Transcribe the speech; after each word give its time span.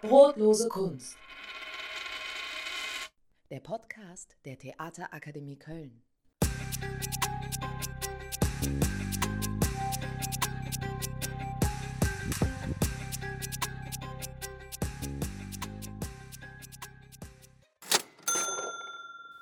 Brotlose 0.00 0.68
Kunst. 0.68 1.16
Der 3.50 3.58
Podcast 3.58 4.36
der 4.44 4.56
Theaterakademie 4.56 5.58
Köln. 5.58 6.04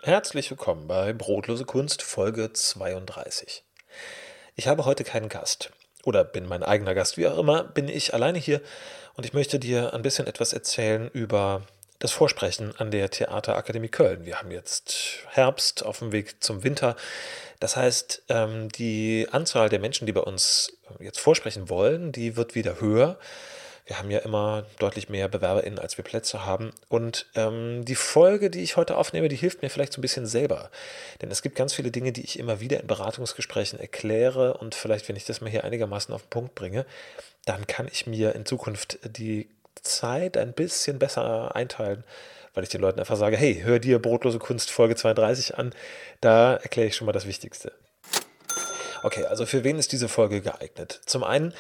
Herzlich 0.00 0.48
willkommen 0.48 0.86
bei 0.88 1.12
Brotlose 1.12 1.66
Kunst 1.66 2.00
Folge 2.00 2.50
32. 2.54 3.62
Ich 4.54 4.68
habe 4.68 4.86
heute 4.86 5.04
keinen 5.04 5.28
Gast 5.28 5.70
oder 6.06 6.24
bin 6.24 6.46
mein 6.46 6.62
eigener 6.62 6.94
Gast, 6.94 7.16
wie 7.18 7.26
auch 7.26 7.36
immer, 7.36 7.64
bin 7.64 7.88
ich 7.88 8.14
alleine 8.14 8.38
hier 8.38 8.60
und 9.14 9.26
ich 9.26 9.32
möchte 9.32 9.58
dir 9.58 9.92
ein 9.92 10.02
bisschen 10.02 10.26
etwas 10.26 10.52
erzählen 10.52 11.10
über 11.12 11.62
das 11.98 12.12
Vorsprechen 12.12 12.74
an 12.78 12.90
der 12.90 13.10
Theaterakademie 13.10 13.88
Köln. 13.88 14.24
Wir 14.24 14.38
haben 14.38 14.50
jetzt 14.50 15.20
Herbst 15.30 15.84
auf 15.84 15.98
dem 15.98 16.12
Weg 16.12 16.42
zum 16.44 16.62
Winter. 16.62 16.94
Das 17.58 17.74
heißt, 17.74 18.22
ähm, 18.28 18.68
die 18.68 19.26
Anzahl 19.32 19.68
der 19.68 19.80
Menschen, 19.80 20.06
die 20.06 20.12
bei 20.12 20.20
uns 20.20 20.76
jetzt 21.00 21.18
vorsprechen 21.18 21.68
wollen, 21.68 22.12
die 22.12 22.36
wird 22.36 22.54
wieder 22.54 22.80
höher. 22.80 23.18
Wir 23.86 24.00
haben 24.00 24.10
ja 24.10 24.18
immer 24.18 24.66
deutlich 24.80 25.08
mehr 25.08 25.28
BewerberInnen, 25.28 25.78
als 25.78 25.96
wir 25.96 26.04
Plätze 26.04 26.44
haben. 26.44 26.72
Und 26.88 27.26
ähm, 27.36 27.84
die 27.84 27.94
Folge, 27.94 28.50
die 28.50 28.62
ich 28.62 28.76
heute 28.76 28.96
aufnehme, 28.96 29.28
die 29.28 29.36
hilft 29.36 29.62
mir 29.62 29.70
vielleicht 29.70 29.92
so 29.92 30.00
ein 30.00 30.02
bisschen 30.02 30.26
selber. 30.26 30.70
Denn 31.22 31.30
es 31.30 31.40
gibt 31.40 31.54
ganz 31.54 31.72
viele 31.72 31.92
Dinge, 31.92 32.10
die 32.10 32.24
ich 32.24 32.40
immer 32.40 32.58
wieder 32.60 32.80
in 32.80 32.88
Beratungsgesprächen 32.88 33.78
erkläre. 33.78 34.54
Und 34.54 34.74
vielleicht, 34.74 35.08
wenn 35.08 35.14
ich 35.14 35.24
das 35.24 35.40
mal 35.40 35.50
hier 35.50 35.62
einigermaßen 35.62 36.12
auf 36.12 36.22
den 36.22 36.30
Punkt 36.30 36.56
bringe, 36.56 36.84
dann 37.44 37.68
kann 37.68 37.86
ich 37.86 38.08
mir 38.08 38.34
in 38.34 38.44
Zukunft 38.44 38.98
die 39.04 39.48
Zeit 39.82 40.36
ein 40.36 40.52
bisschen 40.52 40.98
besser 40.98 41.54
einteilen, 41.54 42.02
weil 42.54 42.64
ich 42.64 42.70
den 42.70 42.80
Leuten 42.80 42.98
einfach 42.98 43.16
sage, 43.16 43.36
hey, 43.36 43.60
hör 43.62 43.78
dir 43.78 44.00
Brotlose 44.00 44.40
Kunst 44.40 44.72
Folge 44.72 44.96
32 44.96 45.56
an. 45.58 45.72
Da 46.20 46.56
erkläre 46.56 46.88
ich 46.88 46.96
schon 46.96 47.06
mal 47.06 47.12
das 47.12 47.26
Wichtigste. 47.26 47.70
Okay, 49.04 49.26
also 49.26 49.46
für 49.46 49.62
wen 49.62 49.78
ist 49.78 49.92
diese 49.92 50.08
Folge 50.08 50.40
geeignet? 50.40 51.00
Zum 51.06 51.22
einen 51.22 51.54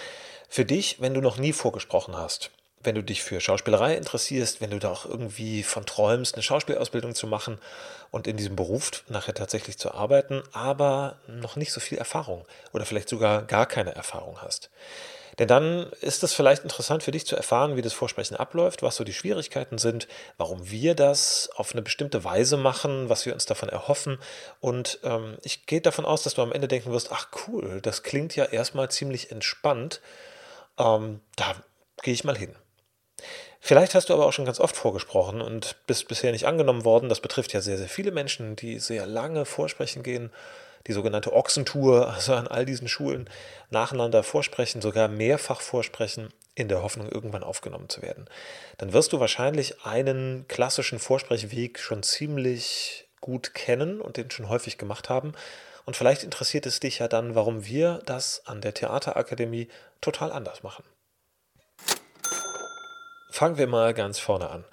für 0.48 0.64
dich, 0.64 1.00
wenn 1.00 1.14
du 1.14 1.20
noch 1.20 1.36
nie 1.36 1.52
vorgesprochen 1.52 2.16
hast, 2.16 2.50
wenn 2.82 2.94
du 2.94 3.02
dich 3.02 3.22
für 3.22 3.40
Schauspielerei 3.40 3.96
interessierst, 3.96 4.60
wenn 4.60 4.70
du 4.70 4.78
da 4.78 4.90
auch 4.90 5.04
irgendwie 5.04 5.62
von 5.62 5.84
träumst, 5.86 6.34
eine 6.34 6.42
Schauspielausbildung 6.42 7.14
zu 7.14 7.26
machen 7.26 7.58
und 8.10 8.26
in 8.26 8.36
diesem 8.36 8.56
Beruf 8.56 9.02
nachher 9.08 9.34
tatsächlich 9.34 9.78
zu 9.78 9.92
arbeiten, 9.92 10.42
aber 10.52 11.18
noch 11.26 11.56
nicht 11.56 11.72
so 11.72 11.80
viel 11.80 11.98
Erfahrung 11.98 12.44
oder 12.72 12.86
vielleicht 12.86 13.08
sogar 13.08 13.42
gar 13.42 13.66
keine 13.66 13.94
Erfahrung 13.94 14.40
hast. 14.40 14.70
Denn 15.38 15.48
dann 15.48 15.90
ist 16.00 16.22
es 16.22 16.32
vielleicht 16.32 16.62
interessant 16.62 17.02
für 17.02 17.10
dich 17.10 17.26
zu 17.26 17.36
erfahren, 17.36 17.76
wie 17.76 17.82
das 17.82 17.92
Vorsprechen 17.92 18.36
abläuft, 18.36 18.82
was 18.82 18.96
so 18.96 19.04
die 19.04 19.12
Schwierigkeiten 19.12 19.76
sind, 19.76 20.08
warum 20.38 20.70
wir 20.70 20.94
das 20.94 21.50
auf 21.56 21.72
eine 21.72 21.82
bestimmte 21.82 22.24
Weise 22.24 22.56
machen, 22.56 23.10
was 23.10 23.26
wir 23.26 23.34
uns 23.34 23.44
davon 23.44 23.68
erhoffen. 23.68 24.18
Und 24.60 24.98
ähm, 25.04 25.36
ich 25.42 25.66
gehe 25.66 25.82
davon 25.82 26.06
aus, 26.06 26.22
dass 26.22 26.34
du 26.34 26.42
am 26.42 26.52
Ende 26.52 26.68
denken 26.68 26.90
wirst, 26.90 27.12
ach 27.12 27.28
cool, 27.46 27.80
das 27.82 28.02
klingt 28.02 28.34
ja 28.34 28.46
erstmal 28.46 28.90
ziemlich 28.90 29.30
entspannt 29.30 30.00
ähm, 30.78 31.20
da 31.36 31.54
gehe 32.02 32.14
ich 32.14 32.24
mal 32.24 32.36
hin. 32.36 32.54
Vielleicht 33.60 33.94
hast 33.94 34.08
du 34.10 34.14
aber 34.14 34.26
auch 34.26 34.32
schon 34.32 34.44
ganz 34.44 34.60
oft 34.60 34.76
vorgesprochen 34.76 35.40
und 35.40 35.76
bist 35.86 36.06
bisher 36.06 36.30
nicht 36.30 36.46
angenommen 36.46 36.84
worden. 36.84 37.08
Das 37.08 37.20
betrifft 37.20 37.52
ja 37.52 37.60
sehr, 37.60 37.78
sehr 37.78 37.88
viele 37.88 38.12
Menschen, 38.12 38.54
die 38.54 38.78
sehr 38.78 39.06
lange 39.06 39.44
vorsprechen 39.44 40.02
gehen. 40.02 40.30
Die 40.86 40.92
sogenannte 40.92 41.32
Ochsentour, 41.32 42.12
also 42.14 42.34
an 42.34 42.46
all 42.46 42.64
diesen 42.64 42.86
Schulen 42.86 43.28
nacheinander 43.70 44.22
vorsprechen, 44.22 44.80
sogar 44.80 45.08
mehrfach 45.08 45.60
vorsprechen, 45.60 46.32
in 46.54 46.68
der 46.68 46.82
Hoffnung, 46.82 47.08
irgendwann 47.10 47.42
aufgenommen 47.42 47.88
zu 47.88 48.02
werden. 48.02 48.26
Dann 48.78 48.92
wirst 48.92 49.12
du 49.12 49.18
wahrscheinlich 49.18 49.84
einen 49.84 50.46
klassischen 50.46 51.00
Vorsprechweg 51.00 51.80
schon 51.80 52.04
ziemlich 52.04 53.08
gut 53.20 53.52
kennen 53.52 54.00
und 54.00 54.16
den 54.16 54.30
schon 54.30 54.48
häufig 54.48 54.78
gemacht 54.78 55.08
haben. 55.08 55.32
Und 55.86 55.96
vielleicht 55.96 56.24
interessiert 56.24 56.66
es 56.66 56.80
dich 56.80 56.98
ja 56.98 57.08
dann, 57.08 57.34
warum 57.34 57.64
wir 57.64 58.02
das 58.04 58.42
an 58.44 58.60
der 58.60 58.74
Theaterakademie 58.74 59.68
total 60.00 60.32
anders 60.32 60.62
machen. 60.62 60.84
Fangen 63.30 63.56
wir 63.56 63.68
mal 63.68 63.94
ganz 63.94 64.18
vorne 64.18 64.50
an. 64.50 64.64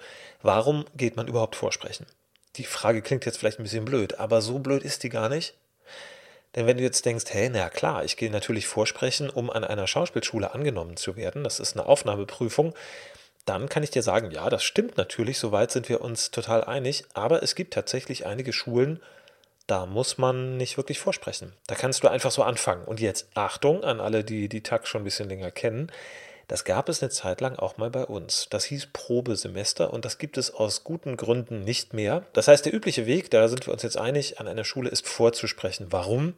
Warum 0.42 0.84
geht 0.96 1.16
man 1.16 1.28
überhaupt 1.28 1.54
vorsprechen? 1.56 2.06
Die 2.56 2.64
Frage 2.64 3.00
klingt 3.00 3.24
jetzt 3.26 3.38
vielleicht 3.38 3.60
ein 3.60 3.62
bisschen 3.62 3.84
blöd, 3.84 4.18
aber 4.18 4.42
so 4.42 4.58
blöd 4.58 4.82
ist 4.82 5.02
die 5.04 5.08
gar 5.08 5.28
nicht. 5.28 5.54
Denn 6.54 6.66
wenn 6.66 6.76
du 6.76 6.82
jetzt 6.82 7.04
denkst, 7.04 7.26
hey, 7.28 7.48
na 7.48 7.68
klar, 7.68 8.04
ich 8.04 8.16
gehe 8.16 8.30
natürlich 8.30 8.66
vorsprechen, 8.66 9.30
um 9.30 9.50
an 9.50 9.64
einer 9.64 9.86
Schauspielschule 9.86 10.52
angenommen 10.52 10.96
zu 10.96 11.16
werden, 11.16 11.44
das 11.44 11.60
ist 11.60 11.76
eine 11.76 11.86
Aufnahmeprüfung, 11.86 12.74
dann 13.44 13.68
kann 13.68 13.82
ich 13.82 13.90
dir 13.90 14.02
sagen, 14.02 14.30
ja, 14.30 14.48
das 14.50 14.64
stimmt 14.64 14.96
natürlich, 14.96 15.38
soweit 15.38 15.70
sind 15.70 15.88
wir 15.88 16.00
uns 16.00 16.30
total 16.30 16.64
einig, 16.64 17.04
aber 17.14 17.42
es 17.42 17.54
gibt 17.54 17.74
tatsächlich 17.74 18.26
einige 18.26 18.52
Schulen, 18.52 19.00
da 19.66 19.86
muss 19.86 20.18
man 20.18 20.56
nicht 20.56 20.76
wirklich 20.76 20.98
vorsprechen. 20.98 21.54
Da 21.66 21.74
kannst 21.74 22.02
du 22.02 22.08
einfach 22.08 22.30
so 22.30 22.42
anfangen. 22.42 22.84
Und 22.84 23.00
jetzt 23.00 23.28
Achtung 23.34 23.82
an 23.82 24.00
alle, 24.00 24.24
die 24.24 24.48
die 24.48 24.62
TAG 24.62 24.86
schon 24.86 25.02
ein 25.02 25.04
bisschen 25.04 25.28
länger 25.28 25.50
kennen. 25.50 25.90
Das 26.48 26.64
gab 26.64 26.90
es 26.90 27.02
eine 27.02 27.10
Zeit 27.10 27.40
lang 27.40 27.56
auch 27.56 27.78
mal 27.78 27.90
bei 27.90 28.04
uns. 28.04 28.48
Das 28.50 28.64
hieß 28.66 28.88
Probesemester 28.92 29.92
und 29.92 30.04
das 30.04 30.18
gibt 30.18 30.36
es 30.36 30.52
aus 30.52 30.84
guten 30.84 31.16
Gründen 31.16 31.64
nicht 31.64 31.94
mehr. 31.94 32.26
Das 32.34 32.48
heißt, 32.48 32.66
der 32.66 32.74
übliche 32.74 33.06
Weg, 33.06 33.30
da 33.30 33.48
sind 33.48 33.66
wir 33.66 33.72
uns 33.72 33.82
jetzt 33.82 33.96
einig, 33.96 34.38
an 34.40 34.46
einer 34.46 34.64
Schule 34.64 34.90
ist 34.90 35.08
vorzusprechen. 35.08 35.86
Warum? 35.90 36.34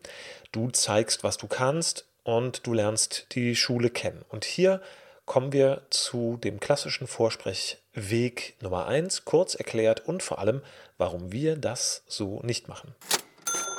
Du 0.53 0.71
zeigst, 0.71 1.25
was 1.25 1.39
du 1.39 1.49
kannst 1.49 2.07
und 2.23 2.67
du 2.67 2.73
lernst 2.73 3.27
die 3.33 3.57
Schule 3.57 3.91
kennen. 3.91 4.25
Und 4.29 4.45
hier 4.45 4.81
kommen 5.27 5.53
wir 5.53 5.83
zu 5.91 6.39
dem 6.43 6.61
klassischen 6.61 7.07
Vorsprechweg 7.07 8.55
Nummer 8.61 8.87
1, 8.87 9.25
kurz 9.25 9.55
erklärt 9.55 10.07
und 10.07 10.23
vor 10.23 10.39
allem, 10.39 10.63
warum 10.97 11.33
wir 11.33 11.57
das 11.57 12.05
so 12.07 12.41
nicht 12.43 12.69
machen. 12.69 12.95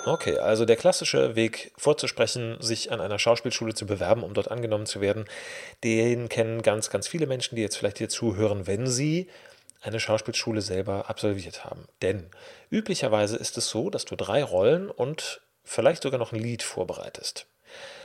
Okay, 0.06 0.38
also 0.38 0.64
der 0.64 0.78
klassische 0.78 1.36
Weg 1.36 1.74
vorzusprechen, 1.78 2.58
sich 2.62 2.92
an 2.92 3.02
einer 3.02 3.20
Schauspielschule 3.20 3.74
zu 3.74 3.86
bewerben, 3.86 4.24
um 4.24 4.34
dort 4.34 4.50
angenommen 4.50 4.86
zu 4.86 5.02
werden, 5.02 5.26
den 5.84 6.30
kennen 6.30 6.62
ganz, 6.62 6.90
ganz 6.90 7.08
viele 7.08 7.28
Menschen, 7.28 7.56
die 7.56 7.62
jetzt 7.62 7.78
vielleicht 7.78 7.98
hier 7.98 8.08
zuhören, 8.08 8.68
wenn 8.68 8.88
sie 8.88 9.30
eine 9.82 10.00
Schauspielschule 10.00 10.62
selber 10.62 11.10
absolviert 11.10 11.66
haben. 11.66 11.88
Denn 12.02 12.30
üblicherweise 12.70 13.38
ist 13.38 13.58
es 13.58 13.70
so, 13.70 13.90
dass 13.90 14.06
du 14.06 14.16
drei 14.16 14.44
Rollen 14.44 14.90
und 14.90 15.42
vielleicht 15.64 16.04
sogar 16.04 16.20
noch 16.20 16.32
ein 16.32 16.40
Lied 16.40 16.64
vorbereitest. 16.64 17.48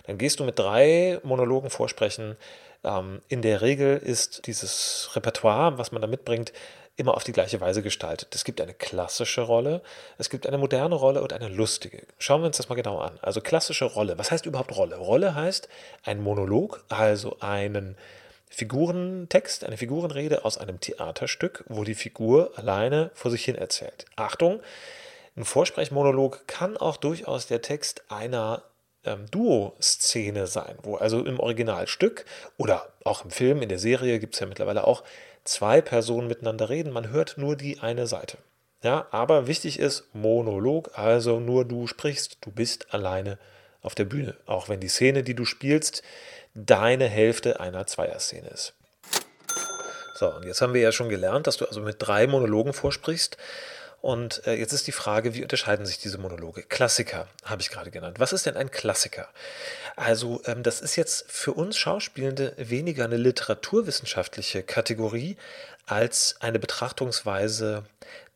Dann 0.04 0.19
gehst 0.19 0.41
du 0.41 0.44
mit 0.44 0.59
drei 0.59 1.20
Monologen 1.22 1.70
vorsprechen. 1.70 2.36
Ähm, 2.84 3.22
in 3.28 3.43
der 3.43 3.62
Regel 3.62 3.97
ist 3.98 4.47
dieses 4.47 5.10
Repertoire, 5.15 5.78
was 5.78 5.93
man 5.93 6.03
da 6.03 6.09
mitbringt, 6.09 6.53
immer 6.97 7.15
auf 7.15 7.25
die 7.25 7.32
gleiche 7.32 7.60
Weise 7.60 7.82
gestaltet. 7.82 8.34
Es 8.34 8.44
gibt 8.44 8.60
eine 8.60 8.75
klassische 8.75 9.43
Rolle, 9.43 9.82
es 10.19 10.28
gibt 10.28 10.47
eine 10.47 10.59
moderne 10.59 10.94
Rolle 10.94 11.22
und 11.22 11.32
eine 11.32 11.48
lustige. 11.48 12.06
Schauen 12.19 12.42
wir 12.42 12.47
uns 12.47 12.59
das 12.59 12.69
mal 12.69 12.75
genau 12.75 12.98
an. 12.98 13.19
Also 13.22 13.41
klassische 13.41 13.87
Rolle. 13.87 14.19
Was 14.19 14.31
heißt 14.31 14.47
überhaupt 14.47 14.76
Rolle? 14.76 14.97
Rolle 14.97 15.34
heißt 15.34 15.69
ein 16.04 16.22
Monolog, 16.22 16.84
also 16.88 17.38
einen 17.41 17.97
Figurentext, 18.50 19.65
eine 19.65 19.78
Figurenrede 19.78 20.44
aus 20.44 20.59
einem 20.59 20.81
Theaterstück, 20.81 21.65
wo 21.69 21.84
die 21.84 21.94
Figur 21.94 22.53
alleine 22.56 23.10
vor 23.15 23.31
sich 23.31 23.44
hin 23.44 23.54
erzählt. 23.54 24.04
Achtung, 24.16 24.60
ein 25.34 25.47
Vorsprechmonolog 25.47 26.47
kann 26.47 26.76
auch 26.76 26.98
durchaus 26.98 27.47
der 27.47 27.62
Text 27.62 28.03
einer 28.10 28.62
ähm, 29.04 29.26
Duo-Szene 29.30 30.46
sein, 30.46 30.76
wo 30.82 30.96
also 30.96 31.24
im 31.24 31.40
Originalstück 31.40 32.24
oder 32.56 32.88
auch 33.04 33.24
im 33.24 33.30
Film, 33.30 33.62
in 33.62 33.68
der 33.68 33.78
Serie 33.78 34.18
gibt 34.18 34.34
es 34.34 34.40
ja 34.40 34.46
mittlerweile 34.46 34.86
auch 34.86 35.02
zwei 35.44 35.80
Personen 35.80 36.28
miteinander 36.28 36.68
reden, 36.68 36.92
man 36.92 37.10
hört 37.10 37.38
nur 37.38 37.56
die 37.56 37.80
eine 37.80 38.06
Seite. 38.06 38.38
Ja, 38.82 39.06
aber 39.10 39.46
wichtig 39.46 39.78
ist 39.78 40.04
Monolog, 40.12 40.98
also 40.98 41.38
nur 41.38 41.64
du 41.64 41.86
sprichst, 41.86 42.38
du 42.41 42.50
bist 42.50 42.92
alleine 42.92 43.38
auf 43.80 43.94
der 43.94 44.04
Bühne, 44.04 44.36
auch 44.46 44.68
wenn 44.68 44.80
die 44.80 44.88
Szene, 44.88 45.22
die 45.22 45.34
du 45.34 45.44
spielst, 45.44 46.02
deine 46.54 47.06
Hälfte 47.08 47.60
einer 47.60 47.86
Zweierszene 47.86 48.48
ist. 48.48 48.74
So, 50.15 50.32
und 50.32 50.44
jetzt 50.44 50.60
haben 50.60 50.74
wir 50.74 50.80
ja 50.80 50.92
schon 50.92 51.09
gelernt, 51.09 51.47
dass 51.47 51.56
du 51.56 51.65
also 51.65 51.80
mit 51.80 51.97
drei 51.98 52.27
Monologen 52.27 52.72
vorsprichst. 52.72 53.36
Und 54.03 54.45
äh, 54.49 54.54
jetzt 54.54 54.72
ist 54.72 54.89
die 54.89 54.93
Frage, 54.93 55.33
wie 55.33 55.45
unterscheiden 55.45 55.87
sich 55.87 55.97
diese 55.97 56.19
Monologe? 56.19 56.65
Klassiker 56.65 57.28
habe 57.45 57.63
ich 57.63 57.71
gerade 57.71 57.93
genannt. 57.93 58.19
Was 58.19 58.33
ist 58.33 58.45
denn 58.47 58.57
ein 58.57 58.72
Klassiker? 58.72 59.28
Also 59.95 60.43
ähm, 60.45 60.65
das 60.65 60.81
ist 60.81 60.97
jetzt 60.97 61.31
für 61.31 61.53
uns 61.53 61.78
Schauspielende 61.78 62.53
weniger 62.59 63.04
eine 63.04 63.16
literaturwissenschaftliche 63.16 64.65
Kategorie 64.65 65.37
als 65.87 66.34
eine 66.41 66.59
Betrachtungsweise 66.59 67.84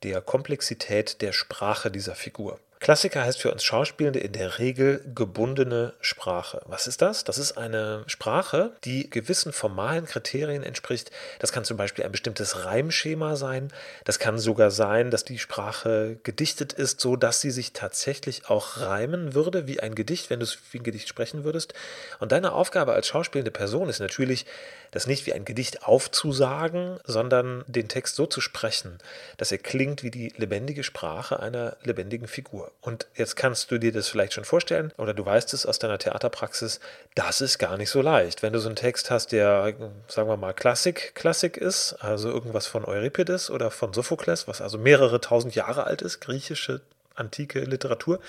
der 0.05 0.21
Komplexität 0.21 1.21
der 1.21 1.33
Sprache 1.33 1.91
dieser 1.91 2.15
Figur. 2.15 2.61
Klassiker 2.79 3.25
heißt 3.25 3.41
für 3.41 3.51
uns 3.51 3.65
Schauspielende 3.65 4.21
in 4.21 4.33
der 4.33 4.59
Regel 4.59 5.03
gebundene 5.15 5.95
Sprache. 6.01 6.61
Was 6.67 6.87
ist 6.87 7.01
das? 7.03 7.25
Das 7.25 7.39
ist 7.39 7.57
eine 7.57 8.05
Sprache, 8.07 8.73
die 8.85 9.09
gewissen 9.09 9.53
formalen 9.53 10.05
Kriterien 10.05 10.63
entspricht. 10.63 11.11
Das 11.39 11.53
kann 11.53 11.65
zum 11.65 11.77
Beispiel 11.77 12.05
ein 12.05 12.13
bestimmtes 12.13 12.65
Reimschema 12.65 13.37
sein. 13.37 13.73
Das 14.05 14.19
kann 14.19 14.39
sogar 14.39 14.71
sein, 14.71 15.11
dass 15.11 15.25
die 15.25 15.39
Sprache 15.39 16.19
gedichtet 16.23 16.75
ist, 16.75 17.01
so 17.01 17.17
dass 17.17 17.41
sie 17.41 17.51
sich 17.51 17.73
tatsächlich 17.73 18.51
auch 18.51 18.77
reimen 18.77 19.35
würde, 19.35 19.67
wie 19.67 19.81
ein 19.81 19.95
Gedicht, 19.95 20.29
wenn 20.31 20.41
du 20.41 20.45
es 20.45 20.59
wie 20.71 20.79
ein 20.79 20.85
Gedicht 20.85 21.09
sprechen 21.09 21.45
würdest. 21.45 21.73
Und 22.21 22.31
deine 22.33 22.53
Aufgabe 22.53 22.93
als 22.93 23.09
schauspielende 23.09 23.51
Person 23.51 23.89
ist 23.89 24.01
natürlich, 24.01 24.47
das 24.91 25.07
nicht 25.07 25.27
wie 25.27 25.33
ein 25.33 25.45
Gedicht 25.45 25.83
aufzusagen, 25.83 26.99
sondern 27.05 27.65
den 27.67 27.89
Text 27.89 28.17
so 28.17 28.27
zu 28.27 28.41
sprechen, 28.41 28.99
dass 29.37 29.53
er 29.53 29.59
klingt 29.59 30.03
wie 30.03 30.11
die 30.11 30.33
lebendige 30.37 30.85
Sprache 30.85 31.41
einer 31.41 31.77
lebendigen 31.83 32.29
Figur. 32.29 32.66
Und 32.81 33.07
jetzt 33.15 33.37
kannst 33.37 33.71
du 33.71 33.79
dir 33.79 33.93
das 33.93 34.09
vielleicht 34.09 34.33
schon 34.33 34.45
vorstellen 34.45 34.93
oder 34.97 35.15
du 35.15 35.25
weißt 35.25 35.53
es 35.55 35.67
aus 35.67 35.79
deiner 35.79 35.99
Theaterpraxis, 35.99 36.81
das 37.15 37.41
ist 37.41 37.59
gar 37.59 37.77
nicht 37.77 37.91
so 37.91 38.01
leicht. 38.01 38.43
Wenn 38.43 38.53
du 38.53 38.61
so 38.61 38.69
einen 38.69 38.77
Text 38.77 39.11
hast, 39.11 39.33
der, 39.33 39.75
sagen 40.09 40.29
wir 40.29 40.37
mal, 40.37 40.53
Klassik, 40.53 41.15
Klassik 41.15 41.57
ist, 41.57 41.95
also 41.95 42.31
irgendwas 42.31 42.67
von 42.67 42.85
Euripides 42.85 43.51
oder 43.51 43.71
von 43.71 43.93
Sophokles, 43.93 44.47
was 44.49 44.61
also 44.61 44.79
mehrere 44.79 45.21
tausend 45.21 45.55
Jahre 45.55 45.85
alt 45.85 46.03
ist, 46.03 46.21
griechische 46.21 46.81
antike 47.15 47.61
Literatur, 47.61 48.21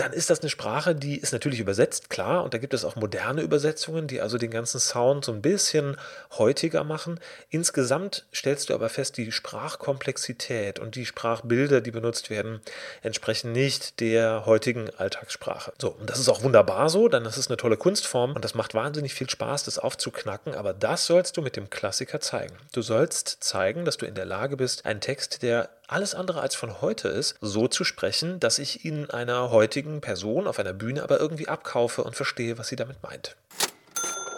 dann 0.00 0.12
ist 0.12 0.30
das 0.30 0.40
eine 0.40 0.50
Sprache, 0.50 0.94
die 0.94 1.16
ist 1.16 1.32
natürlich 1.32 1.60
übersetzt, 1.60 2.10
klar, 2.10 2.44
und 2.44 2.54
da 2.54 2.58
gibt 2.58 2.74
es 2.74 2.84
auch 2.84 2.96
moderne 2.96 3.42
Übersetzungen, 3.42 4.06
die 4.06 4.20
also 4.20 4.38
den 4.38 4.50
ganzen 4.50 4.80
Sound 4.80 5.24
so 5.24 5.32
ein 5.32 5.42
bisschen 5.42 5.96
heutiger 6.38 6.84
machen. 6.84 7.20
Insgesamt 7.50 8.26
stellst 8.34 8.70
du 8.70 8.74
aber 8.74 8.88
fest, 8.88 9.16
die 9.16 9.32
Sprachkomplexität 9.32 10.78
und 10.78 10.96
die 10.96 11.06
Sprachbilder, 11.06 11.80
die 11.80 11.90
benutzt 11.90 12.30
werden, 12.30 12.60
entsprechen 13.02 13.52
nicht 13.52 14.00
der 14.00 14.46
heutigen 14.46 14.90
Alltagssprache. 14.96 15.72
So, 15.78 15.90
und 15.90 16.10
das 16.10 16.18
ist 16.18 16.28
auch 16.28 16.42
wunderbar 16.42 16.88
so, 16.88 17.08
dann 17.08 17.24
ist 17.24 17.36
es 17.36 17.48
eine 17.48 17.56
tolle 17.56 17.76
Kunstform 17.76 18.32
und 18.34 18.44
das 18.44 18.54
macht 18.54 18.74
wahnsinnig 18.74 19.14
viel 19.14 19.30
Spaß, 19.30 19.64
das 19.64 19.78
aufzuknacken, 19.78 20.54
aber 20.54 20.72
das 20.72 21.06
sollst 21.06 21.36
du 21.36 21.42
mit 21.42 21.56
dem 21.56 21.70
Klassiker 21.70 22.20
zeigen. 22.20 22.56
Du 22.72 22.82
sollst 22.82 23.38
zeigen, 23.40 23.84
dass 23.84 23.96
du 23.96 24.06
in 24.06 24.14
der 24.14 24.26
Lage 24.26 24.56
bist, 24.56 24.84
einen 24.84 25.00
Text, 25.00 25.42
der 25.42 25.70
alles 25.88 26.14
andere 26.14 26.40
als 26.40 26.54
von 26.54 26.80
heute 26.80 27.08
ist, 27.08 27.36
so 27.40 27.68
zu 27.68 27.84
sprechen, 27.84 28.40
dass 28.40 28.58
ich 28.58 28.84
ihn 28.84 29.10
einer 29.10 29.50
heutigen 29.50 30.00
Person 30.00 30.46
auf 30.46 30.58
einer 30.58 30.72
Bühne 30.72 31.02
aber 31.02 31.20
irgendwie 31.20 31.48
abkaufe 31.48 32.02
und 32.02 32.16
verstehe, 32.16 32.58
was 32.58 32.68
sie 32.68 32.76
damit 32.76 33.02
meint. 33.02 33.36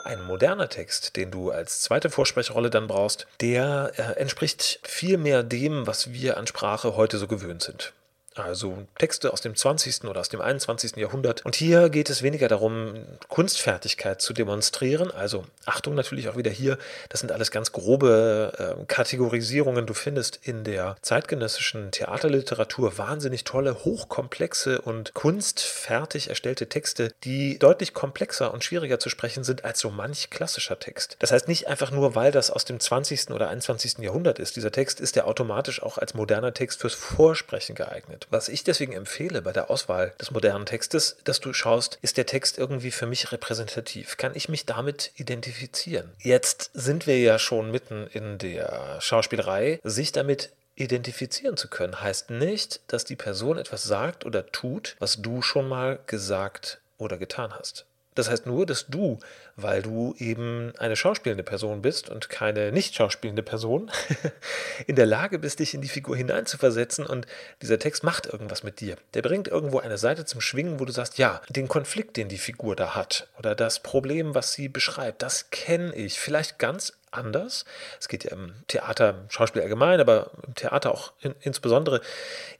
Ein 0.05 0.25
moderner 0.25 0.69
Text, 0.69 1.17
den 1.17 1.31
du 1.31 1.51
als 1.51 1.83
zweite 1.83 2.09
Vorsprechrolle 2.09 2.71
dann 2.71 2.87
brauchst, 2.87 3.27
der 3.41 3.93
äh, 3.97 4.19
entspricht 4.19 4.81
viel 4.83 5.19
mehr 5.19 5.43
dem, 5.43 5.87
was 5.87 6.13
wir 6.13 6.39
an 6.39 6.47
Sprache 6.47 6.97
heute 6.97 7.19
so 7.19 7.27
gewöhnt 7.27 7.63
sind 7.63 7.93
also 8.39 8.87
Texte 8.99 9.33
aus 9.33 9.41
dem 9.41 9.55
20. 9.55 10.05
oder 10.05 10.21
aus 10.21 10.29
dem 10.29 10.41
21. 10.41 10.97
Jahrhundert. 10.97 11.45
Und 11.45 11.57
hier 11.57 11.91
geht 11.91 12.11
es 12.11 12.23
weniger 12.23 12.49
darum, 12.49 12.95
Kunstfertigkeit 13.29 14.21
zu 14.21 14.33
demonstrieren. 14.33 15.11
Also 15.11 15.45
Achtung 15.67 15.95
natürlich 15.95 16.29
auch 16.29 16.37
wieder 16.37 16.51
hier, 16.51 16.79
das 17.09 17.21
sind 17.21 17.33
alles 17.33 17.51
ganz 17.51 17.73
grobe 17.73 18.77
äh, 18.81 18.85
Kategorisierungen. 18.87 19.87
Du 19.87 19.95
findest 19.95 20.39
in 20.43 20.65
der 20.65 20.97
zeitgenössischen 21.03 21.91
Theaterliteratur 21.91 22.99
wahnsinnig 22.99 23.45
tolle, 23.45 23.85
hochkomplexe 23.85 24.81
und 24.81 25.15
kunstfertig 25.15 26.29
erstellte 26.29 26.69
Texte, 26.69 27.13
die 27.25 27.59
deutlich 27.59 27.95
komplexer 27.95 28.53
und 28.53 28.65
schwieriger 28.65 28.99
zu 28.99 29.09
sprechen 29.09 29.45
sind 29.45 29.65
als 29.65 29.81
so 29.81 29.91
manch 29.91 30.31
klassischer 30.31 30.79
Text. 30.79 31.17
Das 31.19 31.33
heißt 31.33 31.49
nicht 31.49 31.69
einfach 31.69 31.91
nur, 31.91 32.15
weil 32.15 32.33
das 32.33 32.51
aus 32.51 32.65
dem 32.65 32.81
20. 32.81 33.31
oder 33.31 33.49
21. 33.49 33.99
Jahrhundert 33.99 34.39
ist. 34.39 34.57
Dieser 34.57 34.73
Text 34.73 35.01
ist 35.01 35.17
ja 35.17 35.25
automatisch 35.25 35.83
auch 35.83 35.99
als 35.99 36.15
moderner 36.15 36.55
Text 36.55 36.81
fürs 36.81 36.95
Vorsprechen 36.95 37.75
geeignet. 37.75 38.28
Was 38.31 38.49
ich 38.49 38.65
deswegen 38.65 38.93
empfehle 38.93 39.43
bei 39.43 39.53
der 39.53 39.71
Auswahl 39.71 40.13
des 40.21 40.31
modernen 40.31 40.67
Textes, 40.67 41.17
dass 41.25 41.41
du 41.41 41.53
schaust, 41.53 41.99
ist 42.03 42.17
der 42.17 42.27
Text 42.27 42.59
irgendwie 42.59 42.91
für 42.91 43.07
mich 43.07 43.33
repräsentativ? 43.33 44.17
Kann 44.17 44.33
ich 44.35 44.49
mich 44.49 44.67
damit 44.67 45.13
identifizieren? 45.17 46.11
Jetzt 46.19 46.71
sind 46.75 47.07
wir 47.07 47.19
ja 47.19 47.39
schon 47.39 47.71
mitten 47.71 48.07
in 48.07 48.39
der 48.39 49.01
Schauspielerei. 49.01 49.81
Sich 49.83 50.13
damit 50.13 50.51
identifizieren 50.77 51.57
zu 51.57 51.69
können, 51.69 52.01
heißt 52.01 52.31
nicht, 52.31 52.81
dass 52.87 53.05
die 53.05 53.17
Person 53.17 53.59
etwas 53.59 53.83
sagt 53.83 54.25
oder 54.25 54.47
tut, 54.47 54.97
was 55.01 55.21
du 55.21 55.43
schon 55.43 55.69
mal 55.69 55.99
gesagt 56.07 56.81
oder 56.99 57.19
getan 57.19 57.53
hast. 57.53 57.85
Das 58.15 58.29
heißt 58.29 58.47
nur, 58.47 58.67
dass 58.67 58.87
du, 58.87 59.19
weil 59.61 59.83
du 59.83 60.15
eben 60.19 60.73
eine 60.79 60.95
schauspielende 60.95 61.43
Person 61.43 61.83
bist 61.83 62.09
und 62.09 62.29
keine 62.29 62.71
nicht 62.71 62.95
schauspielende 62.95 63.43
Person, 63.43 63.91
in 64.87 64.95
der 64.95 65.07
Lage 65.07 65.39
bist, 65.39 65.59
dich 65.59 65.75
in 65.75 65.81
die 65.81 65.89
Figur 65.89 66.17
hineinzuversetzen 66.17 67.05
und 67.05 67.27
dieser 67.61 67.79
Text 67.79 68.05
macht 68.05 68.27
irgendwas 68.27 68.63
mit 68.63 68.81
dir. 68.81 68.97
Der 69.15 69.23
bringt 69.23 69.49
irgendwo 69.49 69.81
eine 69.81 69.99
Seite 69.99 70.25
zum 70.25 70.41
Schwingen, 70.41 70.79
wo 70.79 70.85
du 70.85 70.93
sagst, 70.93 71.19
ja, 71.19 71.43
den 71.49 71.67
Konflikt, 71.67 72.17
den 72.17 72.29
die 72.29 72.39
Figur 72.39 72.77
da 72.77 72.95
hat 72.95 73.29
oder 73.37 73.57
das 73.57 73.81
Problem, 73.81 74.35
was 74.35 74.53
sie 74.53 74.69
beschreibt, 74.69 75.23
das 75.23 75.51
kenne 75.51 75.93
ich. 75.95 76.21
Vielleicht 76.21 76.59
ganz 76.59 76.93
anders. 77.11 77.65
Es 77.99 78.09
geht 78.09 78.25
ja 78.25 78.33
im 78.33 78.55
Theater, 78.67 79.11
im 79.11 79.31
Schauspiel 79.31 79.63
allgemein, 79.63 80.01
aber 80.01 80.31
im 80.47 80.55
Theater 80.55 80.93
auch 80.93 81.13
in, 81.21 81.35
insbesondere 81.41 82.01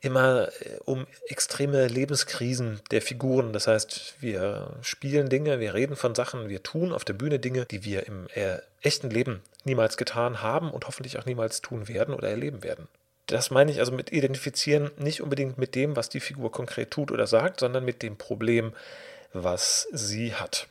immer 0.01 0.49
äh, 0.61 0.79
um 0.85 1.07
extreme 1.29 1.87
Lebenskrisen 1.87 2.81
der 2.91 3.03
Figuren. 3.03 3.53
Das 3.53 3.67
heißt, 3.67 4.17
wir 4.21 4.77
spielen 4.83 5.29
Dinge, 5.29 5.61
wir 5.61 5.75
reden 5.75 5.97
von 5.97 6.15
Sachen, 6.15 6.49
wir 6.49 6.63
tun 6.63 6.93
auf 6.93 7.05
der 7.05 7.15
Bühne 7.15 7.39
Dinge, 7.39 7.67
die 7.67 7.85
wir 7.85 8.07
im 8.07 8.27
äh, 8.35 8.59
echten 8.83 9.11
Leben 9.11 9.43
niemals 9.65 9.97
getan 9.97 10.43
haben 10.43 10.71
und 10.71 10.87
hoffentlich 10.87 11.19
auch 11.19 11.27
niemals 11.27 11.61
tun 11.61 11.89
werden 11.89 12.15
oder 12.15 12.29
erleben 12.29 12.63
werden. 12.63 12.89
Das 13.27 13.51
meine 13.51 13.71
ich 13.71 13.79
also 13.79 13.93
mit 13.93 14.11
identifizieren 14.11 14.91
nicht 14.97 15.21
unbedingt 15.21 15.59
mit 15.59 15.75
dem, 15.75 15.97
was 15.97 16.09
die 16.09 16.21
Figur 16.21 16.51
konkret 16.51 16.91
tut 16.91 17.13
oder 17.13 17.27
sagt, 17.27 17.61
sondern 17.61 17.85
mit 17.85 18.03
dem 18.03 18.17
Problem, 18.17 18.73
was 19.35 19.87
sie 19.93 20.35
hat. 20.35 20.67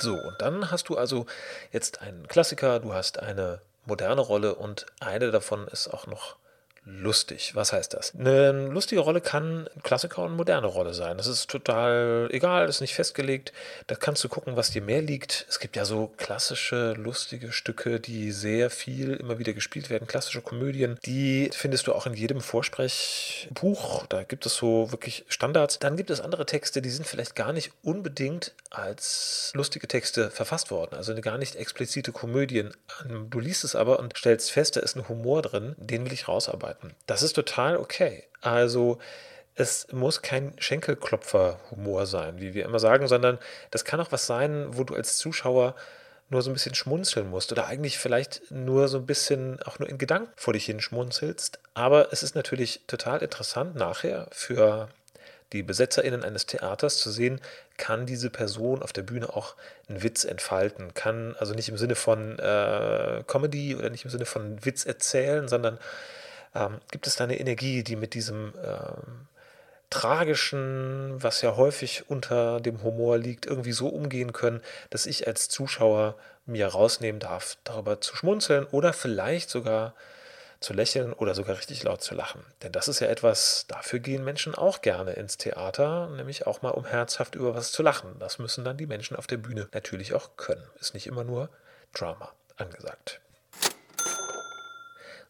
So, 0.00 0.14
und 0.14 0.40
dann 0.40 0.70
hast 0.70 0.88
du 0.88 0.96
also 0.96 1.26
jetzt 1.72 2.00
einen 2.00 2.26
Klassiker, 2.26 2.80
du 2.80 2.94
hast 2.94 3.20
eine 3.20 3.60
moderne 3.86 4.20
Rolle 4.20 4.54
und 4.54 4.86
eine 5.00 5.30
davon 5.30 5.68
ist 5.68 5.88
auch 5.88 6.06
noch 6.06 6.36
lustig. 6.84 7.54
Was 7.54 7.72
heißt 7.72 7.94
das? 7.94 8.14
Eine 8.14 8.68
lustige 8.68 9.00
Rolle 9.00 9.20
kann 9.20 9.68
Klassiker 9.82 10.22
und 10.22 10.36
moderne 10.36 10.66
Rolle 10.66 10.94
sein. 10.94 11.18
Das 11.18 11.26
ist 11.26 11.48
total 11.48 12.28
egal, 12.32 12.66
das 12.66 12.76
ist 12.76 12.80
nicht 12.80 12.94
festgelegt. 12.94 13.52
Da 13.86 13.94
kannst 13.94 14.24
du 14.24 14.28
gucken, 14.28 14.56
was 14.56 14.70
dir 14.70 14.82
mehr 14.82 15.02
liegt. 15.02 15.46
Es 15.48 15.58
gibt 15.58 15.76
ja 15.76 15.84
so 15.84 16.12
klassische, 16.16 16.94
lustige 16.94 17.52
Stücke, 17.52 18.00
die 18.00 18.32
sehr 18.32 18.70
viel 18.70 19.14
immer 19.14 19.38
wieder 19.38 19.52
gespielt 19.52 19.90
werden. 19.90 20.08
Klassische 20.08 20.40
Komödien, 20.40 20.98
die 21.04 21.50
findest 21.52 21.86
du 21.86 21.92
auch 21.92 22.06
in 22.06 22.14
jedem 22.14 22.40
Vorsprechbuch. 22.40 24.06
Da 24.06 24.22
gibt 24.22 24.46
es 24.46 24.54
so 24.54 24.90
wirklich 24.90 25.24
Standards. 25.28 25.78
Dann 25.78 25.96
gibt 25.96 26.10
es 26.10 26.20
andere 26.20 26.46
Texte, 26.46 26.82
die 26.82 26.90
sind 26.90 27.06
vielleicht 27.06 27.36
gar 27.36 27.52
nicht 27.52 27.72
unbedingt 27.82 28.54
als 28.70 29.52
lustige 29.54 29.86
Texte 29.86 30.30
verfasst 30.30 30.70
worden. 30.70 30.94
Also 30.94 31.14
gar 31.20 31.38
nicht 31.38 31.56
explizite 31.56 32.12
Komödien. 32.12 32.72
Du 33.28 33.38
liest 33.38 33.64
es 33.64 33.74
aber 33.74 33.98
und 33.98 34.16
stellst 34.16 34.50
fest, 34.50 34.76
da 34.76 34.80
ist 34.80 34.96
ein 34.96 35.08
Humor 35.08 35.42
drin, 35.42 35.74
den 35.76 36.06
will 36.06 36.12
ich 36.12 36.28
rausarbeiten 36.28 36.69
arbeiten. 36.70 36.94
Das 37.06 37.22
ist 37.22 37.34
total 37.34 37.76
okay. 37.76 38.24
Also 38.40 38.98
es 39.54 39.88
muss 39.92 40.22
kein 40.22 40.54
Schenkelklopfer-Humor 40.58 42.06
sein, 42.06 42.40
wie 42.40 42.54
wir 42.54 42.64
immer 42.64 42.78
sagen, 42.78 43.08
sondern 43.08 43.38
das 43.70 43.84
kann 43.84 44.00
auch 44.00 44.12
was 44.12 44.26
sein, 44.26 44.66
wo 44.70 44.84
du 44.84 44.94
als 44.94 45.18
Zuschauer 45.18 45.74
nur 46.30 46.42
so 46.42 46.50
ein 46.50 46.54
bisschen 46.54 46.76
schmunzeln 46.76 47.28
musst 47.28 47.50
oder 47.50 47.66
eigentlich 47.66 47.98
vielleicht 47.98 48.50
nur 48.50 48.86
so 48.86 48.98
ein 48.98 49.06
bisschen 49.06 49.60
auch 49.64 49.80
nur 49.80 49.88
in 49.88 49.98
Gedanken 49.98 50.32
vor 50.36 50.52
dich 50.52 50.64
hin 50.64 50.80
schmunzelst. 50.80 51.58
Aber 51.74 52.12
es 52.12 52.22
ist 52.22 52.36
natürlich 52.36 52.82
total 52.86 53.20
interessant 53.20 53.74
nachher 53.74 54.28
für 54.30 54.88
die 55.52 55.64
BesetzerInnen 55.64 56.22
eines 56.22 56.46
Theaters 56.46 56.98
zu 56.98 57.10
sehen, 57.10 57.40
kann 57.76 58.06
diese 58.06 58.30
Person 58.30 58.82
auf 58.82 58.92
der 58.92 59.02
Bühne 59.02 59.30
auch 59.30 59.56
einen 59.88 60.02
Witz 60.02 60.24
entfalten. 60.24 60.94
Kann 60.94 61.34
also 61.38 61.54
nicht 61.54 61.68
im 61.68 61.76
Sinne 61.76 61.96
von 61.96 62.38
äh, 62.38 63.24
Comedy 63.26 63.74
oder 63.74 63.90
nicht 63.90 64.04
im 64.04 64.10
Sinne 64.10 64.26
von 64.26 64.64
Witz 64.64 64.86
erzählen, 64.86 65.48
sondern 65.48 65.78
ähm, 66.54 66.80
gibt 66.90 67.06
es 67.06 67.16
da 67.16 67.24
eine 67.24 67.38
Energie, 67.38 67.82
die 67.82 67.96
mit 67.96 68.14
diesem 68.14 68.52
ähm, 68.64 69.28
tragischen, 69.90 71.22
was 71.22 71.42
ja 71.42 71.56
häufig 71.56 72.08
unter 72.08 72.60
dem 72.60 72.82
Humor 72.82 73.18
liegt, 73.18 73.46
irgendwie 73.46 73.72
so 73.72 73.88
umgehen 73.88 74.32
können, 74.32 74.60
dass 74.88 75.06
ich 75.06 75.26
als 75.26 75.48
Zuschauer 75.48 76.16
mir 76.46 76.68
rausnehmen 76.68 77.20
darf, 77.20 77.58
darüber 77.64 78.00
zu 78.00 78.16
schmunzeln 78.16 78.64
oder 78.66 78.92
vielleicht 78.92 79.50
sogar 79.50 79.94
zu 80.60 80.74
lächeln 80.74 81.12
oder 81.12 81.34
sogar 81.34 81.56
richtig 81.56 81.82
laut 81.82 82.02
zu 82.02 82.14
lachen. 82.14 82.44
Denn 82.62 82.70
das 82.70 82.86
ist 82.86 83.00
ja 83.00 83.08
etwas, 83.08 83.64
dafür 83.66 83.98
gehen 83.98 84.24
Menschen 84.24 84.54
auch 84.54 84.82
gerne 84.82 85.12
ins 85.12 85.38
Theater, 85.38 86.08
nämlich 86.10 86.46
auch 86.46 86.62
mal 86.62 86.70
um 86.70 86.84
herzhaft 86.84 87.34
über 87.34 87.54
was 87.54 87.72
zu 87.72 87.82
lachen. 87.82 88.16
Das 88.18 88.38
müssen 88.38 88.64
dann 88.64 88.76
die 88.76 88.86
Menschen 88.86 89.16
auf 89.16 89.26
der 89.26 89.38
Bühne 89.38 89.68
natürlich 89.72 90.12
auch 90.14 90.36
können. 90.36 90.64
Ist 90.78 90.94
nicht 90.94 91.06
immer 91.06 91.24
nur 91.24 91.48
Drama 91.94 92.30
angesagt. 92.56 93.20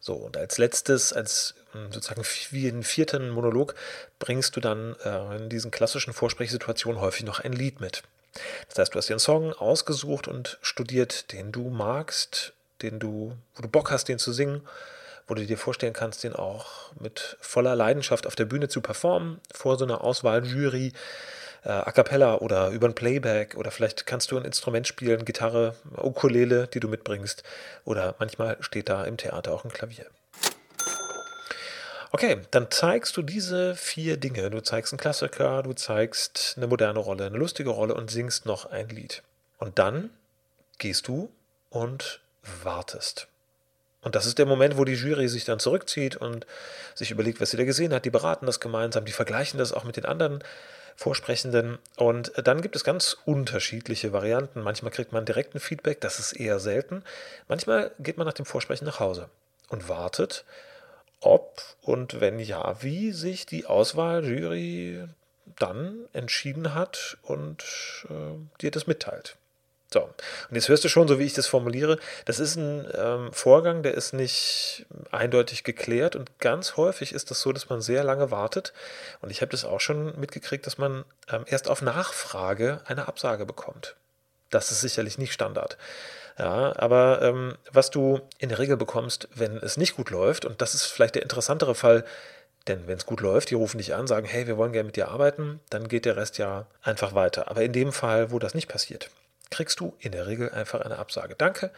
So, 0.01 0.15
und 0.15 0.35
als 0.35 0.57
letztes, 0.57 1.13
als 1.13 1.53
hm, 1.71 1.91
sozusagen 1.93 2.23
wie 2.49 2.67
einen 2.67 2.83
vierten 2.83 3.29
Monolog, 3.29 3.75
bringst 4.19 4.55
du 4.55 4.59
dann 4.59 4.95
äh, 5.05 5.37
in 5.37 5.47
diesen 5.47 5.71
klassischen 5.71 6.11
Vorsprechsituationen 6.11 6.99
häufig 6.99 7.23
noch 7.23 7.39
ein 7.39 7.53
Lied 7.53 7.79
mit. 7.79 8.03
Das 8.67 8.79
heißt, 8.79 8.93
du 8.93 8.97
hast 8.97 9.07
dir 9.09 9.13
einen 9.13 9.19
Song 9.19 9.53
ausgesucht 9.53 10.27
und 10.27 10.57
studiert, 10.61 11.31
den 11.31 11.51
du 11.51 11.69
magst, 11.69 12.53
den 12.81 12.99
du, 12.99 13.37
wo 13.55 13.61
du 13.61 13.67
Bock 13.67 13.91
hast, 13.91 14.07
den 14.09 14.19
zu 14.19 14.33
singen. 14.33 14.61
wo 15.27 15.35
du 15.35 15.45
dir 15.45 15.57
vorstellen 15.57 15.93
kannst, 15.93 16.25
den 16.25 16.35
auch 16.35 16.91
mit 16.99 17.37
voller 17.39 17.75
Leidenschaft 17.75 18.27
auf 18.27 18.35
der 18.35 18.43
Bühne 18.45 18.67
zu 18.67 18.81
performen, 18.81 19.39
vor 19.53 19.77
so 19.77 19.85
einer 19.85 20.03
Auswahljury, 20.03 20.91
äh, 21.63 21.69
a 21.69 21.91
cappella 21.91 22.37
oder 22.37 22.69
über 22.69 22.87
ein 22.87 22.95
Playback 22.95 23.55
oder 23.55 23.71
vielleicht 23.71 24.05
kannst 24.05 24.31
du 24.31 24.37
ein 24.37 24.45
Instrument 24.45 24.87
spielen, 24.87 25.25
Gitarre, 25.25 25.75
Ukulele, 25.97 26.67
die 26.67 26.79
du 26.79 26.87
mitbringst 26.87 27.43
oder 27.85 28.15
manchmal 28.19 28.57
steht 28.61 28.89
da 28.89 29.03
im 29.05 29.17
Theater 29.17 29.53
auch 29.53 29.63
ein 29.63 29.71
Klavier. 29.71 30.05
Okay, 32.13 32.41
dann 32.51 32.69
zeigst 32.69 33.15
du 33.15 33.21
diese 33.21 33.73
vier 33.75 34.17
Dinge. 34.17 34.49
Du 34.49 34.61
zeigst 34.61 34.91
einen 34.91 34.99
Klassiker, 34.99 35.63
du 35.63 35.71
zeigst 35.71 36.55
eine 36.57 36.67
moderne 36.67 36.99
Rolle, 36.99 37.25
eine 37.25 37.37
lustige 37.37 37.69
Rolle 37.69 37.93
und 37.93 38.11
singst 38.11 38.45
noch 38.45 38.65
ein 38.65 38.89
Lied. 38.89 39.23
Und 39.59 39.79
dann 39.79 40.09
gehst 40.77 41.07
du 41.07 41.31
und 41.69 42.19
wartest. 42.63 43.27
Und 44.01 44.15
das 44.15 44.25
ist 44.25 44.39
der 44.39 44.45
Moment, 44.45 44.77
wo 44.77 44.83
die 44.83 44.95
Jury 44.95 45.29
sich 45.29 45.45
dann 45.45 45.59
zurückzieht 45.59 46.17
und 46.17 46.45
sich 46.95 47.11
überlegt, 47.11 47.39
was 47.39 47.51
sie 47.51 47.57
da 47.57 47.63
gesehen 47.63 47.93
hat. 47.93 48.03
Die 48.03 48.09
beraten 48.09 48.45
das 48.45 48.59
gemeinsam, 48.59 49.05
die 49.05 49.11
vergleichen 49.11 49.57
das 49.59 49.71
auch 49.71 49.83
mit 49.83 49.95
den 49.95 50.05
anderen 50.05 50.43
Vorsprechenden. 50.95 51.79
Und 51.97 52.31
dann 52.43 52.61
gibt 52.61 52.75
es 52.75 52.83
ganz 52.83 53.17
unterschiedliche 53.25 54.13
Varianten. 54.13 54.61
Manchmal 54.61 54.91
kriegt 54.91 55.11
man 55.11 55.25
direkten 55.25 55.59
Feedback, 55.59 56.01
das 56.01 56.19
ist 56.19 56.33
eher 56.33 56.59
selten. 56.59 57.03
Manchmal 57.47 57.91
geht 57.99 58.17
man 58.17 58.27
nach 58.27 58.33
dem 58.33 58.45
Vorsprechen 58.45 58.85
nach 58.85 58.99
Hause 58.99 59.29
und 59.69 59.89
wartet, 59.89 60.45
ob 61.19 61.61
und 61.81 62.19
wenn 62.19 62.39
ja, 62.39 62.81
wie 62.81 63.11
sich 63.11 63.45
die 63.45 63.65
Auswahljury 63.65 65.07
dann 65.57 66.07
entschieden 66.13 66.73
hat 66.73 67.17
und 67.23 67.63
äh, 68.09 68.61
dir 68.61 68.71
das 68.71 68.87
mitteilt. 68.87 69.37
So, 69.93 70.03
und 70.03 70.55
jetzt 70.55 70.69
hörst 70.69 70.85
du 70.85 70.89
schon, 70.89 71.09
so 71.09 71.19
wie 71.19 71.25
ich 71.25 71.33
das 71.33 71.47
formuliere, 71.47 71.99
das 72.23 72.39
ist 72.39 72.55
ein 72.55 72.87
ähm, 72.97 73.33
Vorgang, 73.33 73.83
der 73.83 73.93
ist 73.93 74.13
nicht 74.13 74.85
eindeutig 75.11 75.65
geklärt 75.65 76.15
und 76.15 76.39
ganz 76.39 76.77
häufig 76.77 77.11
ist 77.13 77.29
das 77.29 77.41
so, 77.41 77.51
dass 77.51 77.69
man 77.69 77.81
sehr 77.81 78.03
lange 78.05 78.31
wartet. 78.31 78.71
Und 79.21 79.31
ich 79.31 79.41
habe 79.41 79.51
das 79.51 79.65
auch 79.65 79.81
schon 79.81 80.17
mitgekriegt, 80.17 80.65
dass 80.65 80.77
man 80.77 81.03
ähm, 81.29 81.43
erst 81.45 81.69
auf 81.69 81.81
Nachfrage 81.81 82.79
eine 82.85 83.09
Absage 83.09 83.45
bekommt. 83.45 83.95
Das 84.49 84.71
ist 84.71 84.79
sicherlich 84.79 85.17
nicht 85.17 85.33
Standard. 85.33 85.77
Ja, 86.39 86.73
aber 86.77 87.21
ähm, 87.21 87.57
was 87.71 87.89
du 87.89 88.21
in 88.37 88.47
der 88.47 88.59
Regel 88.59 88.77
bekommst, 88.77 89.27
wenn 89.35 89.57
es 89.57 89.75
nicht 89.75 89.97
gut 89.97 90.09
läuft, 90.09 90.45
und 90.45 90.61
das 90.61 90.73
ist 90.73 90.85
vielleicht 90.85 91.15
der 91.15 91.23
interessantere 91.23 91.75
Fall, 91.75 92.05
denn 92.67 92.87
wenn 92.87 92.97
es 92.97 93.05
gut 93.05 93.19
läuft, 93.19 93.49
die 93.49 93.55
rufen 93.55 93.79
dich 93.79 93.93
an, 93.93 94.07
sagen, 94.07 94.25
hey, 94.25 94.47
wir 94.47 94.55
wollen 94.55 94.71
gerne 94.71 94.87
mit 94.87 94.95
dir 94.95 95.09
arbeiten, 95.09 95.59
dann 95.69 95.89
geht 95.89 96.05
der 96.05 96.15
Rest 96.15 96.37
ja 96.37 96.67
einfach 96.81 97.13
weiter. 97.13 97.49
Aber 97.49 97.63
in 97.63 97.73
dem 97.73 97.91
Fall, 97.91 98.31
wo 98.31 98.39
das 98.39 98.53
nicht 98.53 98.69
passiert, 98.69 99.09
kriegst 99.51 99.79
du 99.79 99.95
in 99.99 100.13
der 100.13 100.25
Regel 100.25 100.49
einfach 100.49 100.81
eine 100.81 100.97
Absage. 100.97 101.35
Danke, 101.37 101.71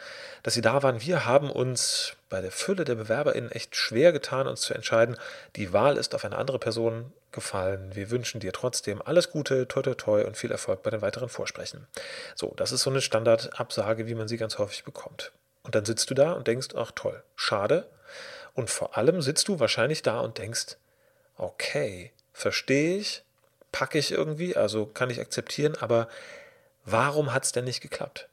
dass 0.43 0.53
Sie 0.53 0.61
da 0.61 0.81
waren. 0.83 1.01
Wir 1.01 1.25
haben 1.25 1.51
uns 1.51 2.15
bei 2.29 2.39
der 2.39 2.51
Fülle 2.51 2.85
der 2.85 2.95
BewerberInnen 2.95 3.51
echt 3.51 3.75
schwer 3.75 4.13
getan, 4.13 4.47
uns 4.47 4.61
zu 4.61 4.73
entscheiden. 4.73 5.17
Die 5.57 5.73
Wahl 5.73 5.97
ist 5.97 6.15
auf 6.15 6.23
eine 6.23 6.37
andere 6.37 6.59
Person 6.59 7.11
gefallen. 7.31 7.95
Wir 7.95 8.11
wünschen 8.11 8.39
dir 8.39 8.53
trotzdem 8.53 9.01
alles 9.01 9.31
Gute, 9.31 9.67
toi 9.67 9.81
toi 9.81 9.95
toi 9.95 10.23
und 10.23 10.37
viel 10.37 10.51
Erfolg 10.51 10.83
bei 10.83 10.91
den 10.91 11.01
weiteren 11.01 11.29
Vorsprechen. 11.29 11.87
So, 12.35 12.53
das 12.55 12.71
ist 12.71 12.83
so 12.83 12.89
eine 12.89 13.01
Standardabsage, 13.01 14.07
wie 14.07 14.15
man 14.15 14.27
sie 14.27 14.37
ganz 14.37 14.57
häufig 14.59 14.83
bekommt. 14.83 15.31
Und 15.63 15.75
dann 15.75 15.83
sitzt 15.83 16.09
du 16.09 16.13
da 16.13 16.33
und 16.33 16.47
denkst, 16.47 16.69
ach 16.75 16.91
toll, 16.93 17.23
schade. 17.35 17.89
Und 18.53 18.69
vor 18.69 18.97
allem 18.97 19.21
sitzt 19.21 19.47
du 19.47 19.59
wahrscheinlich 19.59 20.03
da 20.03 20.19
und 20.19 20.37
denkst, 20.37 20.77
okay, 21.37 22.11
verstehe 22.33 22.97
ich, 22.97 23.23
packe 23.71 23.97
ich 23.97 24.11
irgendwie, 24.11 24.55
also 24.55 24.85
kann 24.85 25.09
ich 25.09 25.19
akzeptieren, 25.19 25.75
aber 25.79 26.07
Warum 26.85 27.33
hat 27.33 27.45
es 27.45 27.51
denn 27.51 27.65
nicht 27.65 27.81
geklappt? 27.81 28.27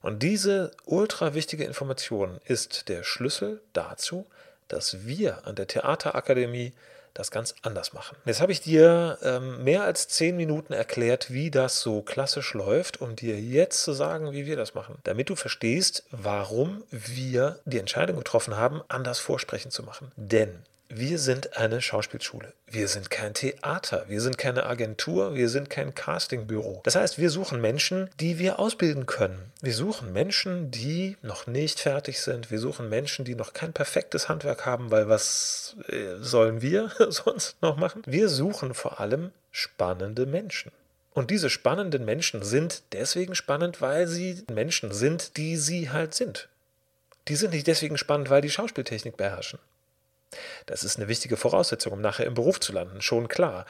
Und 0.00 0.22
diese 0.22 0.72
ultra 0.84 1.34
wichtige 1.34 1.64
Information 1.64 2.40
ist 2.44 2.88
der 2.88 3.04
Schlüssel 3.04 3.60
dazu, 3.72 4.26
dass 4.68 5.06
wir 5.06 5.46
an 5.46 5.54
der 5.54 5.68
Theaterakademie 5.68 6.72
das 7.14 7.30
ganz 7.30 7.54
anders 7.62 7.92
machen. 7.92 8.16
Jetzt 8.24 8.40
habe 8.40 8.52
ich 8.52 8.62
dir 8.62 9.18
ähm, 9.22 9.62
mehr 9.64 9.84
als 9.84 10.08
zehn 10.08 10.36
Minuten 10.36 10.72
erklärt, 10.72 11.30
wie 11.30 11.50
das 11.50 11.80
so 11.80 12.00
klassisch 12.00 12.54
läuft, 12.54 13.00
um 13.00 13.16
dir 13.16 13.38
jetzt 13.38 13.82
zu 13.82 13.92
sagen, 13.92 14.32
wie 14.32 14.46
wir 14.46 14.56
das 14.56 14.74
machen, 14.74 14.96
damit 15.04 15.28
du 15.28 15.36
verstehst, 15.36 16.04
warum 16.10 16.82
wir 16.90 17.58
die 17.66 17.78
Entscheidung 17.78 18.16
getroffen 18.16 18.56
haben, 18.56 18.80
anders 18.88 19.18
Vorsprechen 19.18 19.70
zu 19.70 19.82
machen. 19.82 20.10
Denn 20.16 20.62
wir 20.94 21.18
sind 21.18 21.56
eine 21.56 21.80
Schauspielschule. 21.80 22.52
Wir 22.66 22.86
sind 22.86 23.10
kein 23.10 23.34
Theater. 23.34 24.04
Wir 24.08 24.20
sind 24.20 24.36
keine 24.36 24.66
Agentur. 24.66 25.34
Wir 25.34 25.48
sind 25.48 25.70
kein 25.70 25.94
Castingbüro. 25.94 26.80
Das 26.84 26.96
heißt, 26.96 27.18
wir 27.18 27.30
suchen 27.30 27.60
Menschen, 27.60 28.10
die 28.20 28.38
wir 28.38 28.58
ausbilden 28.58 29.06
können. 29.06 29.52
Wir 29.62 29.74
suchen 29.74 30.12
Menschen, 30.12 30.70
die 30.70 31.16
noch 31.22 31.46
nicht 31.46 31.80
fertig 31.80 32.20
sind. 32.20 32.50
Wir 32.50 32.58
suchen 32.58 32.88
Menschen, 32.88 33.24
die 33.24 33.34
noch 33.34 33.54
kein 33.54 33.72
perfektes 33.72 34.28
Handwerk 34.28 34.66
haben, 34.66 34.90
weil 34.90 35.08
was 35.08 35.76
äh, 35.88 36.16
sollen 36.20 36.60
wir 36.60 36.90
sonst 37.08 37.60
noch 37.62 37.76
machen? 37.76 38.02
Wir 38.04 38.28
suchen 38.28 38.74
vor 38.74 39.00
allem 39.00 39.32
spannende 39.50 40.26
Menschen. 40.26 40.72
Und 41.14 41.30
diese 41.30 41.50
spannenden 41.50 42.04
Menschen 42.04 42.42
sind 42.42 42.82
deswegen 42.92 43.34
spannend, 43.34 43.80
weil 43.80 44.06
sie 44.06 44.44
Menschen 44.50 44.92
sind, 44.92 45.36
die 45.36 45.56
sie 45.56 45.90
halt 45.90 46.14
sind. 46.14 46.48
Die 47.28 47.36
sind 47.36 47.52
nicht 47.52 47.66
deswegen 47.66 47.98
spannend, 47.98 48.30
weil 48.30 48.42
die 48.42 48.50
Schauspieltechnik 48.50 49.16
beherrschen. 49.16 49.58
Das 50.66 50.84
ist 50.84 50.98
eine 50.98 51.08
wichtige 51.08 51.36
Voraussetzung, 51.36 51.92
um 51.92 52.00
nachher 52.00 52.26
im 52.26 52.34
Beruf 52.34 52.60
zu 52.60 52.72
landen, 52.72 53.02
schon 53.02 53.28
klar. 53.28 53.66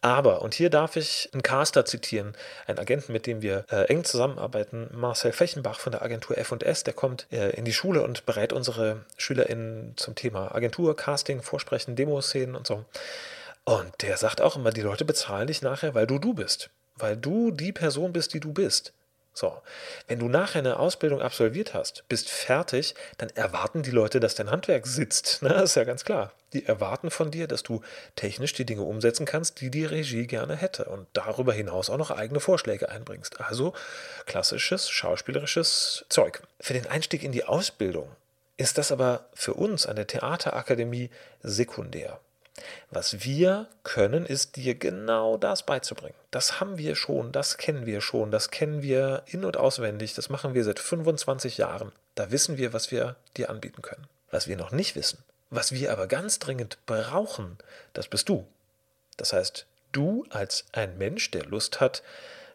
Aber, 0.00 0.42
und 0.42 0.52
hier 0.52 0.68
darf 0.68 0.96
ich 0.96 1.30
einen 1.32 1.42
Caster 1.42 1.86
zitieren, 1.86 2.36
einen 2.66 2.78
Agenten, 2.78 3.12
mit 3.12 3.26
dem 3.26 3.40
wir 3.40 3.64
äh, 3.70 3.84
eng 3.86 4.04
zusammenarbeiten, 4.04 4.90
Marcel 4.92 5.32
Fechenbach 5.32 5.80
von 5.80 5.92
der 5.92 6.02
Agentur 6.02 6.36
F&S, 6.36 6.84
der 6.84 6.92
kommt 6.92 7.26
äh, 7.32 7.50
in 7.50 7.64
die 7.64 7.72
Schule 7.72 8.02
und 8.02 8.26
berät 8.26 8.52
unsere 8.52 9.04
SchülerInnen 9.16 9.94
zum 9.96 10.14
Thema 10.14 10.54
Agentur, 10.54 10.94
Casting, 10.94 11.40
Vorsprechen, 11.42 11.96
Demoszenen 11.96 12.54
und 12.54 12.66
so. 12.66 12.84
Und 13.64 14.02
der 14.02 14.18
sagt 14.18 14.42
auch 14.42 14.56
immer, 14.56 14.72
die 14.72 14.82
Leute 14.82 15.06
bezahlen 15.06 15.46
dich 15.46 15.62
nachher, 15.62 15.94
weil 15.94 16.06
du 16.06 16.18
du 16.18 16.34
bist. 16.34 16.68
Weil 16.96 17.16
du 17.16 17.50
die 17.50 17.72
Person 17.72 18.12
bist, 18.12 18.34
die 18.34 18.40
du 18.40 18.52
bist. 18.52 18.92
So, 19.34 19.60
wenn 20.06 20.20
du 20.20 20.28
nachher 20.28 20.60
eine 20.60 20.78
Ausbildung 20.78 21.20
absolviert 21.20 21.74
hast, 21.74 22.04
bist 22.08 22.30
fertig, 22.30 22.94
dann 23.18 23.30
erwarten 23.30 23.82
die 23.82 23.90
Leute, 23.90 24.20
dass 24.20 24.36
dein 24.36 24.50
Handwerk 24.50 24.86
sitzt. 24.86 25.38
Na, 25.42 25.62
ist 25.62 25.74
ja 25.74 25.82
ganz 25.82 26.04
klar. 26.04 26.32
Die 26.52 26.64
erwarten 26.66 27.10
von 27.10 27.32
dir, 27.32 27.48
dass 27.48 27.64
du 27.64 27.82
technisch 28.14 28.52
die 28.52 28.64
Dinge 28.64 28.82
umsetzen 28.82 29.26
kannst, 29.26 29.60
die 29.60 29.70
die 29.70 29.84
Regie 29.84 30.28
gerne 30.28 30.54
hätte 30.54 30.84
und 30.84 31.08
darüber 31.12 31.52
hinaus 31.52 31.90
auch 31.90 31.98
noch 31.98 32.12
eigene 32.12 32.38
Vorschläge 32.38 32.88
einbringst. 32.90 33.40
Also 33.40 33.74
klassisches 34.24 34.88
schauspielerisches 34.88 36.06
Zeug. 36.08 36.42
Für 36.60 36.74
den 36.74 36.86
Einstieg 36.86 37.24
in 37.24 37.32
die 37.32 37.44
Ausbildung 37.44 38.08
ist 38.56 38.78
das 38.78 38.92
aber 38.92 39.26
für 39.34 39.54
uns 39.54 39.84
an 39.86 39.96
der 39.96 40.06
Theaterakademie 40.06 41.10
sekundär. 41.42 42.20
Was 42.90 43.24
wir 43.24 43.68
können, 43.82 44.26
ist 44.26 44.56
dir 44.56 44.74
genau 44.76 45.36
das 45.36 45.64
beizubringen. 45.64 46.14
Das 46.30 46.60
haben 46.60 46.78
wir 46.78 46.94
schon, 46.94 47.32
das 47.32 47.58
kennen 47.58 47.86
wir 47.86 48.00
schon, 48.00 48.30
das 48.30 48.50
kennen 48.50 48.82
wir 48.82 49.22
in 49.26 49.44
und 49.44 49.56
auswendig, 49.56 50.14
das 50.14 50.28
machen 50.28 50.54
wir 50.54 50.64
seit 50.64 50.78
25 50.78 51.58
Jahren. 51.58 51.92
Da 52.14 52.30
wissen 52.30 52.56
wir, 52.56 52.72
was 52.72 52.90
wir 52.90 53.16
dir 53.36 53.50
anbieten 53.50 53.82
können. 53.82 54.06
Was 54.30 54.46
wir 54.46 54.56
noch 54.56 54.72
nicht 54.72 54.96
wissen, 54.96 55.18
was 55.50 55.72
wir 55.72 55.92
aber 55.92 56.06
ganz 56.06 56.38
dringend 56.38 56.78
brauchen, 56.86 57.58
das 57.92 58.08
bist 58.08 58.28
du. 58.28 58.46
Das 59.16 59.32
heißt, 59.32 59.66
du 59.92 60.26
als 60.30 60.64
ein 60.72 60.98
Mensch, 60.98 61.30
der 61.30 61.44
Lust 61.44 61.80
hat, 61.80 62.02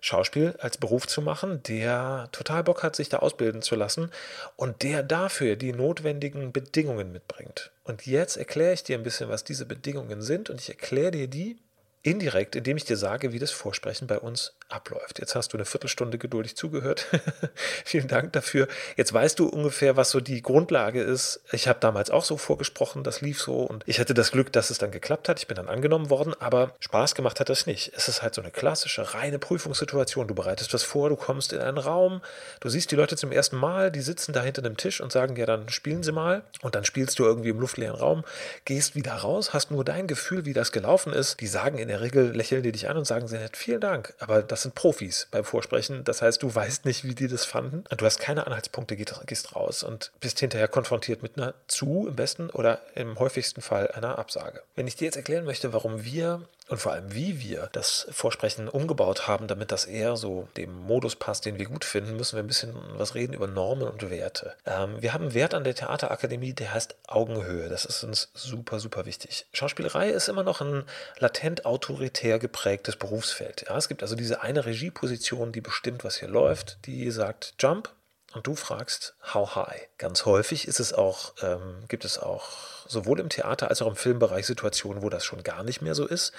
Schauspiel 0.01 0.55
als 0.59 0.77
Beruf 0.77 1.07
zu 1.07 1.21
machen, 1.21 1.61
der 1.63 2.29
total 2.31 2.63
Bock 2.63 2.83
hat, 2.83 2.95
sich 2.95 3.09
da 3.09 3.17
ausbilden 3.17 3.61
zu 3.61 3.75
lassen 3.75 4.11
und 4.55 4.83
der 4.83 5.03
dafür 5.03 5.55
die 5.55 5.73
notwendigen 5.73 6.51
Bedingungen 6.51 7.11
mitbringt. 7.11 7.71
Und 7.83 8.05
jetzt 8.05 8.37
erkläre 8.37 8.73
ich 8.73 8.83
dir 8.83 8.97
ein 8.97 9.03
bisschen, 9.03 9.29
was 9.29 9.43
diese 9.43 9.65
Bedingungen 9.65 10.21
sind 10.21 10.49
und 10.49 10.61
ich 10.61 10.69
erkläre 10.69 11.11
dir 11.11 11.27
die 11.27 11.57
indirekt, 12.01 12.55
indem 12.55 12.77
ich 12.77 12.85
dir 12.85 12.97
sage, 12.97 13.33
wie 13.33 13.39
das 13.39 13.51
Vorsprechen 13.51 14.07
bei 14.07 14.19
uns 14.19 14.53
abläuft. 14.69 15.19
Jetzt 15.19 15.35
hast 15.35 15.53
du 15.53 15.57
eine 15.57 15.65
Viertelstunde 15.65 16.17
geduldig 16.17 16.55
zugehört. 16.55 17.07
Vielen 17.85 18.07
Dank 18.07 18.33
dafür. 18.33 18.67
Jetzt 18.95 19.13
weißt 19.13 19.39
du 19.39 19.47
ungefähr, 19.47 19.97
was 19.97 20.11
so 20.11 20.19
die 20.19 20.41
Grundlage 20.41 21.01
ist. 21.01 21.41
Ich 21.51 21.67
habe 21.67 21.79
damals 21.79 22.11
auch 22.11 22.23
so 22.23 22.37
vorgesprochen, 22.37 23.03
das 23.03 23.21
lief 23.21 23.41
so 23.41 23.61
und 23.61 23.83
ich 23.87 23.99
hatte 23.99 24.13
das 24.13 24.31
Glück, 24.31 24.51
dass 24.53 24.69
es 24.69 24.77
dann 24.77 24.91
geklappt 24.91 25.27
hat. 25.29 25.39
Ich 25.39 25.47
bin 25.47 25.55
dann 25.55 25.67
angenommen 25.67 26.09
worden, 26.09 26.33
aber 26.39 26.73
Spaß 26.79 27.15
gemacht 27.15 27.39
hat 27.39 27.49
das 27.49 27.65
nicht. 27.65 27.91
Es 27.95 28.07
ist 28.07 28.21
halt 28.21 28.35
so 28.35 28.41
eine 28.41 28.51
klassische, 28.51 29.13
reine 29.13 29.39
Prüfungssituation. 29.39 30.27
Du 30.27 30.35
bereitest 30.35 30.73
was 30.73 30.83
vor, 30.83 31.09
du 31.09 31.15
kommst 31.15 31.53
in 31.53 31.59
einen 31.59 31.77
Raum, 31.77 32.21
du 32.59 32.69
siehst 32.69 32.91
die 32.91 32.95
Leute 32.95 33.15
zum 33.15 33.31
ersten 33.31 33.57
Mal, 33.57 33.91
die 33.91 34.01
sitzen 34.01 34.33
da 34.33 34.43
hinter 34.43 34.63
einem 34.63 34.77
Tisch 34.77 35.01
und 35.01 35.11
sagen, 35.11 35.35
ja, 35.35 35.45
dann 35.45 35.69
spielen 35.69 36.03
sie 36.03 36.11
mal. 36.11 36.43
Und 36.61 36.75
dann 36.75 36.85
spielst 36.85 37.17
du 37.19 37.23
irgendwie 37.23 37.49
im 37.49 37.59
luftleeren 37.59 37.95
Raum, 37.95 38.23
gehst 38.65 38.95
wieder 38.95 39.13
raus, 39.13 39.53
hast 39.53 39.71
nur 39.71 39.83
dein 39.83 40.07
Gefühl, 40.07 40.45
wie 40.45 40.53
das 40.53 40.71
gelaufen 40.71 41.13
ist. 41.13 41.39
Die 41.39 41.47
sagen 41.47 41.77
in 41.77 41.87
der 41.87 42.01
Regel, 42.01 42.35
lächeln 42.35 42.63
die 42.63 42.71
dich 42.71 42.89
an 42.89 42.97
und 42.97 43.05
sagen 43.05 43.27
sehr 43.27 43.39
nett, 43.39 43.57
vielen 43.57 43.81
Dank. 43.81 44.13
Aber 44.19 44.43
das 44.43 44.58
das 44.59 44.63
sind 44.63 44.75
Profis 44.75 45.29
beim 45.31 45.45
Vorsprechen. 45.45 46.03
Das 46.03 46.21
heißt, 46.21 46.43
du 46.43 46.53
weißt 46.53 46.83
nicht, 46.83 47.05
wie 47.05 47.15
die 47.15 47.29
das 47.29 47.45
fanden. 47.45 47.85
Du 47.95 48.05
hast 48.05 48.19
keine 48.19 48.45
Anhaltspunkte, 48.45 48.97
gehst 48.97 49.55
raus 49.55 49.83
und 49.83 50.11
bist 50.19 50.41
hinterher 50.41 50.67
konfrontiert 50.67 51.23
mit 51.23 51.37
einer 51.37 51.53
Zu 51.67 52.07
im 52.09 52.17
besten 52.17 52.49
oder 52.49 52.81
im 52.93 53.17
häufigsten 53.17 53.61
Fall 53.61 53.89
einer 53.91 54.19
Absage. 54.19 54.61
Wenn 54.75 54.85
ich 54.85 54.97
dir 54.97 55.05
jetzt 55.05 55.15
erklären 55.15 55.45
möchte, 55.45 55.71
warum 55.71 56.03
wir 56.03 56.41
und 56.69 56.77
vor 56.77 56.93
allem 56.93 57.13
wie 57.13 57.41
wir 57.41 57.69
das 57.71 58.07
Vorsprechen 58.11 58.67
umgebaut 58.69 59.27
haben, 59.27 59.47
damit 59.47 59.71
das 59.71 59.85
eher 59.85 60.15
so 60.15 60.47
dem 60.55 60.73
Modus 60.73 61.15
passt, 61.15 61.45
den 61.45 61.57
wir 61.57 61.65
gut 61.65 61.83
finden, 61.83 62.15
müssen 62.15 62.35
wir 62.35 62.43
ein 62.43 62.47
bisschen 62.47 62.75
was 62.95 63.15
reden 63.15 63.33
über 63.33 63.47
Normen 63.47 63.87
und 63.87 64.09
Werte. 64.09 64.55
Ähm, 64.65 65.01
wir 65.01 65.13
haben 65.13 65.33
Wert 65.33 65.53
an 65.53 65.63
der 65.63 65.75
Theaterakademie, 65.75 66.53
der 66.53 66.73
heißt 66.73 66.95
Augenhöhe. 67.07 67.69
Das 67.69 67.85
ist 67.85 68.03
uns 68.03 68.29
super, 68.33 68.79
super 68.79 69.05
wichtig. 69.05 69.47
Schauspielerei 69.51 70.09
ist 70.09 70.29
immer 70.29 70.43
noch 70.43 70.61
ein 70.61 70.83
latent 71.17 71.65
autoritär 71.65 72.39
geprägtes 72.39 72.95
Berufsfeld. 72.95 73.65
Ja, 73.67 73.77
es 73.77 73.87
gibt 73.87 74.03
also 74.03 74.15
diese 74.15 74.41
eine 74.41 74.65
Regieposition, 74.65 75.51
die 75.51 75.61
bestimmt, 75.61 76.03
was 76.03 76.17
hier 76.17 76.29
läuft, 76.29 76.77
die 76.85 77.09
sagt 77.11 77.55
Jump 77.59 77.89
und 78.33 78.45
du 78.45 78.55
fragst 78.55 79.15
How 79.33 79.55
high. 79.55 79.87
Ganz 79.97 80.25
häufig 80.25 80.67
ist 80.67 80.79
es 80.79 80.93
auch, 80.93 81.33
ähm, 81.41 81.83
gibt 81.87 82.05
es 82.05 82.19
auch 82.19 82.49
sowohl 82.87 83.19
im 83.19 83.29
Theater 83.29 83.69
als 83.69 83.81
auch 83.81 83.87
im 83.87 83.95
Filmbereich 83.95 84.45
Situationen, 84.45 85.01
wo 85.01 85.09
das 85.09 85.23
schon 85.23 85.43
gar 85.43 85.63
nicht 85.63 85.81
mehr 85.81 85.95
so 85.95 86.05
ist, 86.05 86.33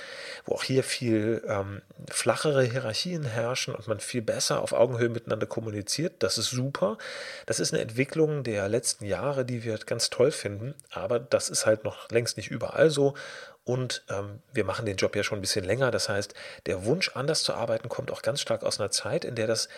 wo 0.45 0.55
auch 0.55 0.63
hier 0.63 0.85
viel 0.85 1.43
ähm, 1.47 1.83
flachere 2.09 2.63
Hierarchien 2.63 3.25
herrschen 3.25 3.75
und 3.75 3.89
man 3.89 4.01
viel 4.01 4.23
besser 4.23 4.61
auf 4.61 4.73
Augenhöhe 4.73 5.09
miteinander 5.09 5.47
kommuniziert. 5.47 6.23
Das 6.23 6.39
ist 6.39 6.51
super. 6.51 6.99
Das 7.47 7.61
ist 7.61 7.73
eine 7.73 7.83
Entwicklung 7.83 8.45
der 8.45 8.69
letzten 8.69 9.05
Jahre, 9.05 9.45
die 9.45 9.65
wir 9.65 9.79
ganz 9.79 10.11
toll 10.11 10.31
finden, 10.31 10.75
aber 10.91 11.19
das 11.19 11.49
ist 11.49 11.67
halt 11.67 11.85
noch 11.85 12.09
längst 12.11 12.37
nicht 12.37 12.51
überall 12.51 12.91
so. 12.91 13.15
Und 13.65 14.05
ähm, 14.09 14.43
wir 14.53 14.65
machen 14.65 14.87
den 14.87 14.97
Job 14.97 15.15
ja 15.15 15.23
schon 15.23 15.39
ein 15.39 15.43
bisschen 15.43 15.65
länger. 15.65 15.91
Das 15.91 16.09
heißt, 16.09 16.35
der 16.67 16.85
Wunsch, 16.85 17.11
anders 17.15 17.43
zu 17.43 17.55
arbeiten, 17.55 17.89
kommt 17.89 18.11
auch 18.11 18.23
ganz 18.23 18.41
stark 18.41 18.65
aus 18.65 18.81
einer 18.81 18.91
Zeit, 18.91 19.25
in 19.25 19.35
der 19.35 19.47
das 19.47 19.69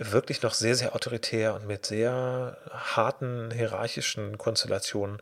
wirklich 0.00 0.42
noch 0.42 0.54
sehr, 0.54 0.74
sehr 0.74 0.94
autoritär 0.94 1.54
und 1.54 1.66
mit 1.66 1.86
sehr 1.86 2.56
harten 2.70 3.50
hierarchischen 3.50 4.38
Konstellationen 4.38 5.20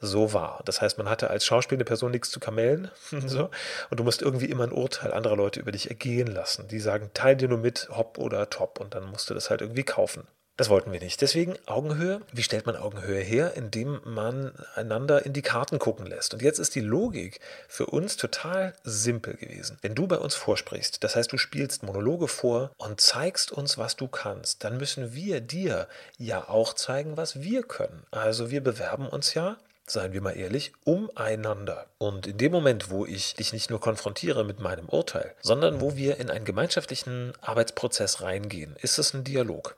so 0.00 0.32
war. 0.32 0.62
Das 0.64 0.80
heißt, 0.80 0.98
man 0.98 1.08
hatte 1.08 1.30
als 1.30 1.44
schauspielende 1.44 1.84
Person 1.84 2.10
nichts 2.10 2.30
zu 2.30 2.40
kamellen. 2.40 2.90
so, 3.10 3.50
und 3.90 3.98
du 3.98 4.04
musst 4.04 4.22
irgendwie 4.22 4.46
immer 4.46 4.64
ein 4.64 4.72
Urteil 4.72 5.12
anderer 5.12 5.36
Leute 5.36 5.60
über 5.60 5.72
dich 5.72 5.88
ergehen 5.88 6.28
lassen. 6.28 6.68
Die 6.68 6.80
sagen, 6.80 7.10
teil 7.14 7.36
dir 7.36 7.48
nur 7.48 7.58
mit, 7.58 7.88
hopp 7.90 8.18
oder 8.18 8.48
top. 8.50 8.80
Und 8.80 8.94
dann 8.94 9.04
musst 9.06 9.30
du 9.30 9.34
das 9.34 9.50
halt 9.50 9.60
irgendwie 9.60 9.84
kaufen. 9.84 10.26
Das 10.58 10.70
wollten 10.70 10.90
wir 10.90 10.98
nicht. 10.98 11.20
Deswegen 11.20 11.54
Augenhöhe. 11.66 12.20
Wie 12.32 12.42
stellt 12.42 12.66
man 12.66 12.74
Augenhöhe 12.74 13.20
her? 13.20 13.52
Indem 13.54 14.00
man 14.04 14.52
einander 14.74 15.24
in 15.24 15.32
die 15.32 15.40
Karten 15.40 15.78
gucken 15.78 16.04
lässt. 16.04 16.34
Und 16.34 16.42
jetzt 16.42 16.58
ist 16.58 16.74
die 16.74 16.80
Logik 16.80 17.38
für 17.68 17.86
uns 17.86 18.16
total 18.16 18.74
simpel 18.82 19.34
gewesen. 19.34 19.78
Wenn 19.82 19.94
du 19.94 20.08
bei 20.08 20.18
uns 20.18 20.34
vorsprichst, 20.34 21.04
das 21.04 21.14
heißt, 21.14 21.30
du 21.30 21.38
spielst 21.38 21.84
Monologe 21.84 22.26
vor 22.26 22.72
und 22.76 23.00
zeigst 23.00 23.52
uns, 23.52 23.78
was 23.78 23.94
du 23.94 24.08
kannst, 24.08 24.64
dann 24.64 24.78
müssen 24.78 25.14
wir 25.14 25.40
dir 25.40 25.86
ja 26.18 26.48
auch 26.48 26.74
zeigen, 26.74 27.16
was 27.16 27.40
wir 27.40 27.62
können. 27.62 28.02
Also 28.10 28.50
wir 28.50 28.60
bewerben 28.60 29.06
uns 29.06 29.34
ja 29.34 29.58
seien 29.90 30.12
wir 30.12 30.20
mal 30.20 30.36
ehrlich, 30.36 30.72
umeinander. 30.84 31.86
Und 31.96 32.26
in 32.26 32.36
dem 32.36 32.52
Moment, 32.52 32.90
wo 32.90 33.06
ich 33.06 33.36
dich 33.36 33.54
nicht 33.54 33.70
nur 33.70 33.80
konfrontiere 33.80 34.44
mit 34.44 34.60
meinem 34.60 34.86
Urteil, 34.86 35.34
sondern 35.40 35.80
wo 35.80 35.96
wir 35.96 36.18
in 36.18 36.28
einen 36.28 36.44
gemeinschaftlichen 36.44 37.32
Arbeitsprozess 37.40 38.20
reingehen, 38.20 38.76
ist 38.82 38.98
es 38.98 39.14
ein 39.14 39.24
Dialog. 39.24 39.76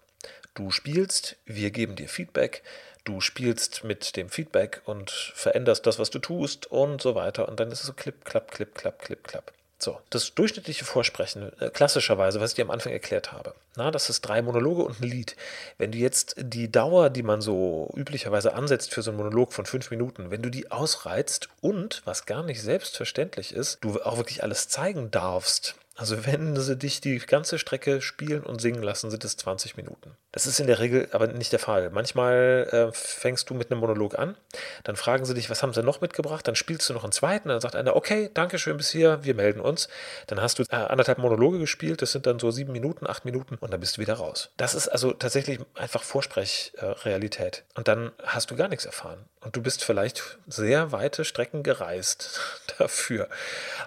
Du 0.54 0.70
spielst, 0.70 1.36
wir 1.44 1.70
geben 1.70 1.96
dir 1.96 2.08
Feedback, 2.08 2.62
du 3.04 3.20
spielst 3.20 3.84
mit 3.84 4.16
dem 4.16 4.28
Feedback 4.28 4.82
und 4.84 5.10
veränderst 5.10 5.86
das, 5.86 5.98
was 5.98 6.10
du 6.10 6.18
tust 6.18 6.66
und 6.66 7.00
so 7.00 7.14
weiter. 7.14 7.48
Und 7.48 7.60
dann 7.60 7.70
ist 7.70 7.80
es 7.80 7.86
so 7.86 7.92
klipp, 7.92 8.24
klapp, 8.24 8.50
klipp, 8.50 8.74
klapp, 8.74 9.00
klipp, 9.00 9.24
klapp. 9.24 9.52
So, 9.82 9.98
das 10.10 10.34
durchschnittliche 10.34 10.84
Vorsprechen, 10.84 11.58
äh, 11.58 11.70
klassischerweise, 11.70 12.38
was 12.38 12.50
ich 12.50 12.56
dir 12.56 12.66
am 12.66 12.70
Anfang 12.70 12.92
erklärt 12.92 13.32
habe, 13.32 13.54
na, 13.76 13.90
das 13.90 14.10
ist 14.10 14.20
drei 14.20 14.42
Monologe 14.42 14.82
und 14.82 15.00
ein 15.00 15.08
Lied. 15.08 15.36
Wenn 15.78 15.90
du 15.90 15.96
jetzt 15.96 16.34
die 16.36 16.70
Dauer, 16.70 17.08
die 17.08 17.22
man 17.22 17.40
so 17.40 17.90
üblicherweise 17.96 18.52
ansetzt 18.52 18.92
für 18.92 19.00
so 19.00 19.10
einen 19.10 19.16
Monolog 19.16 19.54
von 19.54 19.64
fünf 19.64 19.90
Minuten, 19.90 20.30
wenn 20.30 20.42
du 20.42 20.50
die 20.50 20.70
ausreizt 20.70 21.48
und, 21.62 22.02
was 22.04 22.26
gar 22.26 22.42
nicht 22.42 22.60
selbstverständlich 22.60 23.54
ist, 23.54 23.78
du 23.80 24.02
auch 24.02 24.18
wirklich 24.18 24.42
alles 24.42 24.68
zeigen 24.68 25.10
darfst, 25.10 25.76
also 26.00 26.24
wenn 26.24 26.56
sie 26.56 26.76
dich 26.76 27.02
die 27.02 27.18
ganze 27.18 27.58
Strecke 27.58 28.00
spielen 28.00 28.42
und 28.42 28.58
singen 28.58 28.82
lassen, 28.82 29.10
sind 29.10 29.22
es 29.22 29.36
20 29.36 29.76
Minuten. 29.76 30.16
Das 30.32 30.46
ist 30.46 30.60
in 30.60 30.68
der 30.68 30.78
Regel 30.78 31.08
aber 31.10 31.26
nicht 31.26 31.52
der 31.52 31.58
Fall. 31.58 31.90
Manchmal 31.90 32.68
äh, 32.70 32.92
fängst 32.92 33.50
du 33.50 33.54
mit 33.54 33.70
einem 33.70 33.80
Monolog 33.80 34.18
an, 34.18 34.36
dann 34.84 34.94
fragen 34.96 35.24
sie 35.24 35.34
dich, 35.34 35.50
was 35.50 35.62
haben 35.62 35.72
sie 35.72 35.82
noch 35.82 36.00
mitgebracht, 36.00 36.46
dann 36.46 36.54
spielst 36.54 36.88
du 36.88 36.94
noch 36.94 37.02
einen 37.02 37.12
zweiten, 37.12 37.48
dann 37.48 37.60
sagt 37.60 37.74
einer, 37.74 37.96
okay, 37.96 38.30
danke 38.32 38.58
schön 38.58 38.76
bis 38.76 38.90
hier, 38.90 39.24
wir 39.24 39.34
melden 39.34 39.60
uns. 39.60 39.88
Dann 40.28 40.40
hast 40.40 40.58
du 40.58 40.62
äh, 40.70 40.76
anderthalb 40.76 41.18
Monologe 41.18 41.58
gespielt, 41.58 42.00
das 42.00 42.12
sind 42.12 42.26
dann 42.26 42.38
so 42.38 42.50
sieben 42.50 42.72
Minuten, 42.72 43.08
acht 43.08 43.24
Minuten 43.24 43.56
und 43.56 43.72
dann 43.72 43.80
bist 43.80 43.96
du 43.96 44.00
wieder 44.00 44.14
raus. 44.14 44.50
Das 44.56 44.74
ist 44.74 44.88
also 44.88 45.12
tatsächlich 45.12 45.58
einfach 45.74 46.02
Vorsprechrealität. 46.02 47.64
Äh, 47.74 47.78
und 47.78 47.88
dann 47.88 48.12
hast 48.24 48.50
du 48.50 48.56
gar 48.56 48.68
nichts 48.68 48.86
erfahren. 48.86 49.24
Und 49.40 49.56
du 49.56 49.62
bist 49.62 49.82
vielleicht 49.84 50.38
sehr 50.46 50.92
weite 50.92 51.24
Strecken 51.24 51.62
gereist 51.62 52.40
dafür. 52.78 53.28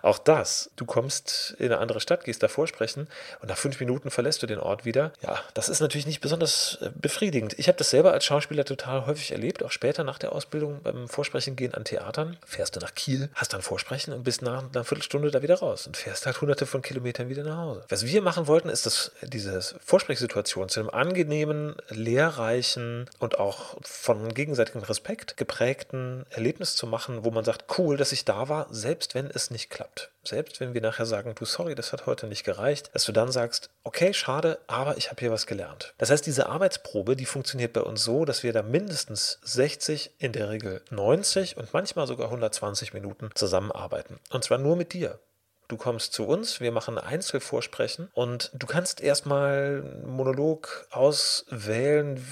Auch 0.01 0.17
das, 0.17 0.71
du 0.75 0.85
kommst 0.85 1.55
in 1.59 1.67
eine 1.67 1.77
andere 1.77 2.01
Stadt, 2.01 2.25
gehst 2.25 2.43
da 2.43 2.47
vorsprechen 2.47 3.07
und 3.41 3.49
nach 3.49 3.57
fünf 3.57 3.79
Minuten 3.79 4.09
verlässt 4.09 4.41
du 4.43 4.47
den 4.47 4.59
Ort 4.59 4.83
wieder. 4.83 5.13
Ja, 5.21 5.39
das 5.53 5.69
ist 5.69 5.79
natürlich 5.79 6.07
nicht 6.07 6.21
besonders 6.21 6.32
äh, 6.41 6.89
befriedigend. 6.95 7.57
Ich 7.57 7.67
habe 7.67 7.77
das 7.77 7.89
selber 7.89 8.13
als 8.13 8.25
Schauspieler 8.25 8.65
total 8.65 9.05
häufig 9.05 9.31
erlebt, 9.31 9.63
auch 9.63 9.71
später 9.71 10.03
nach 10.03 10.19
der 10.19 10.31
Ausbildung 10.33 10.81
beim 10.83 11.07
Vorsprechen 11.07 11.55
gehen 11.55 11.73
an 11.73 11.85
Theatern. 11.85 12.37
Fährst 12.45 12.75
du 12.75 12.79
nach 12.79 12.95
Kiel, 12.95 13.29
hast 13.35 13.53
dann 13.53 13.61
Vorsprechen 13.61 14.13
und 14.13 14.23
bist 14.23 14.41
nach 14.41 14.63
einer 14.63 14.83
Viertelstunde 14.83 15.31
da 15.31 15.41
wieder 15.41 15.59
raus 15.59 15.87
und 15.87 15.97
fährst 15.97 16.25
halt 16.25 16.39
hunderte 16.41 16.65
von 16.65 16.81
Kilometern 16.81 17.29
wieder 17.29 17.43
nach 17.43 17.57
Hause. 17.57 17.85
Was 17.89 18.05
wir 18.05 18.21
machen 18.21 18.47
wollten, 18.47 18.69
ist, 18.69 18.85
dass 18.85 19.11
diese 19.21 19.61
Vorsprechsituation 19.83 20.69
zu 20.69 20.79
einem 20.79 20.89
angenehmen, 20.89 21.75
lehrreichen 21.89 23.09
und 23.19 23.39
auch 23.39 23.77
von 23.81 24.33
gegenseitigem 24.33 24.83
Respekt 24.83 25.37
geprägten 25.37 26.25
Erlebnis 26.29 26.75
zu 26.75 26.87
machen, 26.87 27.23
wo 27.23 27.31
man 27.31 27.43
sagt, 27.43 27.77
cool, 27.77 27.97
dass 27.97 28.11
ich 28.11 28.25
da 28.25 28.49
war, 28.49 28.67
selbst 28.69 29.15
wenn 29.15 29.27
es 29.27 29.51
nicht 29.51 29.69
klappt. 29.69 30.09
Selbst 30.25 30.59
wenn 30.59 30.73
wir 30.73 30.81
nachher 30.81 31.05
sagen, 31.05 31.35
du 31.35 31.45
sorry, 31.45 31.75
das 31.75 31.91
hat 31.91 32.05
heute 32.05 32.27
nicht 32.27 32.43
gereicht, 32.43 32.89
dass 32.93 33.05
du 33.05 33.11
dann 33.11 33.31
sagst, 33.31 33.69
okay, 33.83 34.13
schade, 34.13 34.59
aber 34.67 34.97
ich 34.97 35.09
habe 35.09 35.19
hier 35.19 35.31
was 35.31 35.47
gelernt. 35.47 35.93
Das 35.97 36.09
heißt, 36.09 36.25
diese 36.25 36.47
Arbeitsprobe, 36.47 37.15
die 37.15 37.25
funktioniert 37.25 37.73
bei 37.73 37.81
uns 37.81 38.03
so, 38.03 38.23
dass 38.25 38.43
wir 38.43 38.53
da 38.53 38.61
mindestens 38.61 39.39
60, 39.43 40.11
in 40.19 40.31
der 40.31 40.49
Regel 40.49 40.81
90 40.91 41.57
und 41.57 41.73
manchmal 41.73 42.07
sogar 42.07 42.27
120 42.27 42.93
Minuten 42.93 43.29
zusammenarbeiten. 43.35 44.19
Und 44.29 44.43
zwar 44.43 44.57
nur 44.57 44.75
mit 44.75 44.93
dir. 44.93 45.19
Du 45.67 45.77
kommst 45.77 46.13
zu 46.13 46.27
uns, 46.27 46.59
wir 46.59 46.71
machen 46.71 46.97
Einzelvorsprechen 46.97 48.09
und 48.13 48.51
du 48.53 48.67
kannst 48.67 49.01
erstmal 49.01 49.83
einen 49.83 50.15
Monolog 50.15 50.87
auswählen, 50.91 52.23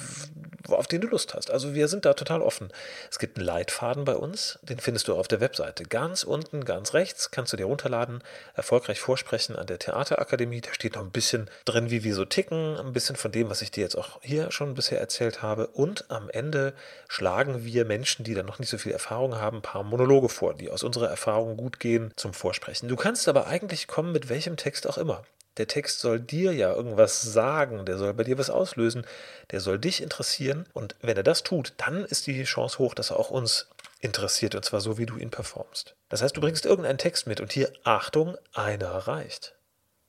auf 0.70 0.88
den 0.88 1.02
du 1.02 1.08
Lust 1.08 1.34
hast. 1.34 1.50
Also 1.50 1.74
wir 1.74 1.88
sind 1.88 2.06
da 2.06 2.14
total 2.14 2.42
offen. 2.42 2.70
Es 3.10 3.20
gibt 3.20 3.38
einen 3.38 3.46
Leitfaden 3.46 4.04
bei 4.04 4.16
uns, 4.16 4.60
den 4.64 4.80
findest 4.80 5.08
du 5.08 5.16
auf 5.16 5.28
der 5.28 5.40
Webseite. 5.40 5.84
Ganz 5.84 6.24
unten, 6.24 6.66
ganz 6.66 6.94
rechts 6.94 7.32
kannst 7.32 7.54
du 7.54 7.58
dir 7.58 7.66
runterladen, 7.66 8.24
erfolgreich 8.54 9.00
vorsprechen 9.00 9.56
an 9.56 9.68
der 9.68 9.80
Theaterakademie. 9.80 10.62
Da 10.62 10.74
steht 10.74 10.96
noch 10.96 11.02
ein 11.02 11.12
bisschen 11.12 11.50
drin, 11.66 11.90
wie 11.90 12.04
wir 12.04 12.16
so 12.16 12.26
ticken, 12.26 12.78
ein 12.78 12.94
bisschen 12.94 13.16
von 13.16 13.32
dem, 13.32 13.50
was 13.50 13.62
ich 13.62 13.72
dir 13.72 13.82
jetzt 13.82 13.98
auch 13.98 14.20
hier 14.22 14.52
schon 14.52 14.74
bisher 14.74 15.00
erzählt 15.00 15.42
habe. 15.42 15.68
Und 15.68 16.06
am 16.10 16.30
Ende 16.30 16.74
schlagen 17.08 17.64
wir 17.64 17.86
Menschen, 17.86 18.24
die 18.24 18.34
da 18.34 18.44
noch 18.44 18.60
nicht 18.60 18.70
so 18.70 18.78
viel 18.78 18.92
Erfahrung 18.92 19.40
haben, 19.40 19.58
ein 19.58 19.64
paar 19.64 19.84
Monologe 19.84 20.30
vor, 20.30 20.54
die 20.54 20.70
aus 20.70 20.84
unserer 20.84 21.10
Erfahrung 21.10 21.58
gut 21.58 21.80
gehen 21.80 22.12
zum 22.18 22.34
Vorsprechen. 22.34 22.90
Du 22.90 22.96
kannst 22.96 23.21
aber 23.28 23.48
eigentlich 23.48 23.88
kommen 23.88 24.12
mit 24.12 24.30
welchem 24.30 24.58
Text 24.58 24.88
auch 24.88 24.98
immer. 24.98 25.24
Der 25.58 25.68
Text 25.68 26.00
soll 26.00 26.20
dir 26.20 26.54
ja 26.54 26.74
irgendwas 26.74 27.22
sagen, 27.22 27.86
der 27.86 27.98
soll 27.98 28.14
bei 28.14 28.24
dir 28.24 28.38
was 28.38 28.50
auslösen, 28.50 29.06
der 29.52 29.60
soll 29.60 29.80
dich 29.80 30.02
interessieren. 30.02 30.66
Und 30.74 30.96
wenn 31.02 31.18
er 31.18 31.24
das 31.24 31.44
tut, 31.44 31.74
dann 31.78 32.06
ist 32.06 32.28
die 32.28 32.44
Chance 32.44 32.80
hoch, 32.80 32.94
dass 32.94 33.10
er 33.12 33.20
auch 33.20 33.30
uns 33.30 33.68
interessiert, 34.00 34.56
und 34.56 34.64
zwar 34.64 34.82
so, 34.82 34.98
wie 34.98 35.06
du 35.06 35.18
ihn 35.18 35.30
performst. 35.30 35.96
Das 36.10 36.22
heißt, 36.22 36.36
du 36.36 36.42
bringst 36.42 36.66
irgendeinen 36.66 36.98
Text 36.98 37.28
mit 37.28 37.42
und 37.42 37.52
hier, 37.52 37.72
Achtung, 37.84 38.38
einer 38.54 38.90
reicht. 38.90 39.56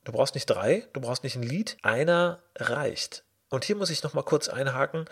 Du 0.05 0.13
brauchst 0.13 0.35
nicht 0.35 0.47
drei, 0.47 0.87
du 0.93 1.01
brauchst 1.01 1.25
nicht 1.25 1.37
ein 1.37 1.43
Lied, 1.43 1.77
einer 1.83 2.41
reicht. 2.57 3.25
Und 3.51 3.65
hier 3.65 3.77
muss 3.77 3.91
ich 3.91 4.03
nochmal 4.03 4.25
kurz 4.25 4.49
einhaken. 4.49 5.05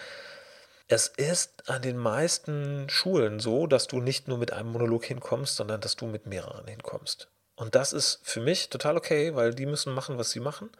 Es 0.88 1.06
ist 1.06 1.68
an 1.68 1.82
den 1.82 1.96
meisten 1.96 2.88
Schulen 2.88 3.38
so, 3.38 3.66
dass 3.66 3.86
du 3.86 4.00
nicht 4.00 4.26
nur 4.26 4.38
mit 4.38 4.52
einem 4.52 4.72
Monolog 4.72 5.04
hinkommst, 5.04 5.56
sondern 5.56 5.80
dass 5.80 5.94
du 5.94 6.06
mit 6.06 6.26
mehreren 6.26 6.66
hinkommst. 6.66 7.28
Und 7.60 7.74
das 7.74 7.92
ist 7.92 8.20
für 8.22 8.40
mich 8.40 8.70
total 8.70 8.96
okay, 8.96 9.34
weil 9.36 9.54
die 9.54 9.66
müssen 9.66 9.92
machen, 9.92 10.16
was 10.16 10.30
sie 10.30 10.40
machen. 10.40 10.70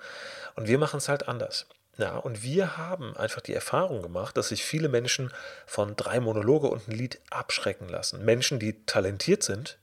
Und 0.56 0.66
wir 0.66 0.78
machen 0.78 0.96
es 0.96 1.10
halt 1.10 1.28
anders. 1.28 1.66
Ja, 1.98 2.16
und 2.16 2.42
wir 2.42 2.78
haben 2.78 3.14
einfach 3.18 3.42
die 3.42 3.52
Erfahrung 3.52 4.00
gemacht, 4.00 4.38
dass 4.38 4.48
sich 4.48 4.64
viele 4.64 4.88
Menschen 4.88 5.30
von 5.66 5.94
drei 5.94 6.20
Monologe 6.20 6.68
und 6.68 6.88
ein 6.88 6.92
Lied 6.92 7.20
abschrecken 7.28 7.90
lassen. 7.90 8.24
Menschen, 8.24 8.58
die 8.58 8.82
talentiert 8.86 9.42
sind, 9.42 9.76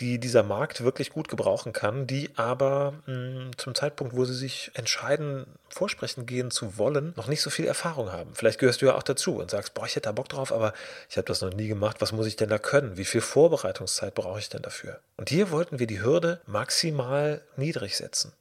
die 0.00 0.18
dieser 0.18 0.42
Markt 0.42 0.82
wirklich 0.82 1.10
gut 1.10 1.28
gebrauchen 1.28 1.72
kann, 1.72 2.06
die 2.06 2.30
aber 2.36 2.94
mh, 3.06 3.14
hm, 3.14 3.50
zum 3.58 3.74
Zeitpunkt, 3.74 4.16
wo 4.16 4.24
sie 4.24 4.34
sich 4.34 4.70
entscheiden, 4.74 5.46
vorsprechen 5.68 6.26
gehen 6.26 6.50
zu 6.50 6.78
wollen, 6.78 7.12
noch 7.16 7.26
nicht 7.26 7.42
so 7.42 7.50
viel 7.50 7.66
Erfahrung 7.66 8.12
haben. 8.12 8.34
Vielleicht 8.34 8.58
gehörst 8.58 8.82
du 8.82 8.86
ja 8.86 8.94
auch 8.94 9.02
dazu 9.02 9.36
und 9.36 9.50
sagst, 9.50 9.74
boah, 9.74 9.86
ich 9.86 9.96
hätte 9.96 10.08
da 10.08 10.12
Bock 10.12 10.28
drauf, 10.28 10.52
aber 10.52 10.72
ich 11.08 11.16
habe 11.16 11.26
das 11.26 11.40
noch 11.42 11.52
nie 11.52 11.68
gemacht. 11.68 11.96
Was 12.00 12.12
muss 12.12 12.26
ich 12.26 12.36
denn 12.36 12.48
da 12.48 12.58
können? 12.58 12.96
Wie 12.96 13.04
viel 13.04 13.20
Vorbereitungszeit 13.20 14.14
brauche 14.14 14.38
ich 14.38 14.48
denn 14.48 14.62
dafür? 14.62 15.00
Und 15.16 15.28
hier 15.28 15.50
wollten 15.50 15.78
wir 15.78 15.86
die 15.86 16.02
Hürde 16.02 16.40
maximal 16.46 17.42
niedrig 17.56 17.96
setzen. 17.96 18.32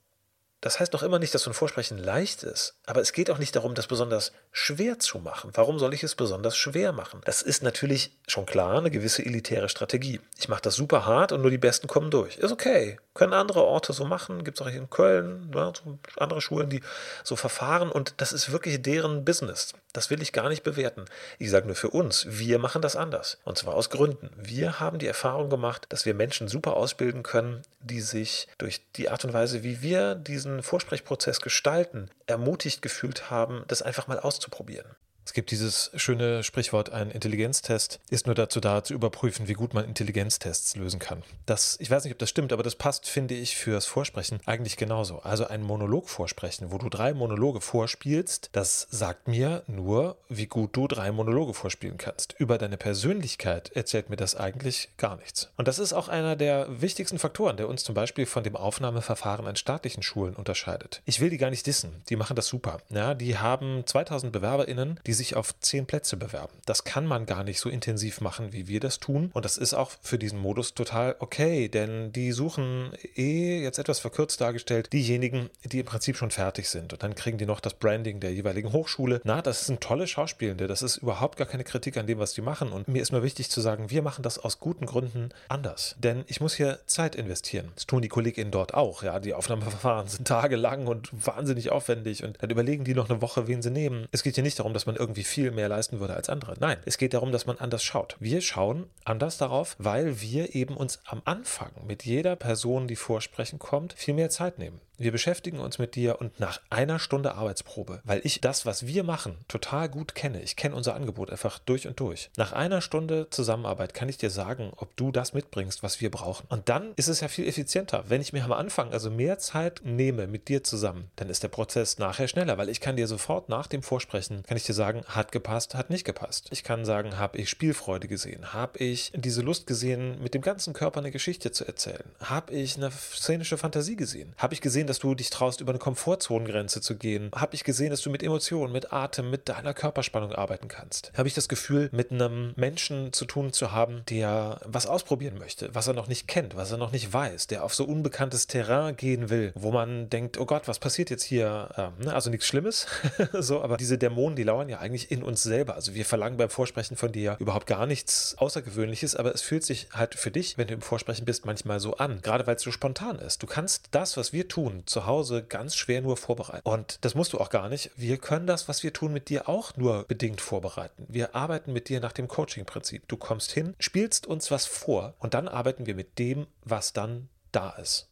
Das 0.62 0.80
heißt 0.80 0.92
noch 0.92 1.04
immer 1.04 1.20
nicht, 1.20 1.34
dass 1.34 1.44
so 1.44 1.52
ein 1.52 1.54
Vorsprechen 1.54 1.98
leicht 1.98 2.44
ist, 2.44 2.76
aber 2.86 3.00
es 3.00 3.14
geht 3.14 3.30
auch 3.30 3.38
nicht 3.38 3.56
darum, 3.56 3.76
das 3.76 3.88
besonders 3.88 4.34
schwer 4.52 5.00
zu 5.00 5.20
machen. 5.20 5.52
Warum 5.54 5.80
soll 5.80 5.94
ich 5.94 6.04
es 6.04 6.16
besonders 6.16 6.58
schwer 6.58 6.92
machen? 6.92 7.22
Das 7.26 7.42
ist 7.42 7.64
natürlich 7.64 8.18
schon 8.28 8.46
klar 8.46 8.78
eine 8.78 8.90
gewisse 8.90 9.26
elitäre 9.26 9.70
Strategie. 9.70 10.20
Ich 10.38 10.50
mache 10.50 10.62
das 10.62 10.76
super 10.76 11.06
hart 11.06 11.32
und 11.32 11.42
nur 11.42 11.52
die 11.52 11.58
Besten 11.58 11.88
kommen 11.88 12.12
durch. 12.12 12.38
Ist 12.38 12.52
okay. 12.52 12.98
Können 13.14 13.34
andere 13.34 13.64
Orte 13.64 13.94
so 13.94 14.06
machen. 14.06 14.44
Gibt 14.44 14.60
es 14.60 14.66
auch 14.66 14.72
in 14.72 14.90
Köln, 14.90 15.52
ja, 15.54 15.72
so 15.76 16.00
andere 16.18 16.42
Schulen, 16.42 16.70
die 16.70 16.82
so 17.24 17.36
verfahren. 17.36 17.92
Und 17.92 18.16
das 18.18 18.34
ist 18.34 18.52
wirklich 18.52 18.82
deren 18.82 19.24
Business. 19.24 19.74
Das 19.94 20.10
will 20.10 20.22
ich 20.22 20.34
gar 20.34 20.50
nicht 20.50 20.64
bewerten. 20.64 21.06
Ich 21.38 21.50
sage 21.50 21.66
nur 21.66 21.76
für 21.76 21.90
uns, 21.90 22.26
wir 22.30 22.60
machen 22.60 22.82
das 22.82 22.96
anders. 22.96 23.40
Und 23.44 23.58
zwar 23.58 23.76
aus 23.76 23.90
Gründen. 23.90 24.30
Wir 24.36 24.80
haben 24.80 25.00
die 25.00 25.08
Erfahrung 25.08 25.50
gemacht, 25.50 25.88
dass 25.90 26.06
wir 26.06 26.14
Menschen 26.14 26.48
super 26.48 26.76
ausbilden 26.76 27.24
können, 27.24 27.62
die 27.82 28.02
sich 28.02 28.48
durch 28.58 28.82
die 28.96 29.10
Art 29.10 29.26
und 29.26 29.34
Weise, 29.34 29.64
wie 29.64 29.82
wir 29.82 30.16
diesen 30.16 30.64
Vorsprechprozess 30.64 31.42
gestalten, 31.42 32.10
ermutigt 32.30 32.82
gefühlt 32.82 33.30
haben, 33.30 33.64
das 33.68 33.82
einfach 33.82 34.08
mal 34.08 34.20
auszuprobieren. 34.20 34.96
Es 35.30 35.34
gibt 35.34 35.52
dieses 35.52 35.92
schöne 35.94 36.42
Sprichwort, 36.42 36.92
ein 36.92 37.12
Intelligenztest 37.12 38.00
ist 38.10 38.26
nur 38.26 38.34
dazu 38.34 38.60
da, 38.60 38.84
zu 38.84 38.96
überprüfen, 38.96 39.48
wie 39.48 39.54
gut 39.54 39.76
man 39.76 39.86
Intelligenztests 39.86 40.76
lösen 40.76 41.00
kann. 41.00 41.22
Das, 41.46 41.78
ich 41.80 41.92
weiß 41.92 42.04
nicht, 42.04 42.14
ob 42.14 42.18
das 42.18 42.32
stimmt, 42.32 42.52
aber 42.52 42.64
das 42.64 42.74
passt, 42.74 43.08
finde 43.08 43.36
ich, 43.36 43.56
fürs 43.56 43.86
Vorsprechen 43.86 44.40
eigentlich 44.48 44.76
genauso. 44.76 45.20
Also 45.20 45.46
ein 45.46 45.62
Monolog 45.62 46.10
vorsprechen, 46.10 46.72
wo 46.72 46.80
du 46.80 46.90
drei 46.90 47.14
Monologe 47.14 47.62
vorspielst, 47.62 48.50
das 48.54 48.88
sagt 48.90 49.28
mir 49.28 49.62
nur, 49.68 50.18
wie 50.30 50.48
gut 50.48 50.76
du 50.76 50.88
drei 50.88 51.12
Monologe 51.12 51.54
vorspielen 51.54 52.00
kannst. 52.00 52.34
Über 52.40 52.58
deine 52.58 52.78
Persönlichkeit 52.78 53.72
erzählt 53.76 54.10
mir 54.10 54.18
das 54.18 54.34
eigentlich 54.34 54.90
gar 54.98 55.18
nichts. 55.18 55.52
Und 55.58 55.68
das 55.68 55.78
ist 55.78 55.94
auch 55.94 56.08
einer 56.08 56.38
der 56.38 56.82
wichtigsten 56.82 57.20
Faktoren, 57.20 57.56
der 57.56 57.70
uns 57.70 57.84
zum 57.84 57.94
Beispiel 57.94 58.26
von 58.26 58.42
dem 58.42 58.56
Aufnahmeverfahren 58.56 59.46
an 59.46 59.58
staatlichen 59.58 60.02
Schulen 60.02 60.36
unterscheidet. 60.36 61.04
Ich 61.06 61.20
will 61.20 61.30
die 61.30 61.38
gar 61.38 61.52
nicht 61.52 61.68
dissen, 61.68 62.02
die 62.10 62.16
machen 62.16 62.36
das 62.36 62.48
super. 62.48 62.80
Ja, 62.90 63.14
die 63.14 63.38
haben 63.38 63.84
2000 63.86 64.34
BewerberInnen, 64.34 65.00
die 65.06 65.19
sich 65.20 65.36
auf 65.36 65.58
zehn 65.60 65.86
Plätze 65.86 66.18
bewerben. 66.18 66.54
Das 66.66 66.84
kann 66.84 67.06
man 67.06 67.26
gar 67.26 67.44
nicht 67.44 67.60
so 67.60 67.70
intensiv 67.70 68.22
machen, 68.22 68.54
wie 68.54 68.68
wir 68.68 68.80
das 68.80 69.00
tun. 69.00 69.30
Und 69.34 69.46
das 69.46 69.58
ist 69.58 69.74
auch 69.74 69.92
für 70.02 70.18
diesen 70.18 70.40
Modus 70.40 70.74
total 70.74 71.16
okay, 71.20 71.68
denn 71.68 72.12
die 72.12 72.32
suchen 72.32 72.92
eh, 73.16 73.62
jetzt 73.62 73.78
etwas 73.78 74.00
verkürzt 74.00 74.42
dargestellt, 74.42 74.92
diejenigen, 74.94 75.50
die 75.64 75.80
im 75.80 75.86
Prinzip 75.86 76.18
schon 76.18 76.32
fertig 76.32 76.70
sind. 76.70 76.94
Und 76.94 77.04
dann 77.04 77.16
kriegen 77.16 77.38
die 77.38 77.46
noch 77.46 77.60
das 77.60 77.76
Branding 77.76 78.20
der 78.20 78.34
jeweiligen 78.34 78.72
Hochschule. 78.74 79.22
Na, 79.24 79.42
das 79.42 79.66
sind 79.66 79.82
tolle 79.82 80.08
Schauspielende. 80.08 80.68
Das 80.68 80.82
ist 80.82 80.98
überhaupt 80.98 81.38
gar 81.38 81.48
keine 81.48 81.64
Kritik 81.64 81.98
an 81.98 82.08
dem, 82.08 82.20
was 82.20 82.34
die 82.34 82.42
machen. 82.42 82.72
Und 82.72 82.88
mir 82.88 83.02
ist 83.02 83.12
nur 83.12 83.22
wichtig 83.22 83.50
zu 83.50 83.62
sagen, 83.62 83.90
wir 83.90 84.02
machen 84.02 84.24
das 84.24 84.40
aus 84.40 84.60
guten 84.60 84.86
Gründen 84.86 85.30
anders. 85.50 85.96
Denn 86.00 86.24
ich 86.28 86.42
muss 86.42 86.56
hier 86.56 86.80
Zeit 86.88 87.16
investieren. 87.16 87.72
Das 87.76 87.86
tun 87.86 88.02
die 88.02 88.08
KollegInnen 88.08 88.52
dort 88.52 88.74
auch. 88.74 89.04
Ja, 89.04 89.20
die 89.20 89.34
Aufnahmeverfahren 89.34 90.08
sind 90.08 90.28
tagelang 90.28 90.88
und 90.88 91.10
wahnsinnig 91.12 91.72
aufwendig. 91.72 92.24
Und 92.24 92.42
dann 92.42 92.50
überlegen 92.50 92.86
die 92.86 92.94
noch 92.94 93.10
eine 93.10 93.22
Woche, 93.22 93.48
wen 93.48 93.62
sie 93.62 93.72
nehmen. 93.72 94.08
Es 94.12 94.24
geht 94.24 94.36
hier 94.36 94.44
nicht 94.44 94.60
darum, 94.60 94.74
dass 94.74 94.86
man 94.86 94.96
irgendwie 94.96 95.09
irgendwie 95.10 95.24
viel 95.24 95.50
mehr 95.50 95.68
leisten 95.68 96.00
würde 96.00 96.14
als 96.14 96.30
andere. 96.30 96.54
Nein, 96.60 96.78
es 96.86 97.00
geht 97.00 97.16
darum, 97.16 97.32
dass 97.32 97.48
man 97.48 97.58
anders 97.58 97.84
schaut. 97.84 98.16
Wir 98.20 98.42
schauen 98.42 98.86
anders 99.06 99.40
darauf, 99.40 99.76
weil 99.80 100.22
wir 100.22 100.54
eben 100.54 100.78
uns 100.78 101.00
am 101.06 101.24
Anfang 101.26 101.72
mit 101.88 102.06
jeder 102.06 102.36
Person, 102.36 102.88
die 102.88 102.96
vorsprechen 102.96 103.58
kommt, 103.58 103.94
viel 103.94 104.14
mehr 104.14 104.30
Zeit 104.30 104.60
nehmen. 104.60 104.80
Wir 105.00 105.14
beschäftigen 105.14 105.60
uns 105.60 105.80
mit 105.80 105.96
dir 105.96 106.20
und 106.20 106.42
nach 106.42 106.60
einer 106.70 107.00
Stunde 107.00 107.36
Arbeitsprobe, 107.36 108.02
weil 108.04 108.20
ich 108.26 108.42
das, 108.42 108.66
was 108.66 108.86
wir 108.86 109.06
machen, 109.06 109.38
total 109.48 109.88
gut 109.88 110.14
kenne. 110.14 110.42
Ich 110.42 110.58
kenne 110.58 110.76
unser 110.76 110.94
Angebot 110.94 111.32
einfach 111.32 111.58
durch 111.58 111.88
und 111.88 112.02
durch. 112.02 112.30
Nach 112.36 112.52
einer 112.52 112.82
Stunde 112.82 113.30
Zusammenarbeit 113.30 113.94
kann 113.94 114.10
ich 114.10 114.18
dir 114.18 114.30
sagen, 114.30 114.74
ob 114.76 114.94
du 114.98 115.14
das 115.14 115.34
mitbringst, 115.34 115.84
was 115.84 116.02
wir 116.02 116.12
brauchen. 116.12 116.48
Und 116.50 116.68
dann 116.68 116.92
ist 116.98 117.08
es 117.08 117.22
ja 117.22 117.30
viel 117.30 117.48
effizienter. 117.48 118.04
Wenn 118.10 118.20
ich 118.20 118.34
mir 118.34 118.44
am 118.44 118.52
Anfang 118.52 118.92
also 118.92 119.10
mehr 119.10 119.40
Zeit 119.40 119.80
nehme 119.86 120.28
mit 120.28 120.50
dir 120.50 120.66
zusammen, 120.66 121.10
dann 121.16 121.30
ist 121.30 121.44
der 121.44 121.48
Prozess 121.48 121.98
nachher 121.98 122.28
schneller, 122.28 122.58
weil 122.58 122.68
ich 122.68 122.82
kann 122.82 122.98
dir 122.98 123.08
sofort 123.08 123.48
nach 123.48 123.68
dem 123.68 123.84
Vorsprechen, 123.84 124.44
kann 124.44 124.58
ich 124.58 124.66
dir 124.66 124.74
sagen, 124.74 125.04
hat 125.08 125.32
gepasst, 125.32 125.76
hat 125.76 125.90
nicht 125.90 126.04
gepasst. 126.04 126.48
Ich 126.52 126.66
kann 126.66 126.84
sagen, 126.84 127.18
habe 127.18 127.38
ich 127.38 127.50
Spielfreude 127.50 128.10
gesehen, 128.10 128.52
habe 128.52 128.80
ich 128.80 129.14
diese 129.16 129.44
Lust 129.44 129.66
gesehen, 129.66 130.22
mit 130.22 130.34
dem 130.34 130.42
ganzen 130.42 130.74
Körper 130.74 131.00
eine 131.00 131.12
Geschichte 131.12 131.54
zu 131.54 131.66
erzählen, 131.66 132.04
habe 132.20 132.54
ich 132.54 132.76
eine 132.76 132.92
szenische 132.92 133.58
Fantasie 133.58 133.96
gesehen, 133.96 134.34
habe 134.38 134.54
ich 134.54 134.60
gesehen, 134.60 134.89
dass 134.90 135.00
du 135.00 135.14
dich 135.16 135.30
traust, 135.30 135.62
über 135.62 135.72
eine 135.72 135.80
Komfortzonengrenze 135.80 136.82
zu 136.82 136.96
gehen. 136.96 137.30
Habe 137.36 137.56
ich 137.56 137.64
gesehen, 137.64 137.92
dass 137.92 138.02
du 138.02 138.10
mit 138.10 138.24
Emotionen, 138.24 138.74
mit 138.74 138.92
Atem, 138.92 139.30
mit 139.30 139.48
deiner 139.48 139.74
Körperspannung 139.74 140.34
arbeiten 140.34 140.68
kannst. 140.68 141.12
Habe 141.16 141.28
ich 141.28 141.34
das 141.34 141.48
Gefühl, 141.48 141.90
mit 141.92 142.12
einem 142.12 142.54
Menschen 142.56 143.14
zu 143.14 143.26
tun 143.26 143.54
zu 143.54 143.72
haben, 143.72 144.04
der 144.10 144.60
was 144.66 144.88
ausprobieren 144.88 145.38
möchte, 145.38 145.74
was 145.74 145.88
er 145.88 145.94
noch 145.94 146.08
nicht 146.08 146.28
kennt, 146.28 146.56
was 146.56 146.72
er 146.72 146.78
noch 146.78 146.92
nicht 146.92 147.14
weiß, 147.14 147.48
der 147.48 147.64
auf 147.64 147.76
so 147.76 147.86
unbekanntes 147.86 148.48
Terrain 148.48 148.96
gehen 148.96 149.30
will, 149.30 149.52
wo 149.56 149.72
man 149.72 150.10
denkt, 150.10 150.40
oh 150.40 150.46
Gott, 150.46 150.68
was 150.68 150.80
passiert 150.80 151.10
jetzt 151.10 151.24
hier? 151.24 151.70
Ähm, 151.78 152.06
ne? 152.06 152.14
Also 152.14 152.30
nichts 152.30 152.48
Schlimmes, 152.48 152.88
so, 153.34 153.62
aber 153.62 153.78
diese 153.78 153.98
Dämonen, 153.98 154.36
die 154.36 154.44
lauern 154.44 154.70
ja 154.70 154.80
eigentlich 154.80 155.12
in 155.12 155.22
uns 155.24 155.44
selber. 155.44 155.76
Also 155.76 155.94
wir 155.94 156.06
verlangen 156.06 156.38
beim 156.38 156.50
Vorsprechen 156.50 156.98
von 156.98 157.12
dir 157.12 157.38
überhaupt 157.40 157.68
gar 157.68 157.86
nichts 157.86 158.36
Außergewöhnliches, 158.40 159.16
aber 159.16 159.34
es 159.34 159.42
fühlt 159.42 159.64
sich 159.64 159.88
halt 159.94 160.16
für 160.16 160.32
dich, 160.32 160.58
wenn 160.58 160.68
du 160.68 160.74
im 160.74 160.82
Vorsprechen 160.82 161.26
bist, 161.26 161.46
manchmal 161.46 161.80
so 161.80 161.98
an, 161.98 162.22
gerade 162.22 162.48
weil 162.48 162.56
es 162.56 162.64
so 162.64 162.72
spontan 162.72 163.20
ist. 163.20 163.44
Du 163.44 163.48
kannst 163.48 163.90
das, 163.92 164.18
was 164.18 164.34
wir 164.34 164.48
tun, 164.48 164.79
zu 164.86 165.06
Hause 165.06 165.44
ganz 165.44 165.76
schwer 165.76 166.02
nur 166.02 166.18
vorbereiten. 166.18 166.68
Und 166.68 167.00
das 167.02 167.16
musst 167.16 167.34
du 167.34 167.40
auch 167.40 167.50
gar 167.50 167.70
nicht. 167.70 167.92
Wir 167.96 168.18
können 168.18 168.48
das, 168.48 168.68
was 168.68 168.84
wir 168.84 168.94
tun, 168.94 169.14
mit 169.14 169.30
dir 169.30 169.48
auch 169.48 169.76
nur 169.78 170.04
bedingt 170.04 170.42
vorbereiten. 170.42 171.06
Wir 171.08 171.36
arbeiten 171.36 171.74
mit 171.74 171.90
dir 171.90 172.00
nach 172.00 172.14
dem 172.14 172.28
Coaching-Prinzip. 172.28 173.08
Du 173.08 173.18
kommst 173.18 173.52
hin, 173.52 173.76
spielst 173.80 174.28
uns 174.28 174.52
was 174.52 174.66
vor 174.66 175.16
und 175.20 175.34
dann 175.34 175.48
arbeiten 175.48 175.86
wir 175.86 175.96
mit 175.96 176.20
dem, 176.20 176.48
was 176.64 176.94
dann 176.94 177.30
da 177.52 177.72
ist 177.72 178.09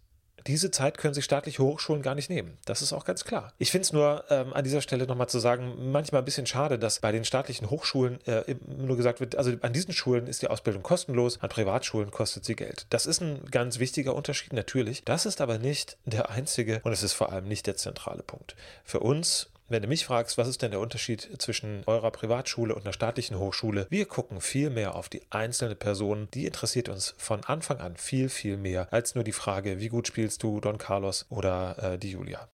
diese 0.48 0.72
Zeit 0.72 0.98
können 0.98 1.14
sich 1.14 1.26
staatliche 1.26 1.64
Hochschulen 1.64 2.02
gar 2.02 2.16
nicht 2.16 2.30
nehmen. 2.30 2.58
Das 2.66 2.82
ist 2.82 2.94
auch 2.94 3.06
ganz 3.06 3.24
klar. 3.26 3.54
Ich 3.58 3.72
finde 3.72 3.84
es 3.84 3.94
nur 3.94 4.24
ähm, 4.30 4.54
an 4.54 4.64
dieser 4.64 4.82
Stelle 4.82 5.06
nochmal 5.06 5.30
zu 5.30 5.40
sagen, 5.40 5.92
manchmal 5.92 6.22
ein 6.22 6.26
bisschen 6.26 6.46
schade, 6.46 6.80
dass 6.80 7.00
bei 7.00 7.12
den 7.12 7.26
staatlichen 7.26 7.70
Hochschulen 7.70 8.20
äh, 8.26 8.56
nur 8.66 8.98
gesagt 8.98 9.20
wird, 9.20 9.36
also 9.36 9.52
an 9.62 9.74
diesen 9.74 9.94
Schulen 9.94 10.28
ist 10.28 10.42
die 10.42 10.48
Ausbildung 10.48 10.84
kostenlos, 10.84 11.42
an 11.42 11.50
Privatschulen 11.50 12.12
kostet 12.12 12.46
sie 12.46 12.56
Geld. 12.56 12.88
Das 12.90 13.06
ist 13.06 13.22
ein 13.22 13.46
ganz 13.52 13.80
wichtiger 13.80 14.16
Unterschied 14.16 14.54
natürlich. 14.54 15.04
Das 15.04 15.26
ist 15.26 15.42
aber 15.42 15.58
nicht 15.58 15.98
der 16.06 16.30
einzige 16.30 16.80
und 16.84 16.92
es 16.92 17.04
ist 17.04 17.14
vor 17.14 17.32
allem 17.32 17.48
nicht 17.48 17.68
der 17.68 17.76
zentrale 17.76 18.24
Punkt. 18.24 18.56
Für 18.84 19.02
uns 19.02 19.50
wenn 19.70 19.82
du 19.82 19.88
mich 19.88 20.06
fragst, 20.06 20.38
was 20.38 20.48
ist 20.48 20.62
denn 20.62 20.72
der 20.72 20.80
Unterschied 20.80 21.30
zwischen 21.40 21.84
eurer 21.86 22.12
Privatschule 22.12 22.74
und 22.74 22.84
einer 22.86 22.94
staatlichen 22.94 23.38
Hochschule, 23.38 23.88
wir 23.90 24.06
gucken 24.06 24.42
viel 24.42 24.70
mehr 24.70 24.96
auf 24.96 25.10
die 25.10 25.22
einzelne 25.30 25.76
Person. 25.76 26.28
Die 26.34 26.46
interessiert 26.46 26.90
uns 26.90 27.14
von 27.18 27.44
Anfang 27.44 27.80
an 27.80 27.98
viel, 27.98 28.30
viel 28.30 28.58
mehr 28.58 28.88
als 28.92 29.16
nur 29.16 29.24
die 29.24 29.32
Frage, 29.32 29.80
wie 29.80 29.90
gut 29.90 30.08
spielst 30.08 30.44
du 30.44 30.60
Don 30.60 30.78
Carlos 30.78 31.26
oder 31.30 31.94
äh, 31.94 31.98
die 31.98 32.12
Julia. 32.12 32.48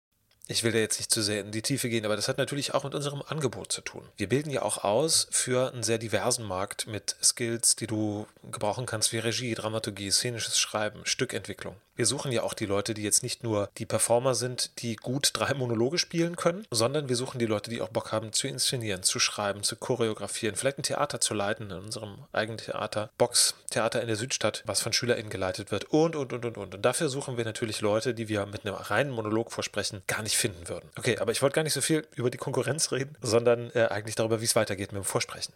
Ich 0.48 0.64
will 0.64 0.72
da 0.72 0.78
jetzt 0.78 0.98
nicht 0.98 1.10
zu 1.10 1.22
sehr 1.22 1.40
in 1.40 1.52
die 1.52 1.62
Tiefe 1.62 1.88
gehen, 1.88 2.04
aber 2.04 2.16
das 2.16 2.28
hat 2.28 2.36
natürlich 2.36 2.74
auch 2.74 2.82
mit 2.84 2.94
unserem 2.94 3.22
Angebot 3.22 3.70
zu 3.70 3.80
tun. 3.80 4.02
Wir 4.16 4.28
bilden 4.28 4.50
ja 4.50 4.62
auch 4.62 4.82
aus 4.82 5.28
für 5.30 5.72
einen 5.72 5.84
sehr 5.84 5.98
diversen 5.98 6.44
Markt 6.44 6.86
mit 6.88 7.16
Skills, 7.22 7.76
die 7.76 7.86
du 7.86 8.26
gebrauchen 8.50 8.84
kannst 8.84 9.12
wie 9.12 9.18
Regie, 9.18 9.54
Dramaturgie, 9.54 10.10
szenisches 10.10 10.58
Schreiben, 10.58 11.00
Stückentwicklung. 11.04 11.76
Wir 12.02 12.06
suchen 12.08 12.32
ja 12.32 12.42
auch 12.42 12.54
die 12.54 12.66
Leute, 12.66 12.94
die 12.94 13.04
jetzt 13.04 13.22
nicht 13.22 13.44
nur 13.44 13.70
die 13.78 13.86
Performer 13.86 14.34
sind, 14.34 14.82
die 14.82 14.96
gut 14.96 15.30
drei 15.34 15.54
Monologe 15.54 15.98
spielen 15.98 16.34
können, 16.34 16.66
sondern 16.72 17.08
wir 17.08 17.14
suchen 17.14 17.38
die 17.38 17.46
Leute, 17.46 17.70
die 17.70 17.80
auch 17.80 17.90
Bock 17.90 18.10
haben 18.10 18.32
zu 18.32 18.48
inszenieren, 18.48 19.04
zu 19.04 19.20
schreiben, 19.20 19.62
zu 19.62 19.76
choreografieren, 19.76 20.56
vielleicht 20.56 20.80
ein 20.80 20.82
Theater 20.82 21.20
zu 21.20 21.32
leiten 21.32 21.70
in 21.70 21.78
unserem 21.78 22.24
eigenen 22.32 22.58
Theater, 22.58 23.10
Box 23.18 23.54
Theater 23.70 24.00
in 24.00 24.08
der 24.08 24.16
Südstadt, 24.16 24.64
was 24.66 24.80
von 24.80 24.92
SchülerInnen 24.92 25.30
geleitet 25.30 25.70
wird 25.70 25.84
und, 25.92 26.16
und, 26.16 26.32
und, 26.32 26.44
und, 26.44 26.58
und. 26.58 26.74
Und 26.74 26.82
dafür 26.82 27.08
suchen 27.08 27.36
wir 27.36 27.44
natürlich 27.44 27.80
Leute, 27.82 28.14
die 28.14 28.28
wir 28.28 28.46
mit 28.46 28.66
einem 28.66 28.74
reinen 28.74 29.12
Monolog 29.12 29.52
versprechen, 29.52 30.02
gar 30.08 30.24
nicht 30.24 30.36
finden 30.36 30.68
würden. 30.68 30.90
Okay, 30.98 31.18
aber 31.20 31.30
ich 31.30 31.40
wollte 31.40 31.54
gar 31.54 31.62
nicht 31.62 31.72
so 31.72 31.82
viel 31.82 32.04
über 32.16 32.30
die 32.30 32.38
Konkurrenz 32.38 32.90
reden, 32.90 33.16
sondern 33.22 33.70
äh, 33.76 33.86
eigentlich 33.92 34.16
darüber, 34.16 34.40
wie 34.40 34.46
es 34.46 34.56
weitergeht 34.56 34.90
mit 34.90 35.04
dem 35.04 35.04
Vorsprechen. 35.04 35.54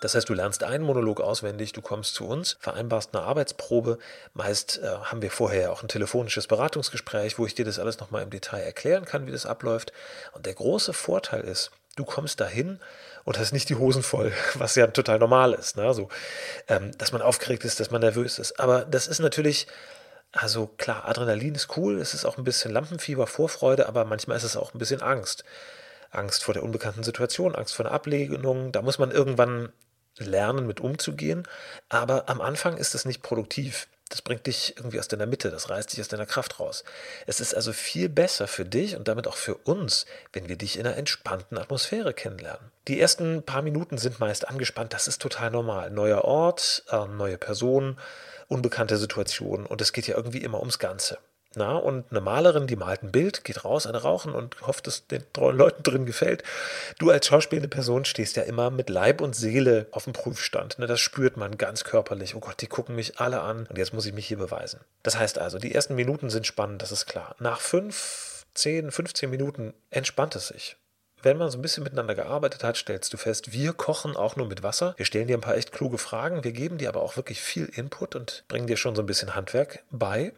Das 0.00 0.14
heißt, 0.14 0.28
du 0.28 0.34
lernst 0.34 0.64
einen 0.64 0.84
Monolog 0.84 1.20
auswendig, 1.20 1.72
du 1.72 1.82
kommst 1.82 2.14
zu 2.14 2.26
uns, 2.26 2.56
vereinbarst 2.58 3.14
eine 3.14 3.24
Arbeitsprobe. 3.24 3.98
Meist 4.34 4.80
äh, 4.82 4.86
haben 4.86 5.22
wir 5.22 5.30
vorher 5.30 5.72
auch 5.72 5.82
ein 5.82 5.88
telefonisches 5.88 6.46
Beratungsgespräch, 6.46 7.38
wo 7.38 7.46
ich 7.46 7.54
dir 7.54 7.66
das 7.66 7.78
alles 7.78 8.00
nochmal 8.00 8.22
im 8.22 8.30
Detail 8.30 8.62
erklären 8.62 9.04
kann, 9.04 9.26
wie 9.26 9.32
das 9.32 9.46
abläuft. 9.46 9.92
Und 10.32 10.46
der 10.46 10.54
große 10.54 10.94
Vorteil 10.94 11.42
ist, 11.42 11.70
du 11.96 12.04
kommst 12.04 12.40
dahin 12.40 12.80
und 13.24 13.38
hast 13.38 13.52
nicht 13.52 13.68
die 13.68 13.76
Hosen 13.76 14.02
voll, 14.02 14.32
was 14.54 14.74
ja 14.74 14.86
total 14.86 15.18
normal 15.18 15.52
ist. 15.52 15.76
Ne? 15.76 15.82
Also, 15.82 16.08
ähm, 16.68 16.96
dass 16.96 17.12
man 17.12 17.22
aufgeregt 17.22 17.64
ist, 17.64 17.78
dass 17.78 17.90
man 17.90 18.00
nervös 18.00 18.38
ist. 18.38 18.58
Aber 18.58 18.84
das 18.84 19.06
ist 19.06 19.20
natürlich. 19.20 19.66
Also 20.32 20.68
klar, 20.68 21.08
Adrenalin 21.08 21.56
ist 21.56 21.76
cool, 21.76 21.98
es 22.00 22.14
ist 22.14 22.24
auch 22.24 22.38
ein 22.38 22.44
bisschen 22.44 22.70
Lampenfieber, 22.70 23.26
Vorfreude, 23.26 23.88
aber 23.88 24.04
manchmal 24.04 24.36
ist 24.36 24.44
es 24.44 24.56
auch 24.56 24.72
ein 24.72 24.78
bisschen 24.78 25.02
Angst. 25.02 25.42
Angst 26.12 26.44
vor 26.44 26.54
der 26.54 26.62
unbekannten 26.62 27.02
Situation, 27.02 27.56
Angst 27.56 27.74
vor 27.74 27.84
der 27.84 27.92
Ablehnung. 27.92 28.70
Da 28.70 28.80
muss 28.80 29.00
man 29.00 29.10
irgendwann 29.10 29.72
lernen, 30.24 30.66
mit 30.66 30.80
umzugehen. 30.80 31.46
Aber 31.88 32.28
am 32.28 32.40
Anfang 32.40 32.76
ist 32.76 32.94
es 32.94 33.04
nicht 33.04 33.22
produktiv. 33.22 33.88
Das 34.10 34.22
bringt 34.22 34.46
dich 34.46 34.74
irgendwie 34.76 34.98
aus 34.98 35.06
deiner 35.06 35.26
Mitte, 35.26 35.52
das 35.52 35.70
reißt 35.70 35.92
dich 35.92 36.00
aus 36.00 36.08
deiner 36.08 36.26
Kraft 36.26 36.58
raus. 36.58 36.82
Es 37.28 37.40
ist 37.40 37.54
also 37.54 37.72
viel 37.72 38.08
besser 38.08 38.48
für 38.48 38.64
dich 38.64 38.96
und 38.96 39.06
damit 39.06 39.28
auch 39.28 39.36
für 39.36 39.54
uns, 39.54 40.04
wenn 40.32 40.48
wir 40.48 40.56
dich 40.56 40.78
in 40.78 40.86
einer 40.86 40.96
entspannten 40.96 41.56
Atmosphäre 41.56 42.12
kennenlernen. 42.12 42.72
Die 42.88 43.00
ersten 43.00 43.44
paar 43.44 43.62
Minuten 43.62 43.98
sind 43.98 44.18
meist 44.18 44.48
angespannt, 44.48 44.94
das 44.94 45.06
ist 45.06 45.22
total 45.22 45.52
normal. 45.52 45.92
Neuer 45.92 46.24
Ort, 46.24 46.82
äh, 46.90 47.06
neue 47.06 47.38
Person, 47.38 47.98
unbekannte 48.48 48.96
Situation 48.96 49.64
und 49.64 49.80
es 49.80 49.92
geht 49.92 50.08
ja 50.08 50.16
irgendwie 50.16 50.42
immer 50.42 50.58
ums 50.58 50.80
Ganze. 50.80 51.18
Na, 51.56 51.76
und 51.76 52.04
eine 52.10 52.20
Malerin, 52.20 52.68
die 52.68 52.76
malt 52.76 53.02
ein 53.02 53.10
Bild, 53.10 53.42
geht 53.42 53.64
raus, 53.64 53.86
eine 53.86 54.02
rauchen 54.02 54.32
und 54.32 54.60
hofft, 54.66 54.86
dass 54.86 55.08
den 55.08 55.24
Leuten 55.36 55.82
drin 55.82 56.06
gefällt. 56.06 56.44
Du 56.98 57.10
als 57.10 57.26
schauspielende 57.26 57.68
Person 57.68 58.04
stehst 58.04 58.36
ja 58.36 58.44
immer 58.44 58.70
mit 58.70 58.88
Leib 58.88 59.20
und 59.20 59.34
Seele 59.34 59.86
auf 59.90 60.04
dem 60.04 60.12
Prüfstand. 60.12 60.78
Ne? 60.78 60.86
Das 60.86 61.00
spürt 61.00 61.36
man 61.36 61.58
ganz 61.58 61.82
körperlich. 61.82 62.36
Oh 62.36 62.40
Gott, 62.40 62.60
die 62.60 62.68
gucken 62.68 62.94
mich 62.94 63.18
alle 63.18 63.40
an 63.40 63.66
und 63.68 63.78
jetzt 63.78 63.92
muss 63.92 64.06
ich 64.06 64.12
mich 64.12 64.28
hier 64.28 64.38
beweisen. 64.38 64.80
Das 65.02 65.18
heißt 65.18 65.38
also, 65.38 65.58
die 65.58 65.74
ersten 65.74 65.96
Minuten 65.96 66.30
sind 66.30 66.46
spannend, 66.46 66.82
das 66.82 66.92
ist 66.92 67.06
klar. 67.06 67.34
Nach 67.40 67.60
fünf, 67.60 68.46
zehn, 68.54 68.92
15 68.92 69.28
Minuten 69.28 69.74
entspannt 69.90 70.36
es 70.36 70.48
sich 70.48 70.76
wenn 71.22 71.36
man 71.36 71.50
so 71.50 71.58
ein 71.58 71.62
bisschen 71.62 71.84
miteinander 71.84 72.14
gearbeitet 72.14 72.64
hat, 72.64 72.76
stellst 72.76 73.12
du 73.12 73.16
fest, 73.16 73.52
wir 73.52 73.72
kochen 73.72 74.16
auch 74.16 74.36
nur 74.36 74.46
mit 74.46 74.62
Wasser. 74.62 74.94
Wir 74.96 75.06
stellen 75.06 75.26
dir 75.26 75.36
ein 75.36 75.42
paar 75.42 75.56
echt 75.56 75.72
kluge 75.72 75.98
Fragen, 75.98 76.44
wir 76.44 76.52
geben 76.52 76.78
dir 76.78 76.88
aber 76.88 77.02
auch 77.02 77.16
wirklich 77.16 77.40
viel 77.40 77.66
Input 77.66 78.16
und 78.16 78.44
bringen 78.48 78.66
dir 78.66 78.76
schon 78.76 78.96
so 78.96 79.02
ein 79.02 79.06
bisschen 79.06 79.34
Handwerk 79.34 79.84
bei. 79.90 80.32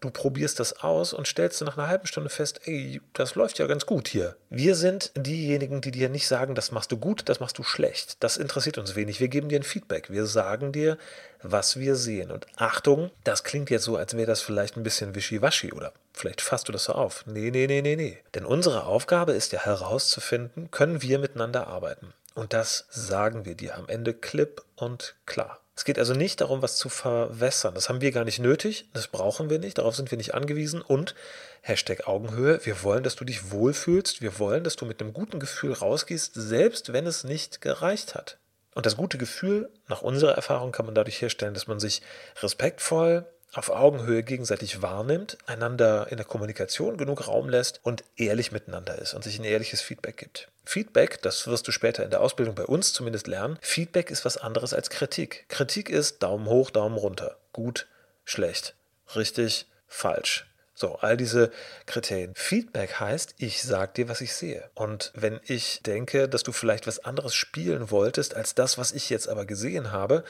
Du 0.00 0.10
probierst 0.10 0.60
das 0.60 0.82
aus 0.82 1.12
und 1.12 1.26
stellst 1.26 1.62
nach 1.62 1.76
einer 1.76 1.88
halben 1.88 2.06
Stunde 2.06 2.30
fest, 2.30 2.60
ey, 2.64 3.00
das 3.12 3.34
läuft 3.34 3.58
ja 3.58 3.66
ganz 3.66 3.86
gut 3.86 4.08
hier. 4.08 4.36
Wir 4.50 4.74
sind 4.74 5.12
diejenigen, 5.16 5.80
die 5.80 5.90
dir 5.90 6.08
nicht 6.08 6.28
sagen, 6.28 6.54
das 6.54 6.72
machst 6.72 6.92
du 6.92 6.96
gut, 6.96 7.28
das 7.28 7.40
machst 7.40 7.58
du 7.58 7.62
schlecht. 7.62 8.22
Das 8.22 8.36
interessiert 8.36 8.78
uns 8.78 8.94
wenig. 8.94 9.20
Wir 9.20 9.28
geben 9.28 9.48
dir 9.48 9.58
ein 9.58 9.64
Feedback. 9.64 10.10
Wir 10.10 10.26
sagen 10.26 10.72
dir, 10.72 10.98
was 11.42 11.78
wir 11.78 11.96
sehen. 11.96 12.30
Und 12.30 12.46
Achtung, 12.56 13.10
das 13.24 13.44
klingt 13.44 13.70
jetzt 13.70 13.84
so, 13.84 13.96
als 13.96 14.16
wäre 14.16 14.26
das 14.26 14.42
vielleicht 14.42 14.76
ein 14.76 14.82
bisschen 14.82 15.14
wischiwaschi 15.14 15.72
oder 15.72 15.92
vielleicht 16.12 16.40
fasst 16.40 16.68
du 16.68 16.72
das 16.72 16.84
so 16.84 16.92
auf. 16.92 17.24
Nee, 17.26 17.50
nee, 17.50 17.66
nee, 17.66 17.82
nee, 17.82 17.96
nee. 17.96 18.18
Denn 18.34 18.44
unsere 18.44 18.84
Aufgabe 18.84 19.32
ist 19.32 19.52
ja 19.52 19.60
herauszufinden, 19.64 20.70
können 20.70 21.02
wir 21.02 21.18
miteinander 21.18 21.66
arbeiten. 21.66 22.12
Und 22.34 22.52
das 22.52 22.86
sagen 22.90 23.46
wir 23.46 23.54
dir 23.54 23.76
am 23.76 23.88
Ende 23.88 24.12
klipp 24.12 24.62
und 24.76 25.16
klar. 25.24 25.60
Es 25.76 25.84
geht 25.84 25.98
also 25.98 26.14
nicht 26.14 26.40
darum, 26.40 26.62
was 26.62 26.76
zu 26.76 26.88
verwässern. 26.88 27.74
Das 27.74 27.90
haben 27.90 28.00
wir 28.00 28.10
gar 28.10 28.24
nicht 28.24 28.38
nötig, 28.38 28.88
das 28.94 29.08
brauchen 29.08 29.50
wir 29.50 29.58
nicht, 29.58 29.76
darauf 29.76 29.94
sind 29.94 30.10
wir 30.10 30.16
nicht 30.16 30.32
angewiesen. 30.32 30.80
Und 30.80 31.14
Hashtag 31.60 32.08
Augenhöhe, 32.08 32.64
wir 32.64 32.82
wollen, 32.82 33.04
dass 33.04 33.14
du 33.14 33.26
dich 33.26 33.50
wohlfühlst, 33.50 34.22
wir 34.22 34.38
wollen, 34.38 34.64
dass 34.64 34.76
du 34.76 34.86
mit 34.86 35.02
einem 35.02 35.12
guten 35.12 35.38
Gefühl 35.38 35.74
rausgehst, 35.74 36.32
selbst 36.34 36.94
wenn 36.94 37.06
es 37.06 37.24
nicht 37.24 37.60
gereicht 37.60 38.14
hat. 38.14 38.38
Und 38.74 38.86
das 38.86 38.96
gute 38.96 39.18
Gefühl, 39.18 39.70
nach 39.86 40.00
unserer 40.00 40.32
Erfahrung, 40.32 40.72
kann 40.72 40.86
man 40.86 40.94
dadurch 40.94 41.20
herstellen, 41.20 41.54
dass 41.54 41.66
man 41.66 41.78
sich 41.78 42.00
respektvoll, 42.40 43.26
auf 43.56 43.70
Augenhöhe 43.70 44.22
gegenseitig 44.22 44.82
wahrnimmt, 44.82 45.38
einander 45.46 46.08
in 46.10 46.16
der 46.16 46.26
Kommunikation 46.26 46.96
genug 46.96 47.26
Raum 47.26 47.48
lässt 47.48 47.80
und 47.82 48.04
ehrlich 48.16 48.52
miteinander 48.52 48.98
ist 48.98 49.14
und 49.14 49.24
sich 49.24 49.38
ein 49.38 49.44
ehrliches 49.44 49.80
Feedback 49.80 50.16
gibt. 50.16 50.48
Feedback, 50.64 51.22
das 51.22 51.46
wirst 51.46 51.66
du 51.66 51.72
später 51.72 52.04
in 52.04 52.10
der 52.10 52.20
Ausbildung 52.20 52.54
bei 52.54 52.64
uns 52.64 52.92
zumindest 52.92 53.26
lernen, 53.26 53.58
Feedback 53.60 54.10
ist 54.10 54.24
was 54.24 54.36
anderes 54.36 54.74
als 54.74 54.90
Kritik. 54.90 55.46
Kritik 55.48 55.88
ist 55.88 56.22
Daumen 56.22 56.46
hoch, 56.46 56.70
Daumen 56.70 56.98
runter, 56.98 57.36
gut, 57.52 57.86
schlecht, 58.24 58.74
richtig, 59.14 59.66
falsch. 59.86 60.46
So, 60.78 60.96
all 60.96 61.16
diese 61.16 61.50
Kriterien. 61.86 62.34
Feedback 62.34 63.00
heißt, 63.00 63.36
ich 63.38 63.62
sag 63.62 63.94
dir, 63.94 64.10
was 64.10 64.20
ich 64.20 64.34
sehe. 64.34 64.68
Und 64.74 65.10
wenn 65.14 65.40
ich 65.46 65.80
denke, 65.82 66.28
dass 66.28 66.42
du 66.42 66.52
vielleicht 66.52 66.86
was 66.86 66.98
anderes 66.98 67.34
spielen 67.34 67.90
wolltest 67.90 68.34
als 68.34 68.54
das, 68.54 68.76
was 68.76 68.92
ich 68.92 69.08
jetzt 69.08 69.26
aber 69.26 69.46
gesehen 69.46 69.90
habe, 69.90 70.22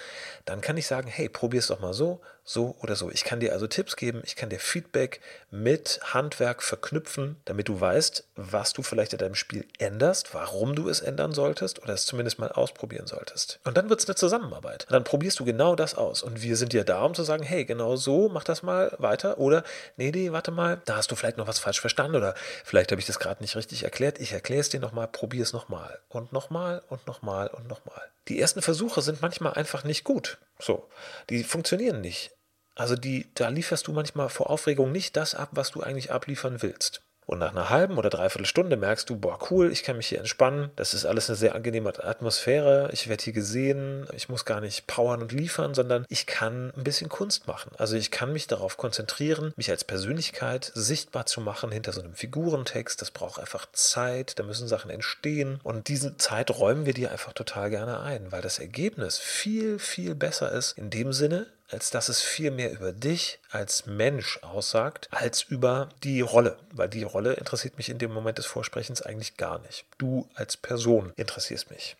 dann 0.44 0.60
kann 0.60 0.76
ich 0.76 0.86
sagen, 0.86 1.08
hey, 1.08 1.28
probier's 1.28 1.66
doch 1.66 1.80
mal 1.80 1.94
so, 1.94 2.20
so 2.46 2.76
oder 2.80 2.94
so. 2.94 3.10
Ich 3.10 3.24
kann 3.24 3.40
dir 3.40 3.52
also 3.52 3.66
Tipps 3.66 3.96
geben, 3.96 4.22
ich 4.24 4.36
kann 4.36 4.48
dir 4.48 4.60
Feedback 4.60 5.20
mit 5.50 6.00
Handwerk 6.14 6.62
verknüpfen, 6.62 7.36
damit 7.44 7.68
du 7.68 7.78
weißt, 7.78 8.28
was 8.36 8.72
du 8.72 8.82
vielleicht 8.82 9.12
in 9.12 9.18
deinem 9.18 9.34
Spiel 9.34 9.66
änderst, 9.78 10.32
warum 10.32 10.76
du 10.76 10.88
es 10.88 11.00
ändern 11.00 11.32
solltest 11.32 11.82
oder 11.82 11.92
es 11.92 12.06
zumindest 12.06 12.38
mal 12.38 12.52
ausprobieren 12.52 13.08
solltest. 13.08 13.58
Und 13.64 13.76
dann 13.76 13.90
wird 13.90 14.00
es 14.00 14.06
eine 14.06 14.14
Zusammenarbeit. 14.14 14.84
Und 14.84 14.92
dann 14.92 15.04
probierst 15.04 15.40
du 15.40 15.44
genau 15.44 15.74
das 15.74 15.96
aus. 15.96 16.22
Und 16.22 16.40
wir 16.40 16.56
sind 16.56 16.72
dir 16.72 16.84
da, 16.84 17.02
um 17.02 17.14
zu 17.14 17.24
sagen, 17.24 17.42
hey, 17.42 17.64
genau 17.64 17.96
so, 17.96 18.28
mach 18.28 18.44
das 18.44 18.62
mal 18.62 18.94
weiter. 18.98 19.38
Oder, 19.38 19.64
nee, 19.96 20.12
nee, 20.12 20.30
warte 20.30 20.52
mal, 20.52 20.80
da 20.84 20.96
hast 20.96 21.10
du 21.10 21.16
vielleicht 21.16 21.38
noch 21.38 21.48
was 21.48 21.58
falsch 21.58 21.80
verstanden 21.80 22.16
oder 22.16 22.34
vielleicht 22.64 22.92
habe 22.92 23.00
ich 23.00 23.06
das 23.06 23.18
gerade 23.18 23.42
nicht 23.42 23.56
richtig 23.56 23.82
erklärt. 23.82 24.20
Ich 24.20 24.32
erkläre 24.32 24.60
es 24.60 24.68
dir 24.68 24.80
nochmal, 24.80 25.08
probier 25.08 25.42
es 25.42 25.52
nochmal 25.52 25.98
und 26.08 26.32
nochmal 26.32 26.82
und 26.88 27.06
nochmal 27.08 27.48
und 27.48 27.66
nochmal. 27.66 28.02
Die 28.28 28.40
ersten 28.40 28.62
Versuche 28.62 29.02
sind 29.02 29.22
manchmal 29.22 29.54
einfach 29.54 29.84
nicht 29.84 30.04
gut. 30.04 30.38
So, 30.58 30.88
die 31.30 31.44
funktionieren 31.44 32.00
nicht. 32.00 32.32
Also 32.74 32.94
die, 32.94 33.30
da 33.34 33.48
lieferst 33.48 33.86
du 33.86 33.92
manchmal 33.92 34.28
vor 34.28 34.50
Aufregung 34.50 34.92
nicht 34.92 35.16
das 35.16 35.34
ab, 35.34 35.50
was 35.52 35.70
du 35.70 35.82
eigentlich 35.82 36.12
abliefern 36.12 36.60
willst. 36.60 37.05
Und 37.26 37.40
nach 37.40 37.50
einer 37.50 37.70
halben 37.70 37.98
oder 37.98 38.08
dreiviertel 38.08 38.46
Stunde 38.46 38.76
merkst 38.76 39.10
du, 39.10 39.16
boah, 39.16 39.38
cool, 39.50 39.72
ich 39.72 39.82
kann 39.82 39.96
mich 39.96 40.06
hier 40.06 40.20
entspannen. 40.20 40.70
Das 40.76 40.94
ist 40.94 41.04
alles 41.04 41.28
eine 41.28 41.36
sehr 41.36 41.56
angenehme 41.56 41.92
Atmosphäre. 42.02 42.88
Ich 42.92 43.08
werde 43.08 43.24
hier 43.24 43.32
gesehen. 43.32 44.06
Ich 44.14 44.28
muss 44.28 44.44
gar 44.44 44.60
nicht 44.60 44.86
powern 44.86 45.22
und 45.22 45.32
liefern, 45.32 45.74
sondern 45.74 46.06
ich 46.08 46.26
kann 46.26 46.72
ein 46.76 46.84
bisschen 46.84 47.08
Kunst 47.08 47.48
machen. 47.48 47.72
Also 47.78 47.96
ich 47.96 48.12
kann 48.12 48.32
mich 48.32 48.46
darauf 48.46 48.76
konzentrieren, 48.76 49.52
mich 49.56 49.70
als 49.70 49.82
Persönlichkeit 49.82 50.70
sichtbar 50.74 51.26
zu 51.26 51.40
machen 51.40 51.72
hinter 51.72 51.92
so 51.92 52.00
einem 52.00 52.14
Figurentext. 52.14 53.02
Das 53.02 53.10
braucht 53.10 53.40
einfach 53.40 53.66
Zeit. 53.72 54.38
Da 54.38 54.44
müssen 54.44 54.68
Sachen 54.68 54.90
entstehen. 54.90 55.58
Und 55.64 55.88
diese 55.88 56.16
Zeit 56.16 56.50
räumen 56.56 56.86
wir 56.86 56.94
dir 56.94 57.10
einfach 57.10 57.32
total 57.32 57.70
gerne 57.70 58.00
ein, 58.00 58.30
weil 58.30 58.42
das 58.42 58.60
Ergebnis 58.60 59.18
viel, 59.18 59.80
viel 59.80 60.14
besser 60.14 60.52
ist 60.52 60.78
in 60.78 60.90
dem 60.90 61.12
Sinne, 61.12 61.46
als 61.68 61.90
dass 61.90 62.08
es 62.08 62.20
viel 62.22 62.50
mehr 62.50 62.72
über 62.72 62.92
dich 62.92 63.38
als 63.50 63.86
Mensch 63.86 64.38
aussagt, 64.42 65.08
als 65.10 65.42
über 65.42 65.88
die 66.02 66.20
Rolle. 66.20 66.58
Weil 66.72 66.88
die 66.88 67.02
Rolle 67.02 67.34
interessiert 67.34 67.76
mich 67.76 67.88
in 67.88 67.98
dem 67.98 68.12
Moment 68.12 68.38
des 68.38 68.46
Vorsprechens 68.46 69.02
eigentlich 69.02 69.36
gar 69.36 69.58
nicht. 69.60 69.84
Du 69.98 70.28
als 70.34 70.56
Person 70.56 71.12
interessierst 71.16 71.70
mich. 71.70 71.96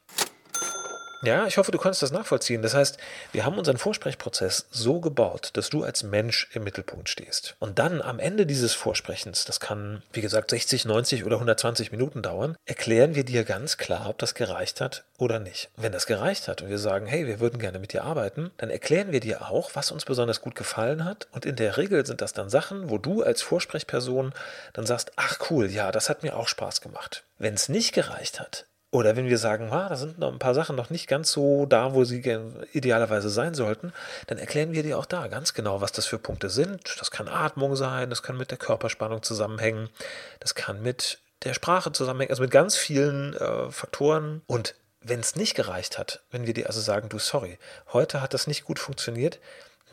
Ja, 1.26 1.44
ich 1.48 1.58
hoffe, 1.58 1.72
du 1.72 1.78
kannst 1.78 2.02
das 2.02 2.12
nachvollziehen. 2.12 2.62
Das 2.62 2.74
heißt, 2.74 2.98
wir 3.32 3.44
haben 3.44 3.58
unseren 3.58 3.78
Vorsprechprozess 3.78 4.66
so 4.70 5.00
gebaut, 5.00 5.50
dass 5.54 5.70
du 5.70 5.82
als 5.82 6.04
Mensch 6.04 6.48
im 6.52 6.62
Mittelpunkt 6.62 7.08
stehst. 7.08 7.56
Und 7.58 7.80
dann 7.80 8.00
am 8.00 8.20
Ende 8.20 8.46
dieses 8.46 8.74
Vorsprechens, 8.74 9.44
das 9.44 9.58
kann, 9.58 10.04
wie 10.12 10.20
gesagt, 10.20 10.50
60, 10.50 10.84
90 10.84 11.24
oder 11.24 11.36
120 11.36 11.90
Minuten 11.90 12.22
dauern, 12.22 12.56
erklären 12.64 13.16
wir 13.16 13.24
dir 13.24 13.42
ganz 13.42 13.76
klar, 13.76 14.08
ob 14.08 14.18
das 14.18 14.36
gereicht 14.36 14.80
hat 14.80 15.02
oder 15.18 15.40
nicht. 15.40 15.68
Wenn 15.76 15.90
das 15.90 16.06
gereicht 16.06 16.46
hat 16.46 16.62
und 16.62 16.68
wir 16.68 16.78
sagen, 16.78 17.06
hey, 17.06 17.26
wir 17.26 17.40
würden 17.40 17.58
gerne 17.58 17.80
mit 17.80 17.92
dir 17.92 18.04
arbeiten, 18.04 18.52
dann 18.58 18.70
erklären 18.70 19.10
wir 19.10 19.18
dir 19.18 19.50
auch, 19.50 19.70
was 19.74 19.90
uns 19.90 20.04
besonders 20.04 20.40
gut 20.40 20.54
gefallen 20.54 21.04
hat. 21.04 21.26
Und 21.32 21.44
in 21.44 21.56
der 21.56 21.76
Regel 21.76 22.06
sind 22.06 22.20
das 22.20 22.34
dann 22.34 22.50
Sachen, 22.50 22.88
wo 22.88 22.98
du 22.98 23.24
als 23.24 23.42
Vorsprechperson 23.42 24.32
dann 24.74 24.86
sagst, 24.86 25.10
ach 25.16 25.38
cool, 25.50 25.68
ja, 25.68 25.90
das 25.90 26.08
hat 26.08 26.22
mir 26.22 26.36
auch 26.36 26.46
Spaß 26.46 26.82
gemacht. 26.82 27.24
Wenn 27.36 27.54
es 27.54 27.68
nicht 27.68 27.92
gereicht 27.92 28.38
hat, 28.38 28.66
oder 28.96 29.14
wenn 29.14 29.28
wir 29.28 29.36
sagen, 29.36 29.70
ah, 29.70 29.88
da 29.90 29.96
sind 29.96 30.18
noch 30.18 30.32
ein 30.32 30.38
paar 30.38 30.54
Sachen 30.54 30.74
noch 30.74 30.88
nicht 30.88 31.06
ganz 31.06 31.30
so 31.30 31.66
da, 31.66 31.92
wo 31.92 32.04
sie 32.04 32.22
idealerweise 32.72 33.28
sein 33.28 33.54
sollten, 33.54 33.92
dann 34.26 34.38
erklären 34.38 34.72
wir 34.72 34.82
dir 34.82 34.98
auch 34.98 35.04
da 35.04 35.26
ganz 35.26 35.52
genau, 35.52 35.82
was 35.82 35.92
das 35.92 36.06
für 36.06 36.18
Punkte 36.18 36.48
sind. 36.48 36.96
Das 36.98 37.10
kann 37.10 37.28
Atmung 37.28 37.76
sein, 37.76 38.08
das 38.08 38.22
kann 38.22 38.38
mit 38.38 38.50
der 38.50 38.58
Körperspannung 38.58 39.22
zusammenhängen, 39.22 39.90
das 40.40 40.54
kann 40.54 40.82
mit 40.82 41.18
der 41.44 41.52
Sprache 41.52 41.92
zusammenhängen, 41.92 42.30
also 42.30 42.42
mit 42.42 42.50
ganz 42.50 42.76
vielen 42.76 43.34
äh, 43.34 43.70
Faktoren. 43.70 44.40
Und 44.46 44.74
wenn 45.02 45.20
es 45.20 45.36
nicht 45.36 45.54
gereicht 45.54 45.98
hat, 45.98 46.22
wenn 46.30 46.46
wir 46.46 46.54
dir 46.54 46.66
also 46.66 46.80
sagen, 46.80 47.10
du, 47.10 47.18
sorry, 47.18 47.58
heute 47.92 48.22
hat 48.22 48.32
das 48.32 48.46
nicht 48.46 48.64
gut 48.64 48.78
funktioniert, 48.78 49.38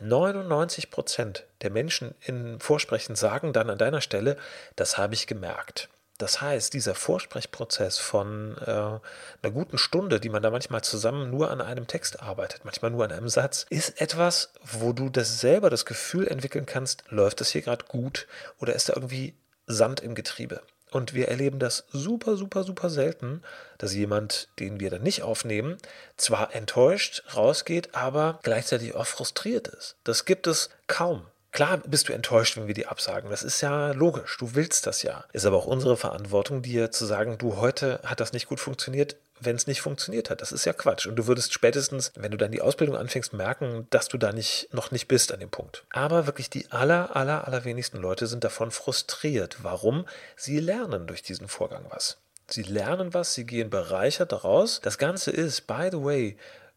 99 0.00 0.90
Prozent 0.90 1.44
der 1.60 1.70
Menschen 1.70 2.14
in 2.20 2.58
Vorsprechen 2.58 3.16
sagen 3.16 3.52
dann 3.52 3.68
an 3.68 3.78
deiner 3.78 4.00
Stelle, 4.00 4.38
das 4.76 4.96
habe 4.96 5.14
ich 5.14 5.26
gemerkt. 5.26 5.88
Das 6.18 6.40
heißt, 6.40 6.72
dieser 6.74 6.94
Vorsprechprozess 6.94 7.98
von 7.98 8.56
äh, 8.58 8.70
einer 8.70 9.52
guten 9.52 9.78
Stunde, 9.78 10.20
die 10.20 10.28
man 10.28 10.42
da 10.42 10.50
manchmal 10.50 10.82
zusammen 10.82 11.30
nur 11.30 11.50
an 11.50 11.60
einem 11.60 11.88
Text 11.88 12.22
arbeitet, 12.22 12.64
manchmal 12.64 12.92
nur 12.92 13.04
an 13.04 13.10
einem 13.10 13.28
Satz, 13.28 13.66
ist 13.68 14.00
etwas, 14.00 14.50
wo 14.62 14.92
du 14.92 15.08
das 15.10 15.40
selber 15.40 15.70
das 15.70 15.84
Gefühl 15.84 16.28
entwickeln 16.28 16.66
kannst, 16.66 17.02
läuft 17.08 17.40
das 17.40 17.50
hier 17.50 17.62
gerade 17.62 17.86
gut 17.86 18.28
oder 18.60 18.74
ist 18.74 18.88
da 18.88 18.92
irgendwie 18.94 19.34
Sand 19.66 20.00
im 20.00 20.14
Getriebe? 20.14 20.62
Und 20.92 21.12
wir 21.12 21.26
erleben 21.26 21.58
das 21.58 21.86
super, 21.90 22.36
super, 22.36 22.62
super 22.62 22.88
selten, 22.88 23.42
dass 23.78 23.92
jemand, 23.92 24.46
den 24.60 24.78
wir 24.78 24.90
dann 24.90 25.02
nicht 25.02 25.24
aufnehmen, 25.24 25.76
zwar 26.16 26.54
enttäuscht 26.54 27.24
rausgeht, 27.34 27.96
aber 27.96 28.38
gleichzeitig 28.44 28.94
auch 28.94 29.06
frustriert 29.06 29.66
ist. 29.66 29.96
Das 30.04 30.24
gibt 30.24 30.46
es 30.46 30.70
kaum. 30.86 31.26
Klar 31.54 31.78
bist 31.86 32.08
du 32.08 32.12
enttäuscht, 32.12 32.56
wenn 32.56 32.66
wir 32.66 32.74
dir 32.74 32.90
absagen. 32.90 33.30
Das 33.30 33.44
ist 33.44 33.60
ja 33.60 33.92
logisch. 33.92 34.36
Du 34.38 34.56
willst 34.56 34.88
das 34.88 35.04
ja. 35.04 35.24
Ist 35.32 35.46
aber 35.46 35.56
auch 35.56 35.66
unsere 35.66 35.96
Verantwortung, 35.96 36.62
dir 36.62 36.90
zu 36.90 37.06
sagen, 37.06 37.38
du, 37.38 37.58
heute 37.58 38.00
hat 38.04 38.18
das 38.18 38.32
nicht 38.32 38.48
gut 38.48 38.58
funktioniert, 38.58 39.14
wenn 39.38 39.54
es 39.54 39.68
nicht 39.68 39.80
funktioniert 39.80 40.30
hat. 40.30 40.40
Das 40.40 40.50
ist 40.50 40.64
ja 40.64 40.72
Quatsch. 40.72 41.06
Und 41.06 41.14
du 41.14 41.28
würdest 41.28 41.52
spätestens, 41.52 42.10
wenn 42.16 42.32
du 42.32 42.36
dann 42.36 42.50
die 42.50 42.60
Ausbildung 42.60 42.96
anfängst, 42.96 43.32
merken, 43.34 43.86
dass 43.90 44.08
du 44.08 44.18
da 44.18 44.32
nicht, 44.32 44.68
noch 44.72 44.90
nicht 44.90 45.06
bist 45.06 45.32
an 45.32 45.38
dem 45.38 45.48
Punkt. 45.48 45.84
Aber 45.90 46.26
wirklich 46.26 46.50
die 46.50 46.72
aller, 46.72 47.14
aller, 47.14 47.46
allerwenigsten 47.46 48.00
Leute 48.00 48.26
sind 48.26 48.42
davon 48.42 48.72
frustriert. 48.72 49.58
Warum? 49.62 50.06
Sie 50.34 50.58
lernen 50.58 51.06
durch 51.06 51.22
diesen 51.22 51.46
Vorgang 51.46 51.86
was. 51.88 52.18
Sie 52.48 52.62
lernen 52.62 53.14
was, 53.14 53.34
sie 53.34 53.46
gehen 53.46 53.70
bereichert 53.70 54.32
daraus. 54.32 54.80
Das 54.82 54.98
Ganze 54.98 55.30
ist, 55.30 55.68
by 55.68 55.88
the 55.92 56.02
way, 56.02 56.36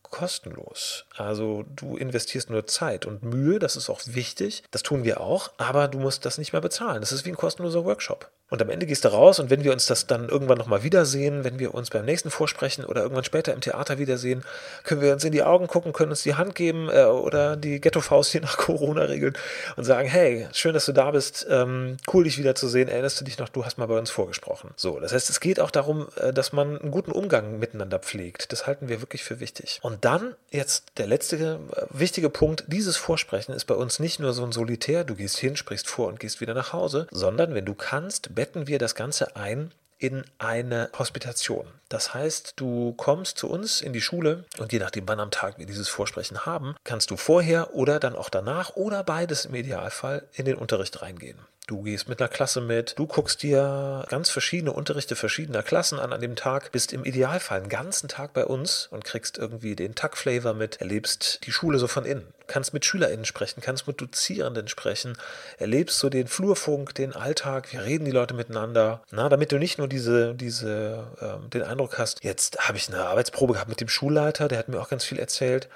kostenlos. 0.10 1.06
Also 1.16 1.66
du 1.76 1.98
investierst 1.98 2.50
nur 2.50 2.68
Zeit 2.68 3.06
und 3.06 3.24
Mühe, 3.24 3.60
das 3.60 3.76
ist 3.76 3.90
auch 3.90 4.02
wichtig, 4.06 4.64
das 4.72 4.84
tun 4.84 5.04
wir 5.04 5.22
auch, 5.22 5.52
aber 5.58 5.88
du 5.88 6.00
musst 6.00 6.26
das 6.26 6.38
nicht 6.38 6.54
mehr 6.54 6.62
bezahlen. 6.62 7.02
Das 7.02 7.12
ist 7.12 7.26
wie 7.26 7.30
ein 7.30 7.38
kostenloser 7.38 7.86
Workshop. 7.86 8.32
Und 8.50 8.62
am 8.62 8.70
Ende 8.70 8.86
gehst 8.86 9.04
du 9.04 9.10
raus 9.10 9.40
und 9.40 9.50
wenn 9.50 9.66
wir 9.66 9.74
uns 9.74 9.88
das 9.88 10.08
dann 10.08 10.30
irgendwann 10.30 10.58
nochmal 10.58 10.82
wiedersehen, 10.84 11.44
wenn 11.44 11.60
wir 11.60 11.74
uns 11.74 11.90
beim 11.90 12.06
nächsten 12.06 12.32
Vorsprechen 12.32 12.86
oder 12.86 13.02
irgendwann 13.02 13.26
später 13.26 13.54
im 13.54 13.60
Theater 13.60 13.98
wiedersehen, 14.00 14.44
können 14.84 15.02
wir 15.02 15.12
uns 15.12 15.26
in 15.26 15.34
die 15.34 15.44
Augen 15.44 15.68
gucken, 15.68 15.92
können 15.92 16.12
uns 16.12 16.24
die 16.24 16.36
Hand 16.36 16.56
geben 16.56 16.90
äh, 16.90 17.04
oder 17.04 17.58
die 17.58 17.82
Ghetto-Faust 17.82 18.32
hier 18.32 18.42
nach 18.48 18.58
Corona-Regeln 18.58 19.38
und 19.76 19.84
sagen, 19.84 20.08
hey, 20.08 20.48
schön, 20.54 20.74
dass 20.74 20.86
du 20.86 20.94
da 20.94 21.12
bist, 21.12 21.46
ähm, 21.50 21.98
cool 22.14 22.24
dich 22.24 22.38
wiederzusehen, 22.38 22.88
erinnerst 22.88 23.20
du 23.20 23.26
dich 23.26 23.38
noch, 23.38 23.50
du 23.50 23.66
hast 23.66 23.78
mal 23.78 23.88
bei 23.88 24.00
uns 24.00 24.12
vorgesprochen. 24.12 24.72
So, 24.78 24.98
das 25.02 25.12
heißt, 25.12 25.30
es 25.30 25.42
geht 25.42 25.60
auch 25.60 25.72
darum, 25.72 26.08
äh, 26.16 26.32
dass 26.32 26.54
man 26.54 26.80
einen 26.80 26.92
guten 26.92 27.12
Umgang 27.12 27.60
miteinander 27.60 28.00
pflegt. 28.00 28.54
Das 28.54 28.66
halten 28.66 28.88
wir 28.88 29.02
wirklich 29.02 29.26
für 29.26 29.42
wichtig. 29.42 29.80
Und 29.82 29.97
dann 30.04 30.36
jetzt 30.50 30.86
der 30.98 31.08
letzte 31.08 31.38
äh, 31.38 31.58
wichtige 31.90 32.30
Punkt, 32.30 32.66
dieses 32.68 32.98
Vorsprechen 32.98 33.54
ist 33.54 33.66
bei 33.66 33.76
uns 33.76 34.00
nicht 34.00 34.20
nur 34.20 34.34
so 34.34 34.44
ein 34.44 34.52
Solitär, 34.52 35.04
du 35.04 35.16
gehst 35.16 35.38
hin, 35.38 35.56
sprichst 35.56 35.88
vor 35.88 36.08
und 36.08 36.20
gehst 36.20 36.42
wieder 36.42 36.54
nach 36.54 36.74
Hause, 36.74 37.08
sondern 37.12 37.54
wenn 37.54 37.66
du 37.66 37.74
kannst, 37.74 38.36
betten 38.36 38.68
wir 38.68 38.80
das 38.80 38.96
Ganze 38.96 39.36
ein 39.36 39.72
in 40.00 40.24
eine 40.38 40.90
Hospitation. 40.98 41.66
Das 41.90 42.14
heißt, 42.14 42.54
du 42.58 42.94
kommst 42.94 43.38
zu 43.38 43.50
uns 43.50 43.82
in 43.82 43.94
die 43.94 44.02
Schule 44.02 44.46
und 44.60 44.72
je 44.72 44.80
nachdem, 44.80 45.08
wann 45.08 45.20
am 45.20 45.32
Tag 45.32 45.58
wir 45.58 45.66
dieses 45.66 45.90
Vorsprechen 45.90 46.46
haben, 46.46 46.76
kannst 46.84 47.10
du 47.10 47.18
vorher 47.18 47.74
oder 47.74 48.00
dann 48.00 48.16
auch 48.16 48.30
danach 48.30 48.76
oder 48.76 49.04
beides 49.04 49.46
im 49.46 49.56
Idealfall 49.56 50.28
in 50.34 50.46
den 50.46 50.56
Unterricht 50.56 51.02
reingehen. 51.02 51.40
Du 51.68 51.82
gehst 51.82 52.08
mit 52.08 52.22
einer 52.22 52.30
Klasse 52.30 52.62
mit, 52.62 52.98
du 52.98 53.06
guckst 53.08 53.44
dir 53.44 54.06
ganz 54.08 54.30
verschiedene 54.30 54.72
Unterrichte 54.72 55.18
verschiedener 55.18 55.64
Klassen 55.64 56.00
an 56.00 56.14
an 56.14 56.22
dem 56.22 56.38
Tag, 56.38 56.72
bist 56.72 56.94
im 56.94 57.04
Idealfall 57.04 57.60
einen 57.60 57.68
ganzen 57.68 58.08
Tag 58.08 58.32
bei 58.32 58.46
uns 58.46 58.88
und 58.90 59.04
kriegst 59.04 59.38
irgendwie 59.38 59.76
den 59.76 59.94
Tag-Flavor 59.94 60.54
mit, 60.54 60.80
erlebst 60.80 61.46
die 61.46 61.52
Schule 61.52 61.78
so 61.78 61.88
von 61.88 62.06
innen, 62.06 62.26
kannst 62.48 62.74
mit 62.74 62.86
SchülerInnen 62.86 63.26
sprechen, 63.26 63.60
kannst 63.60 63.86
mit 63.86 64.00
Dozierenden 64.00 64.70
sprechen, 64.70 65.18
erlebst 65.58 66.00
so 66.00 66.08
den 66.08 66.28
Flurfunk, 66.28 66.96
den 66.96 67.14
Alltag, 67.14 67.74
wie 67.74 67.78
reden 67.78 68.06
die 68.06 68.12
Leute 68.12 68.34
miteinander, 68.34 69.02
na, 69.12 69.28
damit 69.28 69.52
du 69.52 69.58
nicht 69.58 69.78
nur 69.78 69.90
diese, 69.90 70.36
diese, 70.36 71.06
ähm, 71.20 71.50
den 71.50 71.64
Eindruck 71.64 71.98
hast, 71.98 72.24
jetzt 72.24 72.66
habe 72.66 72.78
ich 72.78 72.88
eine 72.88 73.06
Arbeitsprobe 73.08 73.52
gehabt 73.52 73.68
mit 73.68 73.82
dem 73.82 73.90
Schulleiter, 73.90 74.48
der 74.48 74.60
hat 74.60 74.70
mir 74.70 74.80
auch 74.80 74.88
ganz 74.90 75.04
viel 75.04 75.20
erzählt, 75.20 75.68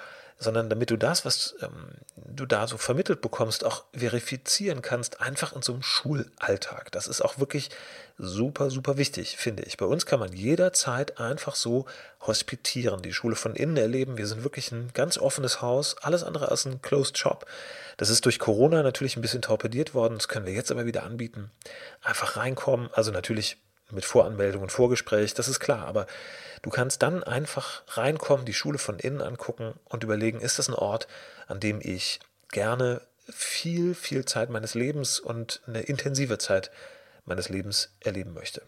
sondern 0.42 0.68
damit 0.68 0.90
du 0.90 0.96
das, 0.96 1.24
was 1.24 1.54
ähm, 1.62 1.88
du 2.16 2.46
da 2.46 2.66
so 2.66 2.76
vermittelt 2.76 3.20
bekommst, 3.20 3.64
auch 3.64 3.84
verifizieren 3.94 4.82
kannst, 4.82 5.20
einfach 5.20 5.54
in 5.54 5.62
so 5.62 5.72
einem 5.72 5.82
Schulalltag. 5.82 6.90
Das 6.92 7.06
ist 7.06 7.22
auch 7.22 7.38
wirklich 7.38 7.70
super, 8.18 8.70
super 8.70 8.96
wichtig, 8.96 9.36
finde 9.36 9.62
ich. 9.62 9.76
Bei 9.76 9.86
uns 9.86 10.06
kann 10.06 10.20
man 10.20 10.32
jederzeit 10.32 11.18
einfach 11.18 11.54
so 11.54 11.86
hospitieren, 12.20 13.02
die 13.02 13.12
Schule 13.12 13.36
von 13.36 13.54
innen 13.54 13.76
erleben. 13.76 14.18
Wir 14.18 14.26
sind 14.26 14.44
wirklich 14.44 14.72
ein 14.72 14.90
ganz 14.94 15.18
offenes 15.18 15.62
Haus, 15.62 15.96
alles 16.02 16.22
andere 16.22 16.50
als 16.50 16.64
ein 16.64 16.82
Closed 16.82 17.18
Shop. 17.18 17.46
Das 17.96 18.10
ist 18.10 18.24
durch 18.24 18.38
Corona 18.38 18.82
natürlich 18.82 19.16
ein 19.16 19.22
bisschen 19.22 19.42
torpediert 19.42 19.94
worden, 19.94 20.14
das 20.14 20.28
können 20.28 20.46
wir 20.46 20.52
jetzt 20.52 20.70
aber 20.70 20.86
wieder 20.86 21.04
anbieten. 21.04 21.50
Einfach 22.02 22.36
reinkommen, 22.36 22.90
also 22.92 23.10
natürlich 23.10 23.58
mit 23.92 24.04
Voranmeldung 24.04 24.62
und 24.62 24.72
Vorgespräch, 24.72 25.34
das 25.34 25.48
ist 25.48 25.60
klar, 25.60 25.86
aber 25.86 26.06
du 26.62 26.70
kannst 26.70 27.02
dann 27.02 27.22
einfach 27.22 27.82
reinkommen, 27.88 28.46
die 28.46 28.54
Schule 28.54 28.78
von 28.78 28.98
innen 28.98 29.20
angucken 29.20 29.74
und 29.84 30.02
überlegen, 30.02 30.40
ist 30.40 30.58
das 30.58 30.68
ein 30.68 30.74
Ort, 30.74 31.06
an 31.46 31.60
dem 31.60 31.80
ich 31.80 32.20
gerne 32.50 33.02
viel, 33.28 33.94
viel 33.94 34.24
Zeit 34.24 34.50
meines 34.50 34.74
Lebens 34.74 35.20
und 35.20 35.62
eine 35.66 35.82
intensive 35.82 36.38
Zeit 36.38 36.70
meines 37.24 37.48
Lebens 37.48 37.90
erleben 38.00 38.34
möchte. 38.34 38.62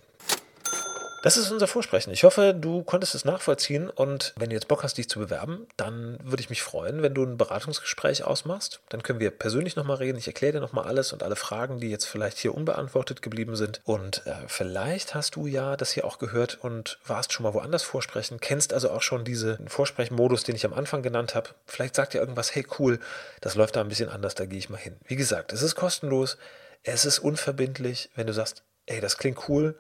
Das 1.24 1.38
ist 1.38 1.50
unser 1.50 1.66
Vorsprechen. 1.66 2.12
Ich 2.12 2.22
hoffe, 2.22 2.52
du 2.52 2.82
konntest 2.82 3.14
es 3.14 3.24
nachvollziehen 3.24 3.88
und 3.88 4.34
wenn 4.36 4.50
du 4.50 4.54
jetzt 4.54 4.68
Bock 4.68 4.82
hast, 4.82 4.98
dich 4.98 5.08
zu 5.08 5.18
bewerben, 5.18 5.66
dann 5.78 6.18
würde 6.22 6.42
ich 6.42 6.50
mich 6.50 6.60
freuen, 6.60 7.00
wenn 7.00 7.14
du 7.14 7.24
ein 7.24 7.38
Beratungsgespräch 7.38 8.24
ausmachst. 8.24 8.80
Dann 8.90 9.02
können 9.02 9.20
wir 9.20 9.30
persönlich 9.30 9.74
nochmal 9.74 9.96
reden. 9.96 10.18
Ich 10.18 10.26
erkläre 10.26 10.52
dir 10.52 10.60
nochmal 10.60 10.84
alles 10.84 11.14
und 11.14 11.22
alle 11.22 11.34
Fragen, 11.34 11.80
die 11.80 11.88
jetzt 11.88 12.04
vielleicht 12.04 12.36
hier 12.36 12.54
unbeantwortet 12.54 13.22
geblieben 13.22 13.56
sind. 13.56 13.80
Und 13.84 14.26
äh, 14.26 14.34
vielleicht 14.48 15.14
hast 15.14 15.36
du 15.36 15.46
ja 15.46 15.78
das 15.78 15.92
hier 15.92 16.04
auch 16.04 16.18
gehört 16.18 16.58
und 16.60 16.98
warst 17.06 17.32
schon 17.32 17.44
mal 17.44 17.54
woanders 17.54 17.84
vorsprechen, 17.84 18.38
kennst 18.38 18.74
also 18.74 18.90
auch 18.90 19.00
schon 19.00 19.24
diesen 19.24 19.66
Vorsprechmodus, 19.66 20.44
den 20.44 20.56
ich 20.56 20.66
am 20.66 20.74
Anfang 20.74 21.02
genannt 21.02 21.34
habe. 21.34 21.48
Vielleicht 21.64 21.94
sagt 21.94 22.12
dir 22.12 22.18
irgendwas, 22.18 22.54
hey 22.54 22.66
cool, 22.78 23.00
das 23.40 23.54
läuft 23.54 23.76
da 23.76 23.80
ein 23.80 23.88
bisschen 23.88 24.10
anders, 24.10 24.34
da 24.34 24.44
gehe 24.44 24.58
ich 24.58 24.68
mal 24.68 24.76
hin. 24.76 24.96
Wie 25.06 25.16
gesagt, 25.16 25.54
es 25.54 25.62
ist 25.62 25.74
kostenlos, 25.74 26.36
es 26.82 27.06
ist 27.06 27.18
unverbindlich. 27.18 28.10
Wenn 28.14 28.26
du 28.26 28.34
sagst, 28.34 28.62
ey, 28.84 29.00
das 29.00 29.16
klingt 29.16 29.48
cool, 29.48 29.74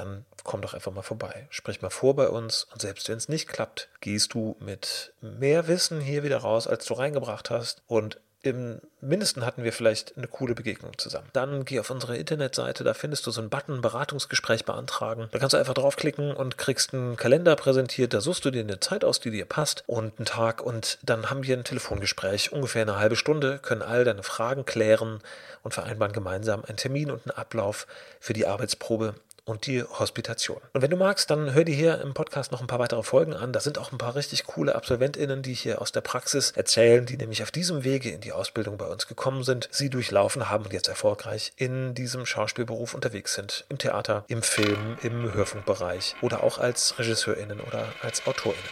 dann 0.00 0.24
komm 0.44 0.62
doch 0.62 0.74
einfach 0.74 0.92
mal 0.92 1.02
vorbei. 1.02 1.46
Sprich 1.50 1.82
mal 1.82 1.90
vor 1.90 2.16
bei 2.16 2.28
uns 2.28 2.66
und 2.72 2.80
selbst 2.80 3.08
wenn 3.08 3.18
es 3.18 3.28
nicht 3.28 3.48
klappt, 3.48 3.88
gehst 4.00 4.34
du 4.34 4.56
mit 4.60 5.12
mehr 5.20 5.68
Wissen 5.68 6.00
hier 6.00 6.22
wieder 6.22 6.38
raus, 6.38 6.66
als 6.66 6.86
du 6.86 6.94
reingebracht 6.94 7.50
hast 7.50 7.82
und 7.86 8.18
im 8.42 8.80
Mindesten 9.02 9.44
hatten 9.44 9.64
wir 9.64 9.72
vielleicht 9.72 10.16
eine 10.16 10.26
coole 10.26 10.54
Begegnung 10.54 10.96
zusammen. 10.96 11.28
Dann 11.34 11.66
geh 11.66 11.78
auf 11.78 11.90
unsere 11.90 12.16
Internetseite, 12.16 12.84
da 12.84 12.94
findest 12.94 13.26
du 13.26 13.30
so 13.30 13.40
einen 13.40 13.50
Button 13.50 13.82
Beratungsgespräch 13.82 14.64
beantragen. 14.64 15.28
Da 15.30 15.38
kannst 15.38 15.52
du 15.52 15.58
einfach 15.58 15.74
draufklicken 15.74 16.34
und 16.34 16.56
kriegst 16.56 16.94
einen 16.94 17.16
Kalender 17.16 17.54
präsentiert. 17.56 18.14
Da 18.14 18.22
suchst 18.22 18.44
du 18.46 18.50
dir 18.50 18.62
eine 18.62 18.80
Zeit 18.80 19.04
aus, 19.04 19.20
die 19.20 19.30
dir 19.30 19.44
passt 19.44 19.84
und 19.86 20.18
einen 20.18 20.24
Tag 20.24 20.62
und 20.62 20.98
dann 21.02 21.28
haben 21.28 21.42
wir 21.42 21.54
ein 21.54 21.64
Telefongespräch, 21.64 22.52
ungefähr 22.52 22.82
eine 22.82 22.96
halbe 22.96 23.16
Stunde, 23.16 23.58
können 23.58 23.82
all 23.82 24.04
deine 24.04 24.22
Fragen 24.22 24.64
klären 24.64 25.20
und 25.62 25.74
vereinbaren 25.74 26.14
gemeinsam 26.14 26.64
einen 26.64 26.78
Termin 26.78 27.10
und 27.10 27.26
einen 27.26 27.36
Ablauf 27.36 27.86
für 28.20 28.32
die 28.32 28.46
Arbeitsprobe 28.46 29.14
und 29.50 29.66
die 29.66 29.82
Hospitation. 29.82 30.60
Und 30.72 30.82
wenn 30.82 30.90
du 30.90 30.96
magst, 30.96 31.30
dann 31.30 31.52
hör 31.52 31.64
dir 31.64 31.74
hier 31.74 32.00
im 32.00 32.14
Podcast 32.14 32.52
noch 32.52 32.60
ein 32.60 32.68
paar 32.68 32.78
weitere 32.78 33.02
Folgen 33.02 33.34
an. 33.34 33.52
Da 33.52 33.60
sind 33.60 33.78
auch 33.78 33.90
ein 33.90 33.98
paar 33.98 34.14
richtig 34.14 34.44
coole 34.44 34.74
AbsolventInnen, 34.74 35.42
die 35.42 35.54
hier 35.54 35.82
aus 35.82 35.90
der 35.92 36.00
Praxis 36.00 36.52
erzählen, 36.52 37.04
die 37.04 37.16
nämlich 37.16 37.42
auf 37.42 37.50
diesem 37.50 37.82
Wege 37.82 38.10
in 38.10 38.20
die 38.20 38.32
Ausbildung 38.32 38.78
bei 38.78 38.86
uns 38.86 39.08
gekommen 39.08 39.42
sind, 39.42 39.68
sie 39.72 39.90
durchlaufen 39.90 40.48
haben 40.48 40.64
und 40.64 40.72
jetzt 40.72 40.88
erfolgreich 40.88 41.52
in 41.56 41.94
diesem 41.94 42.26
Schauspielberuf 42.26 42.94
unterwegs 42.94 43.34
sind. 43.34 43.64
Im 43.68 43.78
Theater, 43.78 44.24
im 44.28 44.42
Film, 44.42 44.96
im 45.02 45.34
Hörfunkbereich 45.34 46.14
oder 46.22 46.44
auch 46.44 46.58
als 46.58 46.98
RegisseurInnen 46.98 47.60
oder 47.60 47.86
als 48.02 48.26
AutorInnen. 48.26 48.62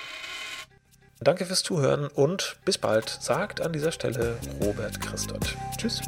Danke 1.20 1.44
fürs 1.44 1.64
Zuhören 1.64 2.06
und 2.06 2.56
bis 2.64 2.78
bald, 2.78 3.08
sagt 3.08 3.60
an 3.60 3.72
dieser 3.72 3.90
Stelle 3.90 4.36
Robert 4.62 5.00
Christot. 5.00 5.56
Tschüss. 5.76 6.00